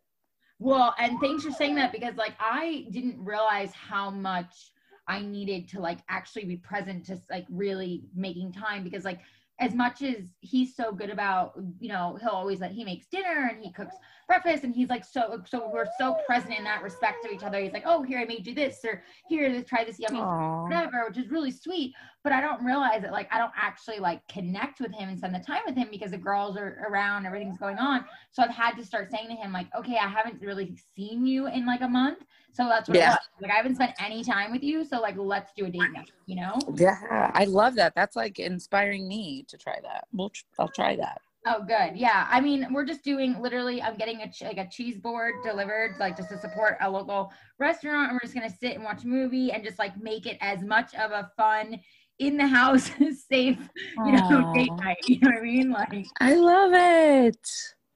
Well, 0.60 0.94
and 0.98 1.18
thanks 1.20 1.42
for 1.42 1.50
saying 1.50 1.74
that 1.76 1.90
because 1.90 2.16
like 2.16 2.34
I 2.38 2.86
didn't 2.90 3.16
realize 3.18 3.72
how 3.72 4.10
much 4.10 4.72
I 5.08 5.20
needed 5.20 5.68
to 5.70 5.80
like 5.80 5.98
actually 6.08 6.44
be 6.44 6.56
present 6.58 7.06
to 7.06 7.20
like 7.30 7.46
really 7.50 8.04
making 8.14 8.52
time 8.52 8.84
because 8.84 9.04
like 9.04 9.20
as 9.60 9.74
much 9.74 10.02
as 10.02 10.32
he's 10.40 10.74
so 10.74 10.92
good 10.92 11.10
about, 11.10 11.52
you 11.78 11.88
know, 11.88 12.18
he'll 12.20 12.30
always 12.30 12.60
like 12.60 12.72
he 12.72 12.84
makes 12.84 13.06
dinner 13.06 13.50
and 13.52 13.64
he 13.64 13.72
cooks 13.72 13.94
breakfast 14.26 14.64
and 14.64 14.74
he's 14.74 14.88
like 14.88 15.04
so 15.04 15.40
so 15.46 15.70
we're 15.72 15.86
so 15.98 16.16
present 16.26 16.58
in 16.58 16.64
that 16.64 16.82
respect 16.82 17.24
to 17.24 17.32
each 17.32 17.42
other. 17.44 17.60
He's 17.60 17.72
like, 17.72 17.84
oh, 17.86 18.02
here 18.02 18.18
I 18.18 18.24
made 18.24 18.46
you 18.46 18.54
this 18.54 18.80
or 18.84 19.02
here 19.28 19.48
let's 19.48 19.68
try 19.68 19.84
this 19.84 19.98
yummy 19.98 20.20
whatever, 20.64 21.04
which 21.06 21.18
is 21.18 21.30
really 21.30 21.50
sweet. 21.50 21.94
But 22.22 22.32
I 22.32 22.40
don't 22.40 22.64
realize 22.64 23.02
that 23.02 23.12
like 23.12 23.28
I 23.32 23.38
don't 23.38 23.52
actually 23.56 23.98
like 23.98 24.26
connect 24.28 24.80
with 24.80 24.92
him 24.92 25.08
and 25.10 25.18
spend 25.18 25.34
the 25.34 25.40
time 25.40 25.60
with 25.66 25.76
him 25.76 25.88
because 25.90 26.12
the 26.12 26.18
girls 26.18 26.56
are 26.56 26.86
around, 26.88 27.26
everything's 27.26 27.58
going 27.58 27.78
on. 27.78 28.04
So 28.32 28.42
I've 28.42 28.50
had 28.50 28.72
to 28.76 28.84
start 28.84 29.10
saying 29.10 29.28
to 29.28 29.34
him 29.34 29.52
like, 29.52 29.66
okay, 29.76 29.98
I 29.98 30.08
haven't 30.08 30.40
really 30.40 30.76
seen 30.96 31.26
you 31.26 31.46
in 31.48 31.66
like 31.66 31.82
a 31.82 31.88
month, 31.88 32.24
so 32.52 32.64
that's 32.64 32.88
what 32.88 32.96
Yeah. 32.96 33.16
like 33.40 33.50
I 33.50 33.56
haven't 33.56 33.74
spent 33.74 33.92
any 34.00 34.24
time 34.24 34.52
with 34.52 34.62
you, 34.62 34.84
so 34.84 35.00
like 35.00 35.16
let's 35.18 35.52
do 35.56 35.66
a 35.66 35.70
date 35.70 35.92
night, 35.92 36.10
you 36.26 36.36
know? 36.36 36.58
Yeah, 36.76 37.30
I 37.34 37.44
love 37.44 37.74
that. 37.76 37.94
That's 37.94 38.16
like 38.16 38.38
inspiring 38.38 39.06
me 39.06 39.43
to 39.48 39.58
try 39.58 39.78
that. 39.82 40.06
We'll 40.12 40.30
tr- 40.30 40.44
I'll 40.58 40.68
try 40.68 40.96
that. 40.96 41.20
Oh, 41.46 41.62
good. 41.62 41.96
Yeah. 41.96 42.26
I 42.30 42.40
mean, 42.40 42.72
we're 42.72 42.86
just 42.86 43.04
doing 43.04 43.38
literally. 43.40 43.82
I'm 43.82 43.96
getting 43.96 44.22
a 44.22 44.30
ch- 44.30 44.42
like 44.42 44.56
a 44.56 44.66
cheese 44.70 44.98
board 44.98 45.34
delivered, 45.44 45.96
like 46.00 46.16
just 46.16 46.30
to 46.30 46.40
support 46.40 46.78
a 46.80 46.90
local 46.90 47.32
restaurant, 47.58 48.10
and 48.10 48.12
we're 48.14 48.20
just 48.26 48.34
gonna 48.34 48.48
sit 48.48 48.74
and 48.74 48.84
watch 48.84 49.04
a 49.04 49.08
movie 49.08 49.52
and 49.52 49.62
just 49.62 49.78
like 49.78 50.00
make 50.00 50.26
it 50.26 50.38
as 50.40 50.62
much 50.62 50.94
of 50.94 51.10
a 51.10 51.30
fun 51.36 51.80
in 52.18 52.36
the 52.36 52.46
house, 52.46 52.90
safe, 53.28 53.58
you 54.06 54.12
know, 54.12 54.52
date 54.54 54.70
night. 54.76 54.96
You 55.06 55.18
know 55.20 55.30
what 55.32 55.38
I 55.38 55.42
mean? 55.42 55.70
Like, 55.70 56.06
I 56.20 56.34
love 56.34 56.72
it. 56.72 57.50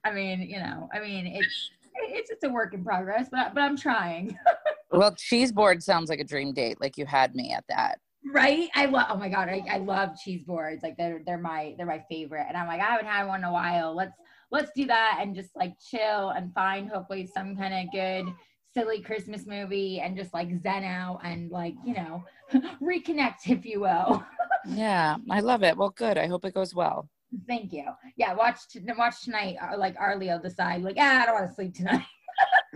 I 0.05 0.13
mean, 0.13 0.43
you 0.43 0.59
know, 0.59 0.89
I 0.93 1.01
mean, 1.01 1.27
it's 1.27 1.71
it's 1.95 2.31
it's 2.31 2.45
a 2.45 2.51
work 2.51 2.75
in 2.75 2.85
progress, 2.85 3.29
but 3.31 3.55
but 3.55 3.63
I'm 3.63 3.77
trying. 3.77 4.39
Well, 4.91 5.15
cheese 5.15 5.53
board 5.53 5.83
sounds 5.83 6.09
like 6.09 6.19
a 6.19 6.25
dream 6.25 6.55
date. 6.55 6.81
Like 6.81 6.97
you 6.97 7.05
had 7.05 7.35
me 7.35 7.53
at 7.53 7.63
that. 7.69 7.99
Right? 8.25 8.69
I 8.75 8.87
love. 8.87 9.07
Oh 9.11 9.17
my 9.17 9.29
god, 9.29 9.49
I, 9.49 9.63
I 9.71 9.79
love 9.79 10.19
cheese 10.23 10.45
boards. 10.45 10.83
Like 10.83 10.97
they're 10.97 11.23
they're 11.25 11.39
my 11.39 11.75
they're 11.77 11.87
my 11.87 12.05
favorite. 12.11 12.47
And 12.49 12.57
I'm 12.57 12.67
like, 12.67 12.81
I 12.81 12.87
haven't 12.87 13.07
had 13.07 13.27
one 13.27 13.41
in 13.41 13.45
a 13.45 13.53
while. 13.53 13.95
Let's 13.95 14.15
let's 14.51 14.71
do 14.75 14.87
that 14.87 15.19
and 15.21 15.35
just 15.35 15.55
like 15.57 15.75
chill 15.79 16.31
and 16.31 16.53
find 16.53 16.89
hopefully 16.89 17.27
some 17.27 17.57
kind 17.57 17.75
of 17.75 17.93
good 17.93 18.33
silly 18.75 19.01
Christmas 19.01 19.47
movie 19.47 20.01
and 20.01 20.17
just 20.17 20.35
like 20.35 20.49
zen 20.63 20.85
out 20.85 21.21
and 21.25 21.51
like 21.51 21.75
you 21.85 21.95
know 21.95 22.23
reconnect 22.83 23.47
if 23.49 23.65
you 23.65 23.81
will. 23.81 24.25
Yeah, 24.67 25.17
I 25.31 25.41
love 25.41 25.63
it. 25.63 25.77
Well, 25.79 25.91
good. 25.91 26.19
I 26.19 26.27
hope 26.27 26.45
it 26.45 26.53
goes 26.53 26.75
well. 26.75 27.09
Thank 27.47 27.73
you. 27.73 27.85
Yeah, 28.17 28.35
watch 28.35 28.59
t- 28.71 28.81
watch 28.99 29.23
tonight. 29.23 29.57
Uh, 29.63 29.79
like 29.79 29.95
Arlie 29.99 30.27
will 30.27 30.41
decide 30.41 30.83
like, 30.83 30.97
ah, 30.99 31.23
I 31.23 31.27
don't 31.27 31.35
want 31.37 31.49
to 31.49 31.55
sleep 31.55 31.75
tonight. 31.75 32.05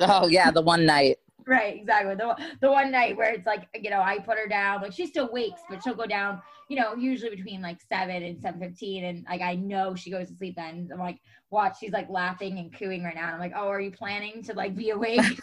Oh 0.00 0.26
yeah, 0.26 0.50
the 0.50 0.62
one 0.62 0.86
night. 0.86 1.18
Right, 1.46 1.76
exactly. 1.76 2.14
The 2.14 2.36
the 2.60 2.70
one 2.70 2.90
night 2.90 3.16
where 3.16 3.32
it's 3.32 3.46
like, 3.46 3.68
you 3.74 3.90
know, 3.90 4.00
I 4.00 4.18
put 4.18 4.38
her 4.38 4.46
down, 4.46 4.82
like 4.82 4.92
she 4.92 5.06
still 5.06 5.30
wakes, 5.32 5.60
but 5.68 5.82
she'll 5.82 5.94
go 5.94 6.06
down, 6.06 6.40
you 6.68 6.76
know, 6.76 6.94
usually 6.94 7.34
between 7.34 7.62
like 7.62 7.80
seven 7.80 8.22
and 8.22 8.40
seven 8.40 8.60
fifteen, 8.60 9.04
and 9.04 9.24
like 9.28 9.40
I 9.40 9.54
know 9.56 9.94
she 9.94 10.10
goes 10.10 10.28
to 10.28 10.36
sleep 10.36 10.56
then. 10.56 10.88
I'm 10.92 10.98
like, 10.98 11.18
watch, 11.50 11.78
she's 11.80 11.92
like 11.92 12.08
laughing 12.08 12.58
and 12.58 12.72
cooing 12.76 13.02
right 13.02 13.14
now. 13.14 13.26
And 13.26 13.34
I'm 13.34 13.40
like, 13.40 13.54
oh, 13.56 13.68
are 13.68 13.80
you 13.80 13.90
planning 13.90 14.42
to 14.44 14.54
like 14.54 14.76
be 14.76 14.90
awake? 14.90 15.20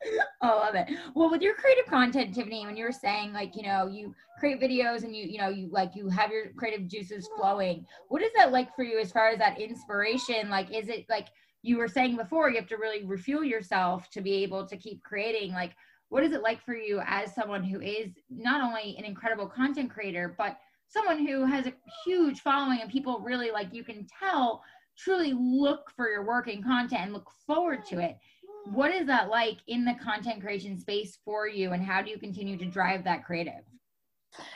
oh, 0.42 0.46
love 0.46 0.74
it. 0.74 0.88
Well, 1.14 1.30
with 1.30 1.42
your 1.42 1.54
creative 1.54 1.86
content, 1.86 2.34
Tiffany, 2.34 2.66
when 2.66 2.76
you 2.76 2.84
were 2.84 2.92
saying 2.92 3.32
like, 3.32 3.56
you 3.56 3.62
know, 3.62 3.86
you 3.86 4.14
create 4.38 4.60
videos 4.60 5.04
and 5.04 5.14
you, 5.14 5.24
you 5.26 5.38
know, 5.38 5.48
you 5.48 5.68
like 5.70 5.94
you 5.94 6.08
have 6.08 6.30
your 6.30 6.52
creative 6.56 6.86
juices 6.88 7.28
flowing. 7.36 7.84
What 8.08 8.22
is 8.22 8.30
that 8.36 8.52
like 8.52 8.74
for 8.74 8.84
you 8.84 8.98
as 8.98 9.12
far 9.12 9.28
as 9.28 9.38
that 9.38 9.60
inspiration? 9.60 10.48
Like, 10.50 10.72
is 10.74 10.88
it 10.88 11.06
like 11.08 11.28
you 11.68 11.76
were 11.76 11.88
saying 11.88 12.16
before, 12.16 12.48
you 12.48 12.56
have 12.56 12.66
to 12.68 12.78
really 12.78 13.04
refuel 13.04 13.44
yourself 13.44 14.08
to 14.10 14.20
be 14.20 14.42
able 14.42 14.66
to 14.66 14.76
keep 14.76 15.02
creating? 15.02 15.52
Like, 15.52 15.72
what 16.08 16.24
is 16.24 16.32
it 16.32 16.42
like 16.42 16.64
for 16.64 16.74
you 16.74 17.02
as 17.06 17.34
someone 17.34 17.62
who 17.62 17.80
is 17.80 18.10
not 18.30 18.62
only 18.62 18.96
an 18.96 19.04
incredible 19.04 19.46
content 19.46 19.90
creator, 19.90 20.34
but 20.38 20.56
someone 20.88 21.24
who 21.26 21.44
has 21.44 21.66
a 21.66 21.74
huge 22.04 22.40
following 22.40 22.80
and 22.80 22.90
people 22.90 23.20
really 23.20 23.50
like 23.50 23.74
you 23.74 23.84
can 23.84 24.06
tell 24.18 24.62
truly 24.96 25.34
look 25.34 25.92
for 25.94 26.08
your 26.08 26.24
work 26.24 26.48
and 26.48 26.64
content 26.64 27.02
and 27.02 27.12
look 27.12 27.30
forward 27.46 27.84
to 27.84 27.98
it? 27.98 28.16
What 28.64 28.90
is 28.90 29.06
that 29.06 29.28
like 29.28 29.58
in 29.66 29.84
the 29.84 29.94
content 30.02 30.40
creation 30.40 30.78
space 30.78 31.18
for 31.24 31.46
you 31.46 31.72
and 31.72 31.84
how 31.84 32.00
do 32.00 32.10
you 32.10 32.18
continue 32.18 32.56
to 32.56 32.64
drive 32.64 33.04
that 33.04 33.24
creative 33.24 33.62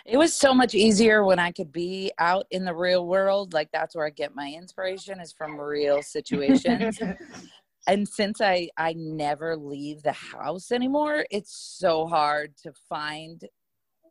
It 0.04 0.16
was 0.16 0.35
so 0.35 0.54
much 0.54 0.74
easier 0.74 1.24
when 1.24 1.38
I 1.38 1.52
could 1.52 1.72
be 1.72 2.12
out 2.18 2.46
in 2.50 2.64
the 2.64 2.74
real 2.74 3.06
world. 3.06 3.52
Like 3.52 3.68
that's 3.72 3.94
where 3.94 4.06
I 4.06 4.11
get 4.11 4.35
my 4.35 4.52
inspiration 4.52 5.20
is 5.20 5.32
from 5.32 5.61
real 5.61 6.02
situations. 6.02 6.98
and 7.87 8.08
since 8.08 8.40
I 8.40 8.68
I 8.76 8.94
never 8.94 9.56
leave 9.56 10.02
the 10.02 10.12
house 10.12 10.72
anymore, 10.72 11.24
it's 11.30 11.54
so 11.54 12.06
hard 12.06 12.56
to 12.62 12.72
find 12.88 13.42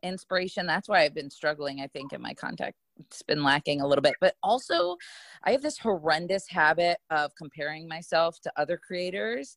inspiration. 0.02 0.66
That's 0.66 0.88
why 0.88 1.02
I've 1.02 1.14
been 1.14 1.30
struggling, 1.30 1.80
I 1.80 1.86
think, 1.86 2.12
in 2.12 2.20
my 2.20 2.34
contact. 2.34 2.76
It's 2.98 3.22
been 3.22 3.42
lacking 3.42 3.80
a 3.80 3.86
little 3.86 4.02
bit. 4.02 4.14
But 4.20 4.34
also 4.42 4.96
I 5.44 5.52
have 5.52 5.62
this 5.62 5.78
horrendous 5.78 6.48
habit 6.48 6.98
of 7.10 7.34
comparing 7.36 7.88
myself 7.88 8.40
to 8.40 8.52
other 8.56 8.76
creators 8.76 9.56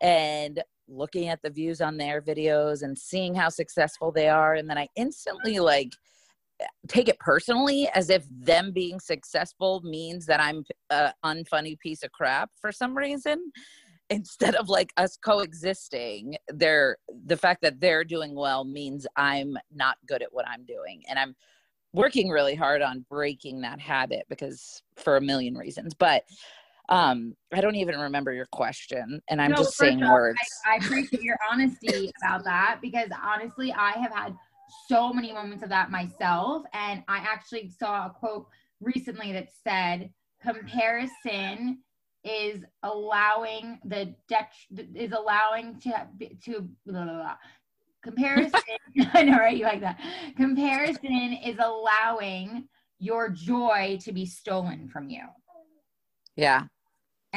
and 0.00 0.62
looking 0.88 1.28
at 1.28 1.42
the 1.42 1.50
views 1.50 1.80
on 1.80 1.96
their 1.96 2.22
videos 2.22 2.82
and 2.82 2.96
seeing 2.96 3.34
how 3.34 3.48
successful 3.48 4.12
they 4.12 4.28
are. 4.28 4.54
And 4.54 4.68
then 4.68 4.78
I 4.78 4.88
instantly 4.96 5.58
like 5.58 5.92
take 6.88 7.08
it 7.08 7.18
personally 7.18 7.88
as 7.94 8.08
if 8.08 8.24
them 8.30 8.72
being 8.72 9.00
successful 9.00 9.82
means 9.84 10.26
that 10.26 10.40
I'm 10.40 10.64
a 10.90 11.12
unfunny 11.24 11.78
piece 11.78 12.02
of 12.02 12.12
crap 12.12 12.50
for 12.60 12.72
some 12.72 12.96
reason 12.96 13.52
instead 14.10 14.54
of 14.54 14.68
like 14.68 14.92
us 14.96 15.16
coexisting. 15.16 16.36
They're 16.48 16.96
the 17.26 17.36
fact 17.36 17.62
that 17.62 17.80
they're 17.80 18.04
doing 18.04 18.34
well 18.34 18.64
means 18.64 19.06
I'm 19.16 19.56
not 19.74 19.98
good 20.06 20.22
at 20.22 20.32
what 20.32 20.48
I'm 20.48 20.64
doing. 20.64 21.02
And 21.08 21.18
I'm 21.18 21.34
working 21.92 22.28
really 22.28 22.54
hard 22.54 22.82
on 22.82 23.04
breaking 23.10 23.62
that 23.62 23.80
habit 23.80 24.26
because 24.28 24.82
for 24.96 25.16
a 25.16 25.20
million 25.20 25.56
reasons. 25.56 25.94
But 25.94 26.22
um 26.88 27.34
I 27.52 27.60
don't 27.60 27.74
even 27.76 27.98
remember 27.98 28.32
your 28.32 28.46
question 28.52 29.20
and 29.28 29.40
I'm 29.40 29.50
No, 29.50 29.56
just 29.58 29.76
saying 29.76 30.02
off, 30.02 30.12
words 30.12 30.38
I 30.64 30.76
appreciate 30.76 31.22
your 31.22 31.36
honesty 31.50 32.10
about 32.22 32.44
that 32.44 32.78
because 32.80 33.08
honestly, 33.22 33.72
I 33.72 33.92
have 33.92 34.12
had 34.12 34.36
so 34.88 35.12
many 35.12 35.32
moments 35.32 35.62
of 35.62 35.68
that 35.70 35.90
myself. 35.90 36.64
And 36.72 37.02
I 37.08 37.18
actually 37.18 37.70
saw 37.70 38.06
a 38.06 38.10
quote 38.10 38.46
recently 38.80 39.32
that 39.32 39.48
said, 39.64 40.10
comparison 40.42 41.78
is 42.24 42.64
allowing 42.82 43.78
the 43.84 44.14
det- 44.28 44.90
is 44.94 45.12
allowing 45.12 45.78
to 45.80 46.08
to 46.44 46.68
blah, 46.84 47.04
blah, 47.04 47.14
blah. 47.14 47.36
comparison 48.02 48.60
I 49.14 49.22
know 49.22 49.38
right 49.38 49.56
you 49.56 49.64
like 49.64 49.80
that 49.80 50.00
comparison 50.36 51.32
is 51.44 51.56
allowing 51.60 52.68
your 52.98 53.28
joy 53.28 53.98
to 54.02 54.12
be 54.12 54.26
stolen 54.26 54.88
from 54.88 55.08
you 55.08 55.22
yeah 56.34 56.64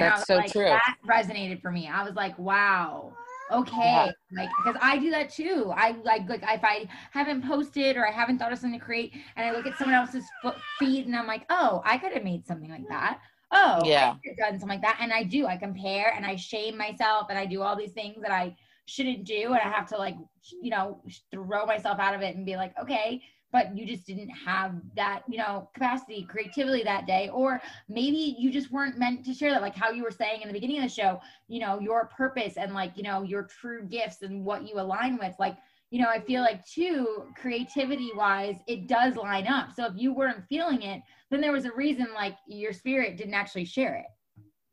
and 0.02 0.12
That's 0.12 0.22
was 0.22 0.28
so 0.28 0.36
like, 0.36 0.52
true. 0.52 0.66
That 0.66 0.96
resonated 1.08 1.62
for 1.62 1.72
me. 1.72 1.88
I 1.88 2.04
was 2.04 2.16
like, 2.16 2.38
wow. 2.40 3.14
Okay. 3.52 4.12
Like, 4.32 4.50
because 4.64 4.80
I 4.82 4.98
do 4.98 5.10
that 5.12 5.32
too. 5.32 5.74
I 5.76 5.96
like, 6.04 6.30
like 6.30 6.44
if 6.44 6.64
I 6.64 6.88
haven't 7.12 7.48
posted 7.48 7.98
or 7.98 8.08
I 8.08 8.12
haven't 8.12 8.38
thought 8.38 8.54
of 8.54 8.60
something 8.60 8.80
to 8.80 8.86
create 8.86 9.14
and 9.36 9.46
I 9.46 9.52
look 9.52 9.66
at 9.66 9.78
someone 9.78 9.96
else's 9.96 10.26
fo- 10.42 10.56
feed 10.78 11.08
and 11.08 11.16
I'm 11.16 11.26
like, 11.26 11.46
oh, 11.50 11.82
I 11.84 11.98
could 11.98 12.14
have 12.14 12.24
made 12.24 12.46
something 12.46 12.70
like 12.70 12.88
that. 12.90 13.20
Oh, 13.52 13.82
Yeah. 13.84 14.12
I 14.12 14.20
could 14.24 14.38
have 14.38 14.52
done 14.52 14.60
something 14.60 14.80
like 14.80 14.82
that. 14.84 15.00
And 15.02 15.12
I 15.12 15.24
do. 15.24 15.48
I 15.48 15.58
compare 15.58 16.14
and 16.16 16.26
I 16.26 16.36
shame 16.36 16.78
myself 16.78 17.28
and 17.30 17.40
I 17.40 17.48
do 17.48 17.64
all 17.64 17.76
these 17.76 17.94
things 17.94 18.22
that 18.22 18.32
I 18.32 18.56
shouldn't 18.86 19.24
do. 19.24 19.48
And 19.48 19.62
I 19.64 19.70
have 19.70 19.88
to 19.90 19.98
like, 19.98 20.16
you 20.62 20.70
know, 20.70 21.02
throw 21.32 21.66
myself 21.66 22.00
out 22.00 22.14
of 22.14 22.22
it 22.22 22.36
and 22.36 22.46
be 22.46 22.56
like, 22.56 22.74
okay, 22.80 23.24
but 23.52 23.76
you 23.76 23.86
just 23.86 24.06
didn't 24.06 24.30
have 24.30 24.76
that, 24.96 25.24
you 25.28 25.38
know, 25.38 25.70
capacity, 25.74 26.24
creativity 26.24 26.84
that 26.84 27.08
day. 27.08 27.30
Or 27.34 27.62
maybe 27.88 28.36
you 28.38 28.52
just 28.52 28.72
weren't 28.72 28.98
meant 28.98 29.26
to 29.26 29.34
share 29.34 29.52
that 29.52 29.62
like 29.62 29.76
how 29.76 29.92
you 29.92 30.04
were 30.04 30.12
saying 30.12 30.42
in 30.42 30.48
the 30.48 30.54
beginning 30.54 30.78
of 30.78 30.84
the 30.84 30.90
show 30.90 31.20
you 31.48 31.60
know 31.60 31.80
your 31.80 32.06
purpose 32.16 32.58
and 32.58 32.74
like 32.74 32.92
you 32.96 33.04
know 33.04 33.24
your 33.24 33.44
true 33.44 33.84
gifts 33.84 34.22
and 34.22 34.44
what 34.44 34.68
you 34.68 34.80
align 34.80 35.18
with 35.18 35.34
like 35.40 35.58
you 35.90 36.02
know 36.02 36.08
i 36.08 36.20
feel 36.20 36.42
like 36.42 36.66
too 36.66 37.26
creativity 37.36 38.12
wise 38.16 38.56
it 38.68 38.88
does 38.88 39.16
line 39.16 39.48
up 39.48 39.74
so 39.76 39.86
if 39.86 39.94
you 39.96 40.14
weren't 40.14 40.46
feeling 40.48 40.82
it 40.82 41.02
then 41.30 41.42
there 41.42 41.52
was 41.52 41.66
a 41.66 41.72
reason 41.74 42.08
like 42.14 42.36
your 42.48 42.74
spirit 42.74 43.18
didn't 43.18 43.34
actually 43.34 43.66
share 43.66 43.96
it 43.96 44.06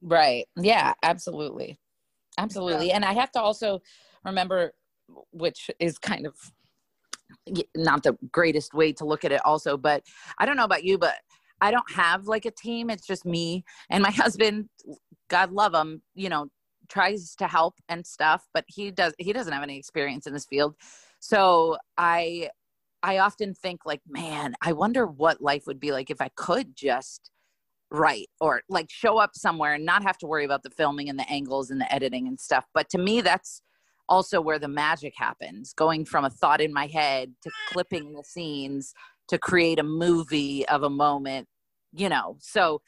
Right. 0.02 0.46
Yeah, 0.56 0.94
absolutely. 1.02 1.78
Absolutely. 2.38 2.92
And 2.92 3.04
I 3.04 3.12
have 3.14 3.32
to 3.32 3.40
also 3.40 3.82
remember, 4.24 4.72
which 5.32 5.70
is 5.80 5.98
kind 5.98 6.26
of 6.26 6.34
not 7.76 8.02
the 8.02 8.16
greatest 8.32 8.74
way 8.74 8.92
to 8.94 9.04
look 9.04 9.24
at 9.24 9.32
it, 9.32 9.40
also, 9.44 9.76
but 9.76 10.02
I 10.38 10.46
don't 10.46 10.56
know 10.56 10.64
about 10.64 10.84
you, 10.84 10.98
but 10.98 11.16
I 11.60 11.70
don't 11.70 11.90
have 11.92 12.26
like 12.26 12.44
a 12.44 12.50
team. 12.50 12.90
It's 12.90 13.06
just 13.06 13.24
me 13.24 13.64
and 13.90 14.02
my 14.02 14.10
husband, 14.12 14.68
God 15.28 15.52
love 15.52 15.74
him, 15.74 16.02
you 16.14 16.28
know, 16.28 16.48
tries 16.88 17.34
to 17.36 17.46
help 17.46 17.74
and 17.88 18.06
stuff, 18.06 18.46
but 18.54 18.64
he 18.68 18.90
does, 18.90 19.14
he 19.18 19.32
doesn't 19.32 19.52
have 19.52 19.62
any 19.62 19.78
experience 19.78 20.26
in 20.26 20.32
this 20.32 20.46
field. 20.46 20.74
So 21.20 21.76
I, 21.96 22.50
I 23.02 23.18
often 23.18 23.54
think 23.54 23.80
like, 23.84 24.00
man, 24.08 24.54
I 24.62 24.72
wonder 24.72 25.06
what 25.06 25.40
life 25.40 25.64
would 25.66 25.80
be 25.80 25.92
like 25.92 26.10
if 26.10 26.20
I 26.20 26.30
could 26.36 26.76
just 26.76 27.30
write 27.90 28.28
or 28.40 28.62
like 28.68 28.90
show 28.90 29.18
up 29.18 29.30
somewhere 29.34 29.74
and 29.74 29.84
not 29.84 30.02
have 30.02 30.18
to 30.18 30.26
worry 30.26 30.44
about 30.44 30.62
the 30.62 30.70
filming 30.70 31.08
and 31.08 31.18
the 31.18 31.30
angles 31.30 31.70
and 31.70 31.80
the 31.80 31.92
editing 31.92 32.26
and 32.26 32.38
stuff. 32.38 32.66
But 32.74 32.88
to 32.90 32.98
me, 32.98 33.20
that's 33.20 33.62
also 34.08 34.40
where 34.40 34.58
the 34.58 34.68
magic 34.68 35.14
happens 35.16 35.72
going 35.72 36.04
from 36.04 36.24
a 36.24 36.30
thought 36.30 36.60
in 36.60 36.72
my 36.72 36.86
head 36.86 37.32
to 37.42 37.50
clipping 37.68 38.12
the 38.12 38.24
scenes 38.24 38.92
to 39.28 39.38
create 39.38 39.78
a 39.78 39.84
movie 39.84 40.66
of 40.68 40.82
a 40.82 40.90
moment 40.90 41.46
you 41.92 42.08
know 42.08 42.36
so 42.40 42.80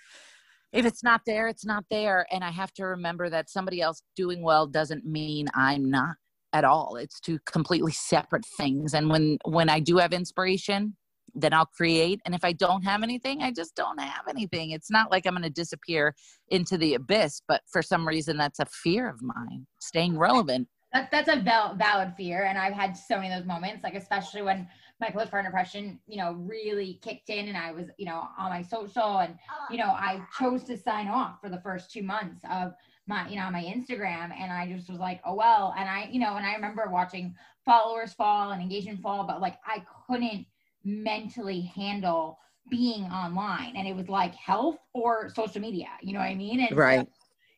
if 0.72 0.84
it's 0.84 1.02
not 1.02 1.22
there 1.26 1.48
it's 1.48 1.64
not 1.64 1.84
there 1.90 2.26
and 2.30 2.44
i 2.44 2.50
have 2.50 2.72
to 2.72 2.84
remember 2.84 3.28
that 3.28 3.50
somebody 3.50 3.80
else 3.80 4.02
doing 4.16 4.42
well 4.42 4.66
doesn't 4.66 5.04
mean 5.04 5.46
i'm 5.54 5.90
not 5.90 6.16
at 6.52 6.64
all 6.64 6.96
it's 6.96 7.20
two 7.20 7.38
completely 7.46 7.92
separate 7.92 8.44
things 8.56 8.94
and 8.94 9.10
when 9.10 9.38
when 9.44 9.68
i 9.68 9.80
do 9.80 9.98
have 9.98 10.12
inspiration 10.12 10.96
then 11.34 11.52
I'll 11.52 11.66
create. 11.66 12.20
And 12.24 12.34
if 12.34 12.44
I 12.44 12.52
don't 12.52 12.82
have 12.82 13.02
anything, 13.02 13.42
I 13.42 13.52
just 13.52 13.74
don't 13.74 14.00
have 14.00 14.26
anything. 14.28 14.70
It's 14.70 14.90
not 14.90 15.10
like 15.10 15.26
I'm 15.26 15.34
going 15.34 15.42
to 15.42 15.50
disappear 15.50 16.14
into 16.48 16.76
the 16.76 16.94
abyss, 16.94 17.42
but 17.46 17.62
for 17.70 17.82
some 17.82 18.06
reason, 18.06 18.36
that's 18.36 18.58
a 18.58 18.66
fear 18.66 19.08
of 19.08 19.22
mine, 19.22 19.66
staying 19.80 20.18
relevant. 20.18 20.68
That, 20.92 21.10
that's 21.10 21.28
a 21.28 21.40
val- 21.40 21.74
valid 21.74 22.14
fear. 22.16 22.44
And 22.44 22.56
I've 22.58 22.72
had 22.72 22.96
so 22.96 23.16
many 23.16 23.32
of 23.32 23.38
those 23.38 23.46
moments, 23.46 23.84
like, 23.84 23.94
especially 23.94 24.42
when 24.42 24.66
my 25.00 25.08
postpartum 25.08 25.44
depression, 25.44 26.00
you 26.06 26.16
know, 26.16 26.32
really 26.32 26.98
kicked 27.02 27.28
in 27.30 27.48
and 27.48 27.56
I 27.56 27.72
was, 27.72 27.86
you 27.98 28.06
know, 28.06 28.26
on 28.38 28.50
my 28.50 28.62
social 28.62 29.18
and, 29.18 29.38
you 29.70 29.76
know, 29.76 29.90
I 29.90 30.22
chose 30.38 30.64
to 30.64 30.76
sign 30.76 31.08
off 31.08 31.40
for 31.40 31.48
the 31.50 31.60
first 31.60 31.90
two 31.90 32.02
months 32.02 32.42
of 32.50 32.72
my, 33.06 33.28
you 33.28 33.36
know, 33.36 33.50
my 33.50 33.62
Instagram. 33.62 34.32
And 34.36 34.52
I 34.52 34.70
just 34.72 34.90
was 34.90 34.98
like, 34.98 35.20
oh, 35.24 35.34
well. 35.34 35.74
And 35.78 35.88
I, 35.88 36.08
you 36.10 36.18
know, 36.18 36.36
and 36.36 36.44
I 36.44 36.54
remember 36.54 36.88
watching 36.90 37.34
followers 37.64 38.14
fall 38.14 38.50
and 38.52 38.62
engagement 38.62 39.00
fall, 39.00 39.24
but 39.24 39.40
like 39.40 39.58
I 39.66 39.84
couldn't 40.06 40.46
mentally 40.84 41.60
handle 41.60 42.38
being 42.70 43.04
online. 43.04 43.76
And 43.76 43.86
it 43.86 43.94
was 43.94 44.08
like 44.08 44.34
health 44.34 44.78
or 44.94 45.30
social 45.34 45.60
media, 45.60 45.88
you 46.02 46.12
know 46.12 46.20
what 46.20 46.26
I 46.26 46.34
mean? 46.34 46.60
And 46.60 46.76
right. 46.76 47.08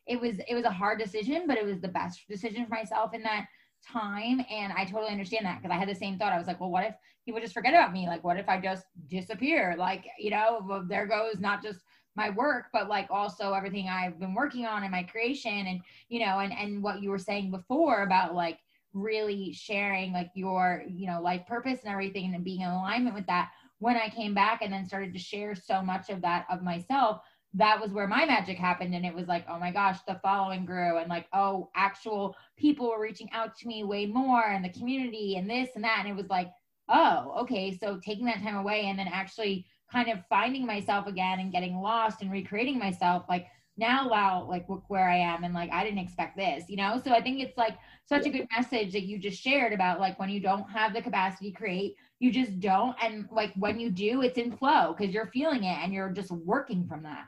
It 0.07 0.19
was, 0.19 0.35
it 0.47 0.55
was 0.55 0.65
a 0.65 0.71
hard 0.71 0.99
decision, 0.99 1.43
but 1.47 1.57
it 1.57 1.65
was 1.65 1.79
the 1.79 1.87
best 1.87 2.27
decision 2.27 2.65
for 2.65 2.75
myself 2.75 3.13
in 3.13 3.23
that 3.23 3.47
time. 3.87 4.45
And 4.49 4.71
i 4.73 4.85
totally 4.85 5.11
understand 5.11 5.45
that 5.45 5.61
because 5.61 5.73
i 5.73 5.79
had 5.79 5.89
the 5.89 5.95
same 5.95 6.17
thought. 6.17 6.33
I 6.33 6.37
was 6.37 6.47
like 6.47 6.59
well 6.59 6.69
what 6.69 6.85
if 6.85 6.95
people 7.25 7.41
just 7.41 7.53
forget 7.53 7.73
about 7.73 7.93
me? 7.93 8.07
Like 8.07 8.23
what 8.23 8.37
if 8.37 8.47
i 8.47 8.59
just 8.59 8.85
disappear? 9.07 9.75
Like 9.77 10.05
you 10.19 10.29
know 10.29 10.85
there 10.87 11.07
goes 11.07 11.39
not 11.39 11.63
just 11.63 11.79
my 12.15 12.29
work 12.29 12.65
but 12.73 12.89
like 12.89 13.07
also 13.09 13.53
everything 13.53 13.87
i've 13.87 14.19
been 14.19 14.33
working 14.33 14.65
on 14.65 14.83
in 14.83 14.91
my 14.91 15.01
creation 15.01 15.65
and 15.67 15.79
you 16.09 16.19
know 16.19 16.39
and 16.39 16.51
and 16.51 16.83
what 16.83 17.01
you 17.01 17.09
were 17.09 17.17
saying 17.17 17.49
before 17.49 18.03
about 18.03 18.35
like 18.35 18.59
really 18.93 19.53
sharing 19.53 20.11
like 20.11 20.29
your 20.35 20.83
you 20.89 21.07
know 21.07 21.21
life 21.21 21.47
purpose 21.47 21.79
and 21.83 21.91
everything 21.91 22.35
and 22.35 22.43
being 22.43 22.61
in 22.61 22.67
alignment 22.67 23.15
with 23.15 23.25
that. 23.27 23.49
When 23.79 23.95
i 23.95 24.09
came 24.09 24.33
back 24.33 24.61
and 24.61 24.71
then 24.71 24.85
started 24.85 25.13
to 25.13 25.19
share 25.19 25.55
so 25.55 25.81
much 25.81 26.09
of 26.09 26.21
that 26.21 26.45
of 26.51 26.61
myself 26.61 27.21
that 27.53 27.81
was 27.81 27.91
where 27.91 28.07
my 28.07 28.25
magic 28.25 28.57
happened 28.57 28.95
and 28.95 29.05
it 29.05 29.13
was 29.13 29.27
like 29.27 29.45
oh 29.49 29.59
my 29.59 29.71
gosh 29.71 29.99
the 30.07 30.19
following 30.23 30.65
grew 30.65 30.97
and 30.97 31.09
like 31.09 31.27
oh 31.33 31.69
actual 31.75 32.35
people 32.57 32.89
were 32.89 33.01
reaching 33.01 33.29
out 33.33 33.55
to 33.57 33.67
me 33.67 33.83
way 33.83 34.05
more 34.05 34.45
and 34.45 34.63
the 34.63 34.69
community 34.69 35.35
and 35.35 35.49
this 35.49 35.69
and 35.75 35.83
that 35.83 35.97
and 35.99 36.07
it 36.07 36.15
was 36.15 36.29
like 36.29 36.49
oh 36.89 37.35
okay 37.39 37.75
so 37.75 37.99
taking 38.03 38.25
that 38.25 38.41
time 38.41 38.55
away 38.55 38.85
and 38.85 38.97
then 38.97 39.07
actually 39.07 39.65
kind 39.91 40.09
of 40.09 40.25
finding 40.29 40.65
myself 40.65 41.07
again 41.07 41.39
and 41.39 41.51
getting 41.51 41.75
lost 41.75 42.21
and 42.21 42.31
recreating 42.31 42.79
myself 42.79 43.25
like 43.27 43.47
now 43.77 44.07
wow 44.09 44.45
like 44.49 44.67
look 44.69 44.83
where 44.87 45.09
i 45.09 45.17
am 45.17 45.43
and 45.43 45.53
like 45.53 45.71
i 45.71 45.83
didn't 45.83 45.99
expect 45.99 46.37
this 46.37 46.65
you 46.69 46.77
know? 46.77 47.01
So 47.03 47.11
i 47.11 47.21
think 47.21 47.41
it's 47.41 47.57
like 47.57 47.77
such 48.05 48.25
a 48.25 48.29
good 48.29 48.47
message 48.55 48.93
that 48.93 49.03
you 49.03 49.17
just 49.17 49.41
shared 49.41 49.73
about 49.73 49.99
like 49.99 50.17
when 50.19 50.29
you 50.29 50.39
don't 50.39 50.69
have 50.69 50.93
the 50.93 51.01
capacity 51.01 51.51
to 51.51 51.57
create 51.57 51.95
you 52.19 52.31
just 52.31 52.59
don't 52.59 52.95
and 53.01 53.27
like 53.31 53.51
when 53.55 53.79
you 53.79 53.89
do 53.89 54.21
it's 54.21 54.37
in 54.37 54.55
flow 54.55 54.95
because 54.97 55.13
you're 55.13 55.31
feeling 55.33 55.63
it 55.65 55.77
and 55.83 55.93
you're 55.93 56.11
just 56.11 56.31
working 56.31 56.85
from 56.87 57.03
that 57.03 57.25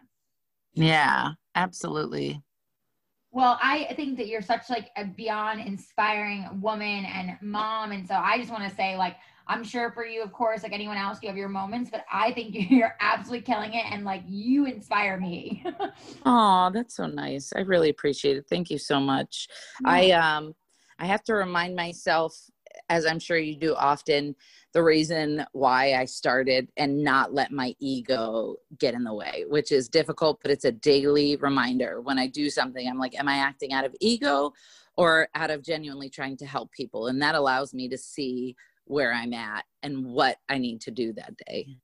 yeah, 0.73 1.31
absolutely. 1.55 2.41
Well, 3.31 3.57
I 3.61 3.91
think 3.95 4.17
that 4.17 4.27
you're 4.27 4.43
such 4.43 4.69
like 4.69 4.91
a 4.95 5.05
beyond 5.05 5.61
inspiring 5.61 6.47
woman 6.61 7.05
and 7.05 7.35
mom. 7.41 7.91
And 7.91 8.07
so 8.07 8.13
I 8.13 8.37
just 8.37 8.51
want 8.51 8.69
to 8.69 8.75
say, 8.75 8.95
like, 8.95 9.15
I'm 9.47 9.63
sure 9.63 9.91
for 9.91 10.05
you, 10.05 10.21
of 10.21 10.31
course, 10.31 10.61
like 10.63 10.71
anyone 10.71 10.97
else, 10.97 11.17
you 11.21 11.29
have 11.29 11.37
your 11.37 11.49
moments, 11.49 11.89
but 11.89 12.05
I 12.11 12.31
think 12.31 12.53
you're 12.71 12.95
absolutely 12.99 13.41
killing 13.41 13.73
it 13.73 13.85
and 13.91 14.05
like 14.05 14.21
you 14.27 14.65
inspire 14.65 15.19
me. 15.19 15.65
oh, 16.25 16.69
that's 16.73 16.95
so 16.95 17.07
nice. 17.07 17.51
I 17.55 17.61
really 17.61 17.89
appreciate 17.89 18.37
it. 18.37 18.45
Thank 18.47 18.69
you 18.69 18.77
so 18.77 18.99
much. 18.99 19.47
Yeah. 19.81 19.89
I 19.89 20.11
um 20.11 20.53
I 20.99 21.07
have 21.07 21.23
to 21.23 21.33
remind 21.33 21.75
myself 21.75 22.37
as 22.89 23.05
I'm 23.05 23.19
sure 23.19 23.37
you 23.37 23.55
do 23.55 23.75
often, 23.75 24.35
the 24.73 24.83
reason 24.83 25.45
why 25.51 25.93
I 25.93 26.05
started 26.05 26.69
and 26.77 27.03
not 27.03 27.33
let 27.33 27.51
my 27.51 27.75
ego 27.79 28.55
get 28.77 28.93
in 28.93 29.03
the 29.03 29.13
way, 29.13 29.45
which 29.47 29.71
is 29.71 29.87
difficult, 29.87 30.39
but 30.41 30.51
it's 30.51 30.65
a 30.65 30.71
daily 30.71 31.35
reminder. 31.37 32.01
When 32.01 32.19
I 32.19 32.27
do 32.27 32.49
something, 32.49 32.87
I'm 32.87 32.97
like, 32.97 33.17
am 33.17 33.27
I 33.27 33.37
acting 33.37 33.73
out 33.73 33.85
of 33.85 33.95
ego 33.99 34.53
or 34.97 35.27
out 35.35 35.51
of 35.51 35.63
genuinely 35.63 36.09
trying 36.09 36.37
to 36.37 36.45
help 36.45 36.71
people? 36.71 37.07
And 37.07 37.21
that 37.21 37.35
allows 37.35 37.73
me 37.73 37.87
to 37.89 37.97
see 37.97 38.55
where 38.85 39.13
I'm 39.13 39.33
at 39.33 39.65
and 39.81 40.05
what 40.05 40.37
I 40.49 40.57
need 40.57 40.81
to 40.81 40.91
do 40.91 41.13
that 41.13 41.33
day. 41.47 41.77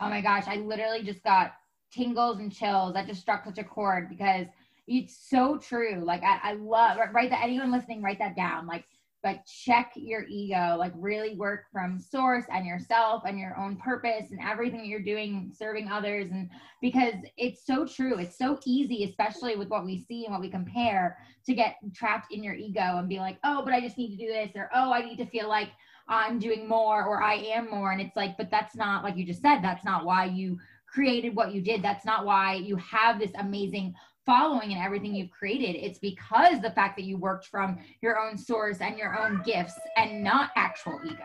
Oh 0.00 0.08
my 0.08 0.20
gosh, 0.20 0.44
I 0.46 0.56
literally 0.56 1.02
just 1.02 1.22
got 1.22 1.52
tingles 1.92 2.38
and 2.38 2.52
chills. 2.52 2.94
That 2.94 3.06
just 3.06 3.20
struck 3.20 3.44
such 3.44 3.58
a 3.58 3.64
chord 3.64 4.08
because 4.08 4.46
it's 4.86 5.16
so 5.28 5.58
true. 5.58 6.02
Like 6.04 6.22
I, 6.22 6.40
I 6.42 6.52
love 6.54 6.98
write 7.12 7.30
that 7.30 7.44
anyone 7.44 7.70
listening, 7.70 8.02
write 8.02 8.18
that 8.18 8.36
down. 8.36 8.66
Like 8.66 8.84
like 9.22 9.44
check 9.44 9.92
your 9.96 10.24
ego 10.28 10.76
like 10.78 10.92
really 10.96 11.34
work 11.34 11.64
from 11.72 11.98
source 11.98 12.44
and 12.52 12.66
yourself 12.66 13.22
and 13.26 13.38
your 13.38 13.56
own 13.58 13.76
purpose 13.76 14.30
and 14.30 14.40
everything 14.40 14.84
you're 14.84 15.00
doing 15.00 15.52
serving 15.56 15.88
others. 15.90 16.30
And 16.30 16.48
because 16.80 17.14
it's 17.36 17.66
so 17.66 17.84
true 17.84 18.18
it's 18.18 18.38
so 18.38 18.58
easy 18.64 19.04
especially 19.04 19.56
with 19.56 19.68
what 19.68 19.84
we 19.84 19.98
see 19.98 20.24
and 20.24 20.32
what 20.32 20.40
we 20.40 20.50
compare 20.50 21.18
to 21.44 21.54
get 21.54 21.76
trapped 21.94 22.32
in 22.32 22.42
your 22.42 22.54
ego 22.54 22.96
and 22.98 23.08
be 23.08 23.18
like 23.18 23.38
oh 23.44 23.62
but 23.62 23.74
i 23.74 23.80
just 23.80 23.98
need 23.98 24.10
to 24.10 24.16
do 24.16 24.32
this 24.32 24.50
or 24.54 24.70
oh 24.74 24.92
i 24.92 25.04
need 25.04 25.16
to 25.16 25.26
feel 25.26 25.48
like 25.48 25.68
i'm 26.08 26.38
doing 26.38 26.66
more 26.66 27.04
or 27.04 27.22
i 27.22 27.34
am 27.34 27.70
more. 27.70 27.92
And 27.92 28.00
it's 28.00 28.16
like 28.16 28.36
but 28.36 28.50
that's 28.50 28.74
not 28.74 29.04
like 29.04 29.16
you 29.16 29.26
just 29.26 29.42
said 29.42 29.60
that's 29.60 29.84
not 29.84 30.04
why 30.04 30.24
you 30.24 30.58
created 30.92 31.36
what 31.36 31.52
you 31.54 31.60
did. 31.60 31.82
That's 31.82 32.04
not 32.04 32.24
why 32.24 32.54
you 32.54 32.76
have 32.76 33.18
this 33.18 33.30
amazing 33.38 33.94
following 34.30 34.72
and 34.72 34.80
everything 34.80 35.12
you've 35.12 35.32
created. 35.32 35.74
It's 35.74 35.98
because 35.98 36.60
the 36.60 36.70
fact 36.70 36.96
that 36.96 37.02
you 37.02 37.16
worked 37.16 37.46
from 37.46 37.80
your 38.00 38.16
own 38.16 38.38
source 38.38 38.80
and 38.80 38.96
your 38.96 39.18
own 39.20 39.42
gifts 39.44 39.74
and 39.96 40.22
not 40.22 40.50
actual 40.54 41.00
ego. 41.04 41.16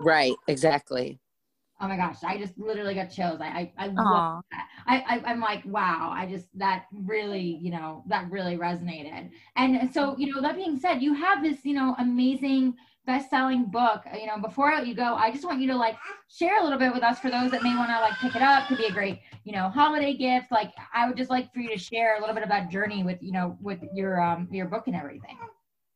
Right, 0.00 0.34
exactly. 0.48 1.20
Oh 1.78 1.88
my 1.88 1.96
gosh, 1.96 2.18
I 2.24 2.38
just 2.38 2.56
literally 2.58 2.94
got 2.94 3.10
chills. 3.10 3.40
I 3.40 3.72
I, 3.76 3.84
I 3.84 3.86
love 3.88 4.44
that. 4.50 4.66
I, 4.86 5.20
I 5.26 5.32
am 5.32 5.40
like, 5.40 5.62
wow, 5.66 6.10
I 6.14 6.26
just 6.26 6.46
that 6.58 6.86
really, 6.92 7.58
you 7.60 7.70
know, 7.70 8.02
that 8.08 8.30
really 8.30 8.56
resonated. 8.56 9.30
And 9.56 9.92
so, 9.92 10.16
you 10.16 10.32
know, 10.32 10.40
that 10.40 10.56
being 10.56 10.78
said, 10.78 11.02
you 11.02 11.12
have 11.12 11.42
this, 11.42 11.58
you 11.64 11.74
know, 11.74 11.94
amazing 11.98 12.74
best-selling 13.04 13.64
book 13.64 14.02
you 14.18 14.26
know 14.26 14.38
before 14.38 14.70
you 14.72 14.94
go 14.94 15.14
i 15.14 15.30
just 15.30 15.44
want 15.44 15.60
you 15.60 15.66
to 15.66 15.74
like 15.74 15.96
share 16.28 16.60
a 16.60 16.62
little 16.62 16.78
bit 16.78 16.92
with 16.92 17.02
us 17.02 17.18
for 17.18 17.30
those 17.30 17.50
that 17.50 17.62
may 17.62 17.74
want 17.76 17.90
to 17.90 17.98
like 18.00 18.16
pick 18.20 18.36
it 18.36 18.42
up 18.42 18.68
could 18.68 18.78
be 18.78 18.86
a 18.86 18.92
great 18.92 19.20
you 19.44 19.52
know 19.52 19.68
holiday 19.68 20.14
gift 20.14 20.46
like 20.52 20.70
i 20.94 21.06
would 21.06 21.16
just 21.16 21.30
like 21.30 21.52
for 21.52 21.60
you 21.60 21.68
to 21.68 21.78
share 21.78 22.16
a 22.16 22.20
little 22.20 22.34
bit 22.34 22.44
of 22.44 22.48
that 22.48 22.70
journey 22.70 23.02
with 23.02 23.20
you 23.20 23.32
know 23.32 23.58
with 23.60 23.80
your 23.92 24.20
um 24.20 24.48
your 24.52 24.66
book 24.66 24.84
and 24.86 24.94
everything 24.94 25.36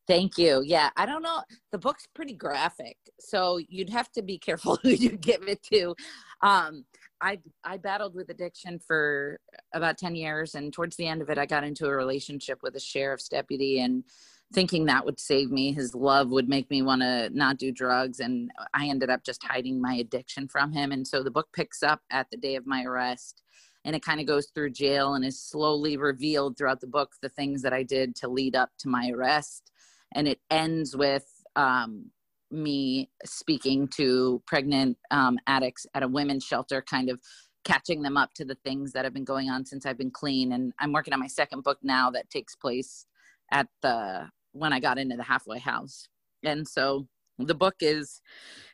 Thank 0.07 0.39
you. 0.39 0.63
Yeah, 0.65 0.91
I 0.97 1.05
don't 1.05 1.23
know. 1.23 1.43
The 1.73 1.79
book's 1.79 2.07
pretty 2.15 2.35
graphic, 2.35 2.97
so 3.19 3.59
you'd 3.69 3.91
have 3.91 4.11
to 4.13 4.23
be 4.23 4.39
careful 4.39 4.77
who 4.83 4.91
you 4.91 5.11
give 5.11 5.49
it 5.49 5.63
to. 5.65 5.97
Um, 6.43 6.85
I 7.21 7.41
I 7.65 7.79
battled 7.79 8.15
with 8.15 8.31
addiction 8.31 8.79
for 8.79 9.41
about 9.75 9.99
ten 9.99 10.15
years, 10.15 10.55
and 10.55 10.73
towards 10.73 10.97
the 10.97 11.09
end 11.09 11.23
of 11.23 11.31
it, 11.31 11.39
I 11.39 11.47
got 11.47 11.65
into 11.65 11.87
a 11.87 11.97
relationship 11.97 12.63
with 12.63 12.77
a 12.77 12.81
sheriff's 12.81 13.29
deputy, 13.29 13.81
and 13.81 14.05
thinking 14.53 14.87
that 14.87 15.05
would 15.05 15.19
save 15.19 15.51
me. 15.51 15.73
His 15.73 15.95
love 15.95 16.31
would 16.31 16.49
make 16.49 16.71
me 16.71 16.83
want 16.83 17.03
to 17.03 17.31
not 17.31 17.59
do 17.59 17.73
drugs. 17.73 18.21
And 18.21 18.51
I 18.75 18.87
ended 18.87 19.11
up 19.11 19.25
just 19.25 19.43
hiding 19.43 19.81
my 19.81 19.95
addiction 19.95 20.49
from 20.49 20.73
him. 20.73 20.93
And 20.93 21.07
so 21.07 21.23
the 21.23 21.31
book 21.31 21.49
picks 21.53 21.83
up 21.83 22.01
at 22.11 22.31
the 22.31 22.37
day 22.37 22.57
of 22.57 22.67
my 22.67 22.85
arrest 22.85 23.43
and 23.85 23.95
it 23.95 24.05
kind 24.05 24.21
of 24.21 24.27
goes 24.27 24.49
through 24.55 24.71
jail 24.71 25.15
and 25.15 25.25
is 25.25 25.41
slowly 25.41 25.97
revealed 25.97 26.57
throughout 26.57 26.81
the 26.81 26.87
book 26.89 27.13
the 27.23 27.29
things 27.29 27.63
that 27.63 27.73
I 27.73 27.85
did 27.85 28.17
to 28.17 28.29
lead 28.29 28.57
up 28.57 28.71
to 28.81 28.89
my 28.89 29.11
arrest. 29.15 29.71
And 30.13 30.27
it 30.27 30.41
ends 30.51 30.97
with 30.97 31.25
um, 31.55 32.11
me 32.51 33.11
speaking 33.25 33.89
to 33.97 34.43
pregnant 34.47 34.99
um, 35.11 35.39
addicts 35.47 35.87
at 35.95 36.03
a 36.03 36.09
women's 36.09 36.45
shelter, 36.45 36.83
kind 36.83 37.11
of 37.11 37.21
catching 37.65 38.03
them 38.03 38.17
up 38.17 38.35
to 38.35 38.45
the 38.45 38.57
things 38.65 38.93
that 38.93 39.05
have 39.05 39.15
been 39.15 39.25
going 39.25 39.51
on 39.51 39.65
since 39.65 39.87
I've 39.87 39.99
been 39.99 40.11
clean. 40.11 40.53
And 40.53 40.73
I'm 40.81 40.93
working 40.93 41.15
on 41.15 41.21
my 41.21 41.27
second 41.29 41.63
book 41.63 41.79
now 41.83 42.11
that 42.11 42.29
takes 42.31 42.57
place 42.57 43.07
at 43.53 43.69
the 43.83 44.29
when 44.57 44.73
I 44.73 44.81
got 44.81 44.99
into 44.99 45.17
the 45.17 45.23
halfway 45.23 45.59
house. 45.59 46.09
And 46.45 46.67
so 46.67 47.07
the 47.39 47.55
book 47.55 47.75
is 47.81 48.23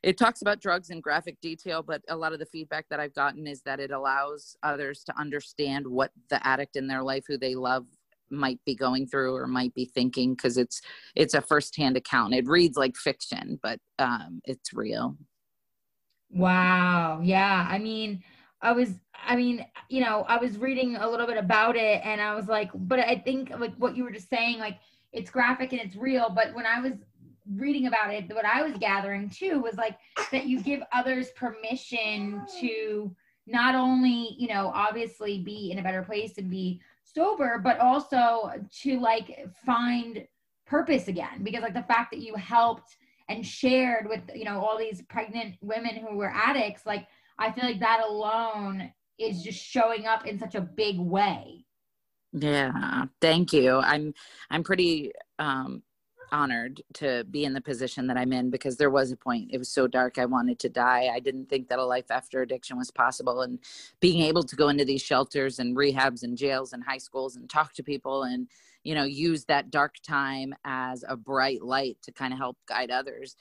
it 0.03 0.17
talks 0.17 0.41
about 0.41 0.61
drugs 0.61 0.91
in 0.91 1.01
graphic 1.01 1.37
detail 1.41 1.83
but 1.83 2.01
a 2.09 2.15
lot 2.15 2.33
of 2.33 2.39
the 2.39 2.47
feedback 2.47 2.87
that 2.89 3.01
i've 3.01 3.13
gotten 3.13 3.49
is 3.49 3.61
that 3.63 3.81
it 3.81 3.91
allows 3.91 4.55
others 4.63 5.03
to 5.03 5.13
understand 5.19 5.85
what 5.85 6.13
the 6.31 6.47
addict 6.47 6.77
in 6.77 6.87
their 6.87 7.03
life 7.03 7.25
who 7.27 7.37
they 7.37 7.57
love 7.57 7.85
might 8.33 8.59
be 8.65 8.75
going 8.75 9.07
through 9.07 9.35
or 9.35 9.47
might 9.47 9.75
be 9.75 9.85
thinking 9.85 10.35
because 10.35 10.57
it's 10.57 10.81
it's 11.15 11.35
a 11.35 11.41
firsthand 11.41 11.97
account. 11.97 12.35
It 12.35 12.49
reads 12.49 12.77
like 12.77 12.97
fiction 12.97 13.61
but 13.63 13.79
um 13.99 14.41
it's 14.45 14.73
real. 14.73 15.17
Wow. 16.31 17.21
Yeah. 17.23 17.67
I 17.69 17.79
mean 17.79 18.23
i 18.63 18.71
was 18.71 18.91
i 19.27 19.35
mean 19.35 19.67
you 19.89 20.01
know 20.01 20.25
i 20.29 20.37
was 20.37 20.57
reading 20.57 20.95
a 20.95 21.11
little 21.11 21.27
bit 21.27 21.37
about 21.37 21.75
it 21.75 22.01
and 22.05 22.21
i 22.21 22.33
was 22.33 22.47
like 22.47 22.71
but 22.75 23.01
i 23.01 23.17
think 23.17 23.51
like 23.59 23.75
what 23.75 23.97
you 23.97 24.05
were 24.05 24.11
just 24.13 24.31
saying 24.31 24.59
like 24.61 24.79
it's 25.13 25.31
graphic 25.31 25.73
and 25.73 25.81
it's 25.81 25.97
real 25.97 26.31
but 26.31 26.55
when 26.55 26.67
i 26.67 26.81
was 26.81 26.95
reading 27.57 27.87
about 27.87 28.13
it, 28.13 28.33
what 28.35 28.45
I 28.45 28.63
was 28.63 28.77
gathering 28.79 29.29
too 29.29 29.61
was 29.61 29.77
like 29.77 29.99
that 30.31 30.47
you 30.47 30.61
give 30.63 30.83
others 30.93 31.31
permission 31.33 32.45
to 32.61 33.15
not 33.47 33.75
only, 33.75 34.37
you 34.39 34.49
know, 34.49 34.71
obviously 34.75 35.41
be 35.41 35.71
in 35.73 35.79
a 35.79 35.83
better 35.83 36.03
place 36.03 36.39
and 36.39 36.51
be 36.51 36.81
sober, 37.03 37.61
but 37.63 37.79
also 37.81 38.51
to 38.83 39.01
like 39.01 39.49
find 39.67 40.27
purpose 40.67 41.09
again. 41.09 41.43
Because 41.43 41.63
like 41.63 41.75
the 41.75 41.83
fact 41.83 42.13
that 42.13 42.21
you 42.21 42.35
helped 42.37 42.97
and 43.29 43.45
shared 43.45 44.09
with, 44.09 44.21
you 44.35 44.45
know, 44.45 44.65
all 44.65 44.79
these 44.79 45.03
pregnant 45.03 45.57
women 45.61 45.97
who 45.97 46.17
were 46.17 46.33
addicts, 46.33 46.87
like 46.87 47.07
I 47.39 47.51
feel 47.51 47.65
like 47.65 47.81
that 47.81 48.05
alone 48.07 48.93
is 49.19 49.43
just 49.43 49.63
showing 49.63 50.07
up 50.07 50.27
in 50.27 50.39
such 50.39 50.55
a 50.55 50.61
big 50.61 50.99
way. 50.99 51.65
Yeah, 52.33 53.07
thank 53.21 53.53
you. 53.53 53.79
I'm 53.79 54.15
I'm 54.51 54.63
pretty 54.65 55.13
um 55.39 55.83
honored 56.33 56.81
to 56.95 57.25
be 57.31 57.45
in 57.45 57.53
the 57.55 57.61
position 57.61 58.07
that 58.07 58.17
I'm 58.17 58.33
in 58.33 58.51
because 58.51 58.79
there 58.79 58.91
was 58.91 59.13
a 59.13 59.17
point 59.19 59.51
it 59.53 59.59
was 59.59 59.69
so 59.69 59.87
dark 59.89 60.19
I 60.19 60.27
wanted 60.27 60.59
to 60.61 60.71
die. 60.71 61.11
I 61.15 61.21
didn't 61.21 61.51
think 61.51 61.69
that 61.69 61.79
a 61.81 61.85
life 61.85 62.11
after 62.11 62.41
addiction 62.43 62.79
was 62.79 62.91
possible 62.93 63.43
and 63.43 63.59
being 64.01 64.23
able 64.23 64.45
to 64.45 64.57
go 64.57 64.69
into 64.71 64.85
these 64.87 65.03
shelters 65.03 65.59
and 65.59 65.77
rehabs 65.77 66.23
and 66.23 66.39
jails 66.39 66.73
and 66.73 66.85
high 66.85 66.99
schools 66.99 67.37
and 67.37 67.51
talk 67.51 67.75
to 67.75 67.83
people 67.83 68.23
and 68.25 68.49
you 68.85 68.95
know 68.95 69.05
use 69.05 69.45
that 69.47 69.71
dark 69.71 69.97
time 70.07 70.55
as 70.65 71.05
a 71.09 71.17
bright 71.19 71.63
light 71.63 71.99
to 72.03 72.13
kind 72.13 72.33
of 72.33 72.39
help 72.39 72.57
guide 72.67 72.91
others 72.93 73.37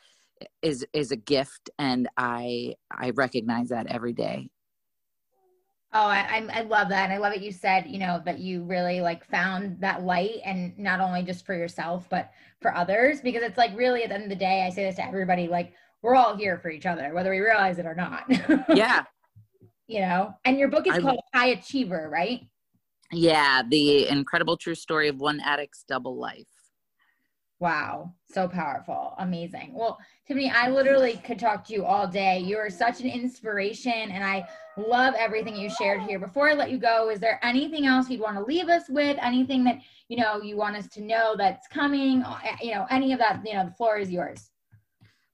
is 0.62 0.86
is 0.94 1.12
a 1.12 1.16
gift 1.18 1.70
and 1.80 2.10
I 2.18 2.76
I 2.92 3.12
recognize 3.12 3.70
that 3.70 3.88
every 3.88 4.14
day. 4.14 4.50
Oh, 5.94 6.08
I, 6.08 6.48
I 6.54 6.62
love 6.62 6.88
that. 6.90 7.04
And 7.04 7.14
I 7.14 7.18
love 7.18 7.34
what 7.34 7.42
you 7.42 7.52
said, 7.52 7.86
you 7.86 8.00
know, 8.00 8.22
that 8.24 8.40
you 8.40 8.64
really 8.64 9.02
like 9.02 9.26
found 9.26 9.82
that 9.82 10.04
light 10.04 10.40
and 10.46 10.78
not 10.80 11.02
only 11.02 11.22
just 11.22 11.46
for 11.46 11.54
yourself, 11.54 12.08
but 12.10 12.32
for 12.62 12.74
others, 12.74 13.20
because 13.20 13.44
it's 13.44 13.58
like 13.58 13.76
really 13.76 14.04
at 14.04 14.10
the 14.10 14.16
end 14.16 14.24
of 14.24 14.30
the 14.30 14.36
day, 14.36 14.66
I 14.66 14.70
say 14.70 14.86
this 14.86 14.96
to 14.96 15.06
everybody, 15.06 15.50
like 15.50 15.74
we're 16.02 16.16
all 16.16 16.38
here 16.38 16.58
for 16.58 16.70
each 16.70 16.86
other, 16.86 17.14
whether 17.14 17.30
we 17.30 17.40
realize 17.40 17.78
it 17.78 17.86
or 17.86 17.96
not. 17.96 18.24
Yeah. 18.74 19.04
you 19.88 20.00
know, 20.00 20.34
and 20.46 20.58
your 20.58 20.70
book 20.70 20.88
is 20.88 20.94
I, 20.94 21.02
called 21.02 21.20
High 21.34 21.48
Achiever, 21.48 22.10
right? 22.10 22.48
Yeah. 23.12 23.62
The 23.68 24.08
incredible 24.08 24.56
true 24.56 24.76
story 24.76 25.10
of 25.10 25.20
one 25.20 25.42
addict's 25.42 25.84
double 25.84 26.18
life. 26.18 26.48
Wow, 27.62 28.16
so 28.26 28.48
powerful. 28.48 29.14
Amazing. 29.20 29.74
Well, 29.76 30.00
Tiffany, 30.28 30.50
I 30.50 30.72
literally 30.72 31.22
could 31.24 31.38
talk 31.38 31.64
to 31.68 31.74
you 31.74 31.86
all 31.86 32.08
day. 32.08 32.40
You 32.40 32.58
are 32.58 32.72
such 32.72 33.02
an 33.02 33.08
inspiration, 33.08 33.94
and 33.94 34.24
I 34.24 34.50
love 34.78 35.14
everything 35.16 35.56
you 35.56 35.70
shared 35.70 36.02
here. 36.02 36.18
Before 36.18 36.50
I 36.50 36.54
let 36.54 36.72
you 36.72 36.80
go, 36.80 37.12
is 37.12 37.20
there 37.20 37.40
anything 37.44 37.86
else 37.86 38.10
you'd 38.10 38.20
want 38.20 38.36
to 38.38 38.44
leave 38.44 38.68
us 38.68 38.86
with? 38.90 39.16
Anything 39.22 39.64
that 39.66 39.78
you 40.08 40.18
know 40.18 40.42
you 40.42 40.58
want 40.58 40.76
us 40.76 40.88
to 40.88 41.02
know 41.02 41.36
that's 41.38 41.68
coming? 41.68 42.26
You 42.64 42.74
know, 42.74 42.88
any 42.90 43.14
of 43.14 43.20
that? 43.20 43.44
You 43.46 43.54
know, 43.54 43.66
the 43.66 43.76
floor 43.76 44.00
is 44.00 44.10
yours. 44.10 44.50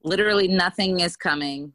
Literally, 0.03 0.49
nothing 0.49 0.99
is 0.99 1.15
coming. 1.15 1.71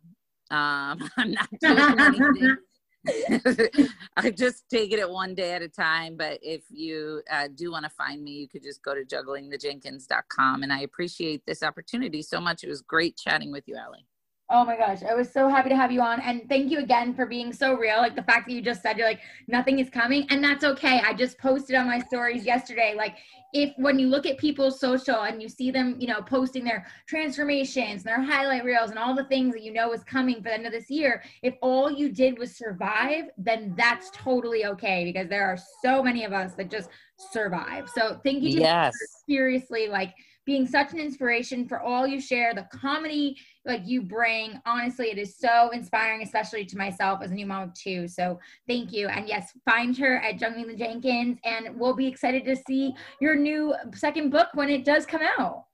Um, 0.50 1.11
I'm 1.16 1.32
not 1.32 1.48
doing 1.62 1.78
anything. 1.98 2.57
I 4.16 4.30
just 4.30 4.68
take 4.68 4.92
it 4.92 5.11
one 5.11 5.34
day 5.34 5.53
at 5.53 5.62
a 5.62 5.68
time. 5.68 6.16
But 6.16 6.38
if 6.42 6.62
you 6.70 7.22
uh, 7.30 7.48
do 7.55 7.72
want 7.72 7.84
to 7.84 7.90
find 7.90 8.22
me, 8.22 8.32
you 8.32 8.48
could 8.48 8.62
just 8.62 8.82
go 8.82 8.94
to 8.94 9.05
jugglingthejenkins.com. 9.05 10.62
And 10.62 10.72
I 10.72 10.80
appreciate 10.80 11.44
this 11.46 11.62
opportunity 11.62 12.22
so 12.22 12.40
much. 12.40 12.62
It 12.62 12.68
was 12.68 12.82
great 12.82 13.16
chatting 13.16 13.50
with 13.50 13.64
you, 13.66 13.76
Ali. 13.76 14.07
Oh 14.55 14.66
my 14.66 14.76
gosh, 14.76 15.03
I 15.03 15.14
was 15.14 15.32
so 15.32 15.48
happy 15.48 15.70
to 15.70 15.76
have 15.76 15.90
you 15.90 16.03
on. 16.03 16.20
And 16.20 16.46
thank 16.46 16.70
you 16.70 16.80
again 16.80 17.14
for 17.14 17.24
being 17.24 17.55
so 17.55 17.72
real. 17.72 17.96
Like 17.96 18.14
the 18.14 18.22
fact 18.22 18.46
that 18.46 18.53
you 18.53 18.61
just 18.61 18.82
said 18.82 18.98
you're 18.98 19.07
like, 19.07 19.20
nothing 19.48 19.78
is 19.78 19.88
coming. 19.88 20.26
And 20.28 20.44
that's 20.44 20.62
okay. 20.62 21.00
I 21.00 21.14
just 21.14 21.38
posted 21.38 21.74
on 21.74 21.86
my 21.86 21.98
stories 22.00 22.44
yesterday. 22.44 22.94
Like, 22.94 23.16
if 23.55 23.72
when 23.78 23.98
you 23.98 24.09
look 24.09 24.26
at 24.26 24.36
people's 24.36 24.78
social 24.78 25.22
and 25.22 25.40
you 25.40 25.48
see 25.48 25.70
them, 25.70 25.96
you 25.98 26.07
know, 26.07 26.20
posting 26.20 26.64
their 26.64 26.86
transformations 27.07 28.05
and 28.05 28.07
their 28.07 28.22
highlight 28.22 28.64
reels 28.64 28.90
and 28.90 28.98
all 28.98 29.14
the 29.14 29.24
things 29.24 29.55
that 29.55 29.62
you 29.62 29.72
know 29.72 29.92
is 29.94 30.05
coming 30.05 30.36
for 30.36 30.44
the 30.44 30.55
end 30.55 30.66
of 30.66 30.72
this 30.72 30.90
year, 30.90 31.22
if 31.42 31.55
all 31.62 31.90
you 31.90 32.11
did 32.11 32.38
was 32.38 32.55
survive, 32.55 33.24
then 33.38 33.74
that's 33.76 34.11
totally 34.11 34.66
okay 34.66 35.05
because 35.05 35.28
there 35.28 35.46
are 35.46 35.59
so 35.82 36.03
many 36.03 36.24
of 36.24 36.32
us 36.34 36.53
that 36.55 36.70
just 36.70 36.90
survive. 37.16 37.88
So 37.94 38.20
thank 38.22 38.42
you. 38.42 38.61
Yes. 38.61 38.94
Seriously, 39.26 39.88
like 39.88 40.14
being 40.44 40.66
such 40.66 40.92
an 40.92 40.98
inspiration 40.98 41.68
for 41.68 41.80
all 41.80 42.07
you 42.07 42.20
share, 42.20 42.53
the 42.55 42.66
comedy 42.72 43.36
like 43.64 43.82
you 43.84 44.02
bring. 44.02 44.60
Honestly, 44.66 45.10
it 45.10 45.18
is 45.18 45.36
so 45.36 45.70
inspiring, 45.70 46.22
especially 46.22 46.64
to 46.66 46.76
myself 46.76 47.20
as 47.22 47.30
a 47.30 47.34
new 47.34 47.46
mom 47.46 47.64
of 47.64 47.74
two. 47.74 48.08
So 48.08 48.38
thank 48.68 48.92
you. 48.92 49.08
And 49.08 49.28
yes, 49.28 49.52
find 49.68 49.96
her 49.98 50.16
at 50.18 50.38
Juggling 50.38 50.66
the 50.66 50.76
Jenkins, 50.76 51.38
and 51.44 51.78
we'll 51.78 51.94
be 51.94 52.06
excited 52.06 52.44
to 52.44 52.56
see 52.56 52.94
your 53.20 53.36
new 53.36 53.74
second 53.94 54.30
book 54.30 54.48
when 54.54 54.68
it 54.68 54.84
does 54.84 55.06
come 55.06 55.22
out. 55.38 55.64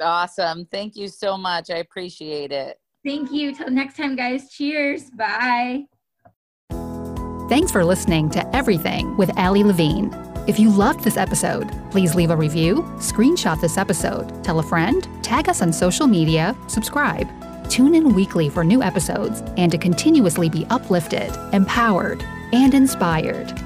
Awesome. 0.00 0.66
Thank 0.66 0.96
you 0.96 1.08
so 1.08 1.36
much. 1.36 1.70
I 1.70 1.76
appreciate 1.76 2.52
it. 2.52 2.78
Thank 3.04 3.30
you. 3.30 3.54
Till 3.54 3.70
next 3.70 3.96
time, 3.96 4.16
guys. 4.16 4.50
Cheers. 4.50 5.10
Bye. 5.10 5.84
Thanks 7.48 7.70
for 7.70 7.84
listening 7.84 8.30
to 8.30 8.56
Everything 8.56 9.16
with 9.18 9.36
Ali 9.38 9.62
Levine. 9.62 10.33
If 10.46 10.58
you 10.58 10.68
loved 10.68 11.02
this 11.02 11.16
episode, 11.16 11.72
please 11.90 12.14
leave 12.14 12.28
a 12.28 12.36
review, 12.36 12.82
screenshot 12.98 13.58
this 13.62 13.78
episode, 13.78 14.44
tell 14.44 14.58
a 14.58 14.62
friend, 14.62 15.08
tag 15.22 15.48
us 15.48 15.62
on 15.62 15.72
social 15.72 16.06
media, 16.06 16.54
subscribe. 16.66 17.30
Tune 17.70 17.94
in 17.94 18.14
weekly 18.14 18.50
for 18.50 18.62
new 18.62 18.82
episodes 18.82 19.40
and 19.56 19.72
to 19.72 19.78
continuously 19.78 20.50
be 20.50 20.66
uplifted, 20.68 21.34
empowered, 21.54 22.22
and 22.52 22.74
inspired. 22.74 23.58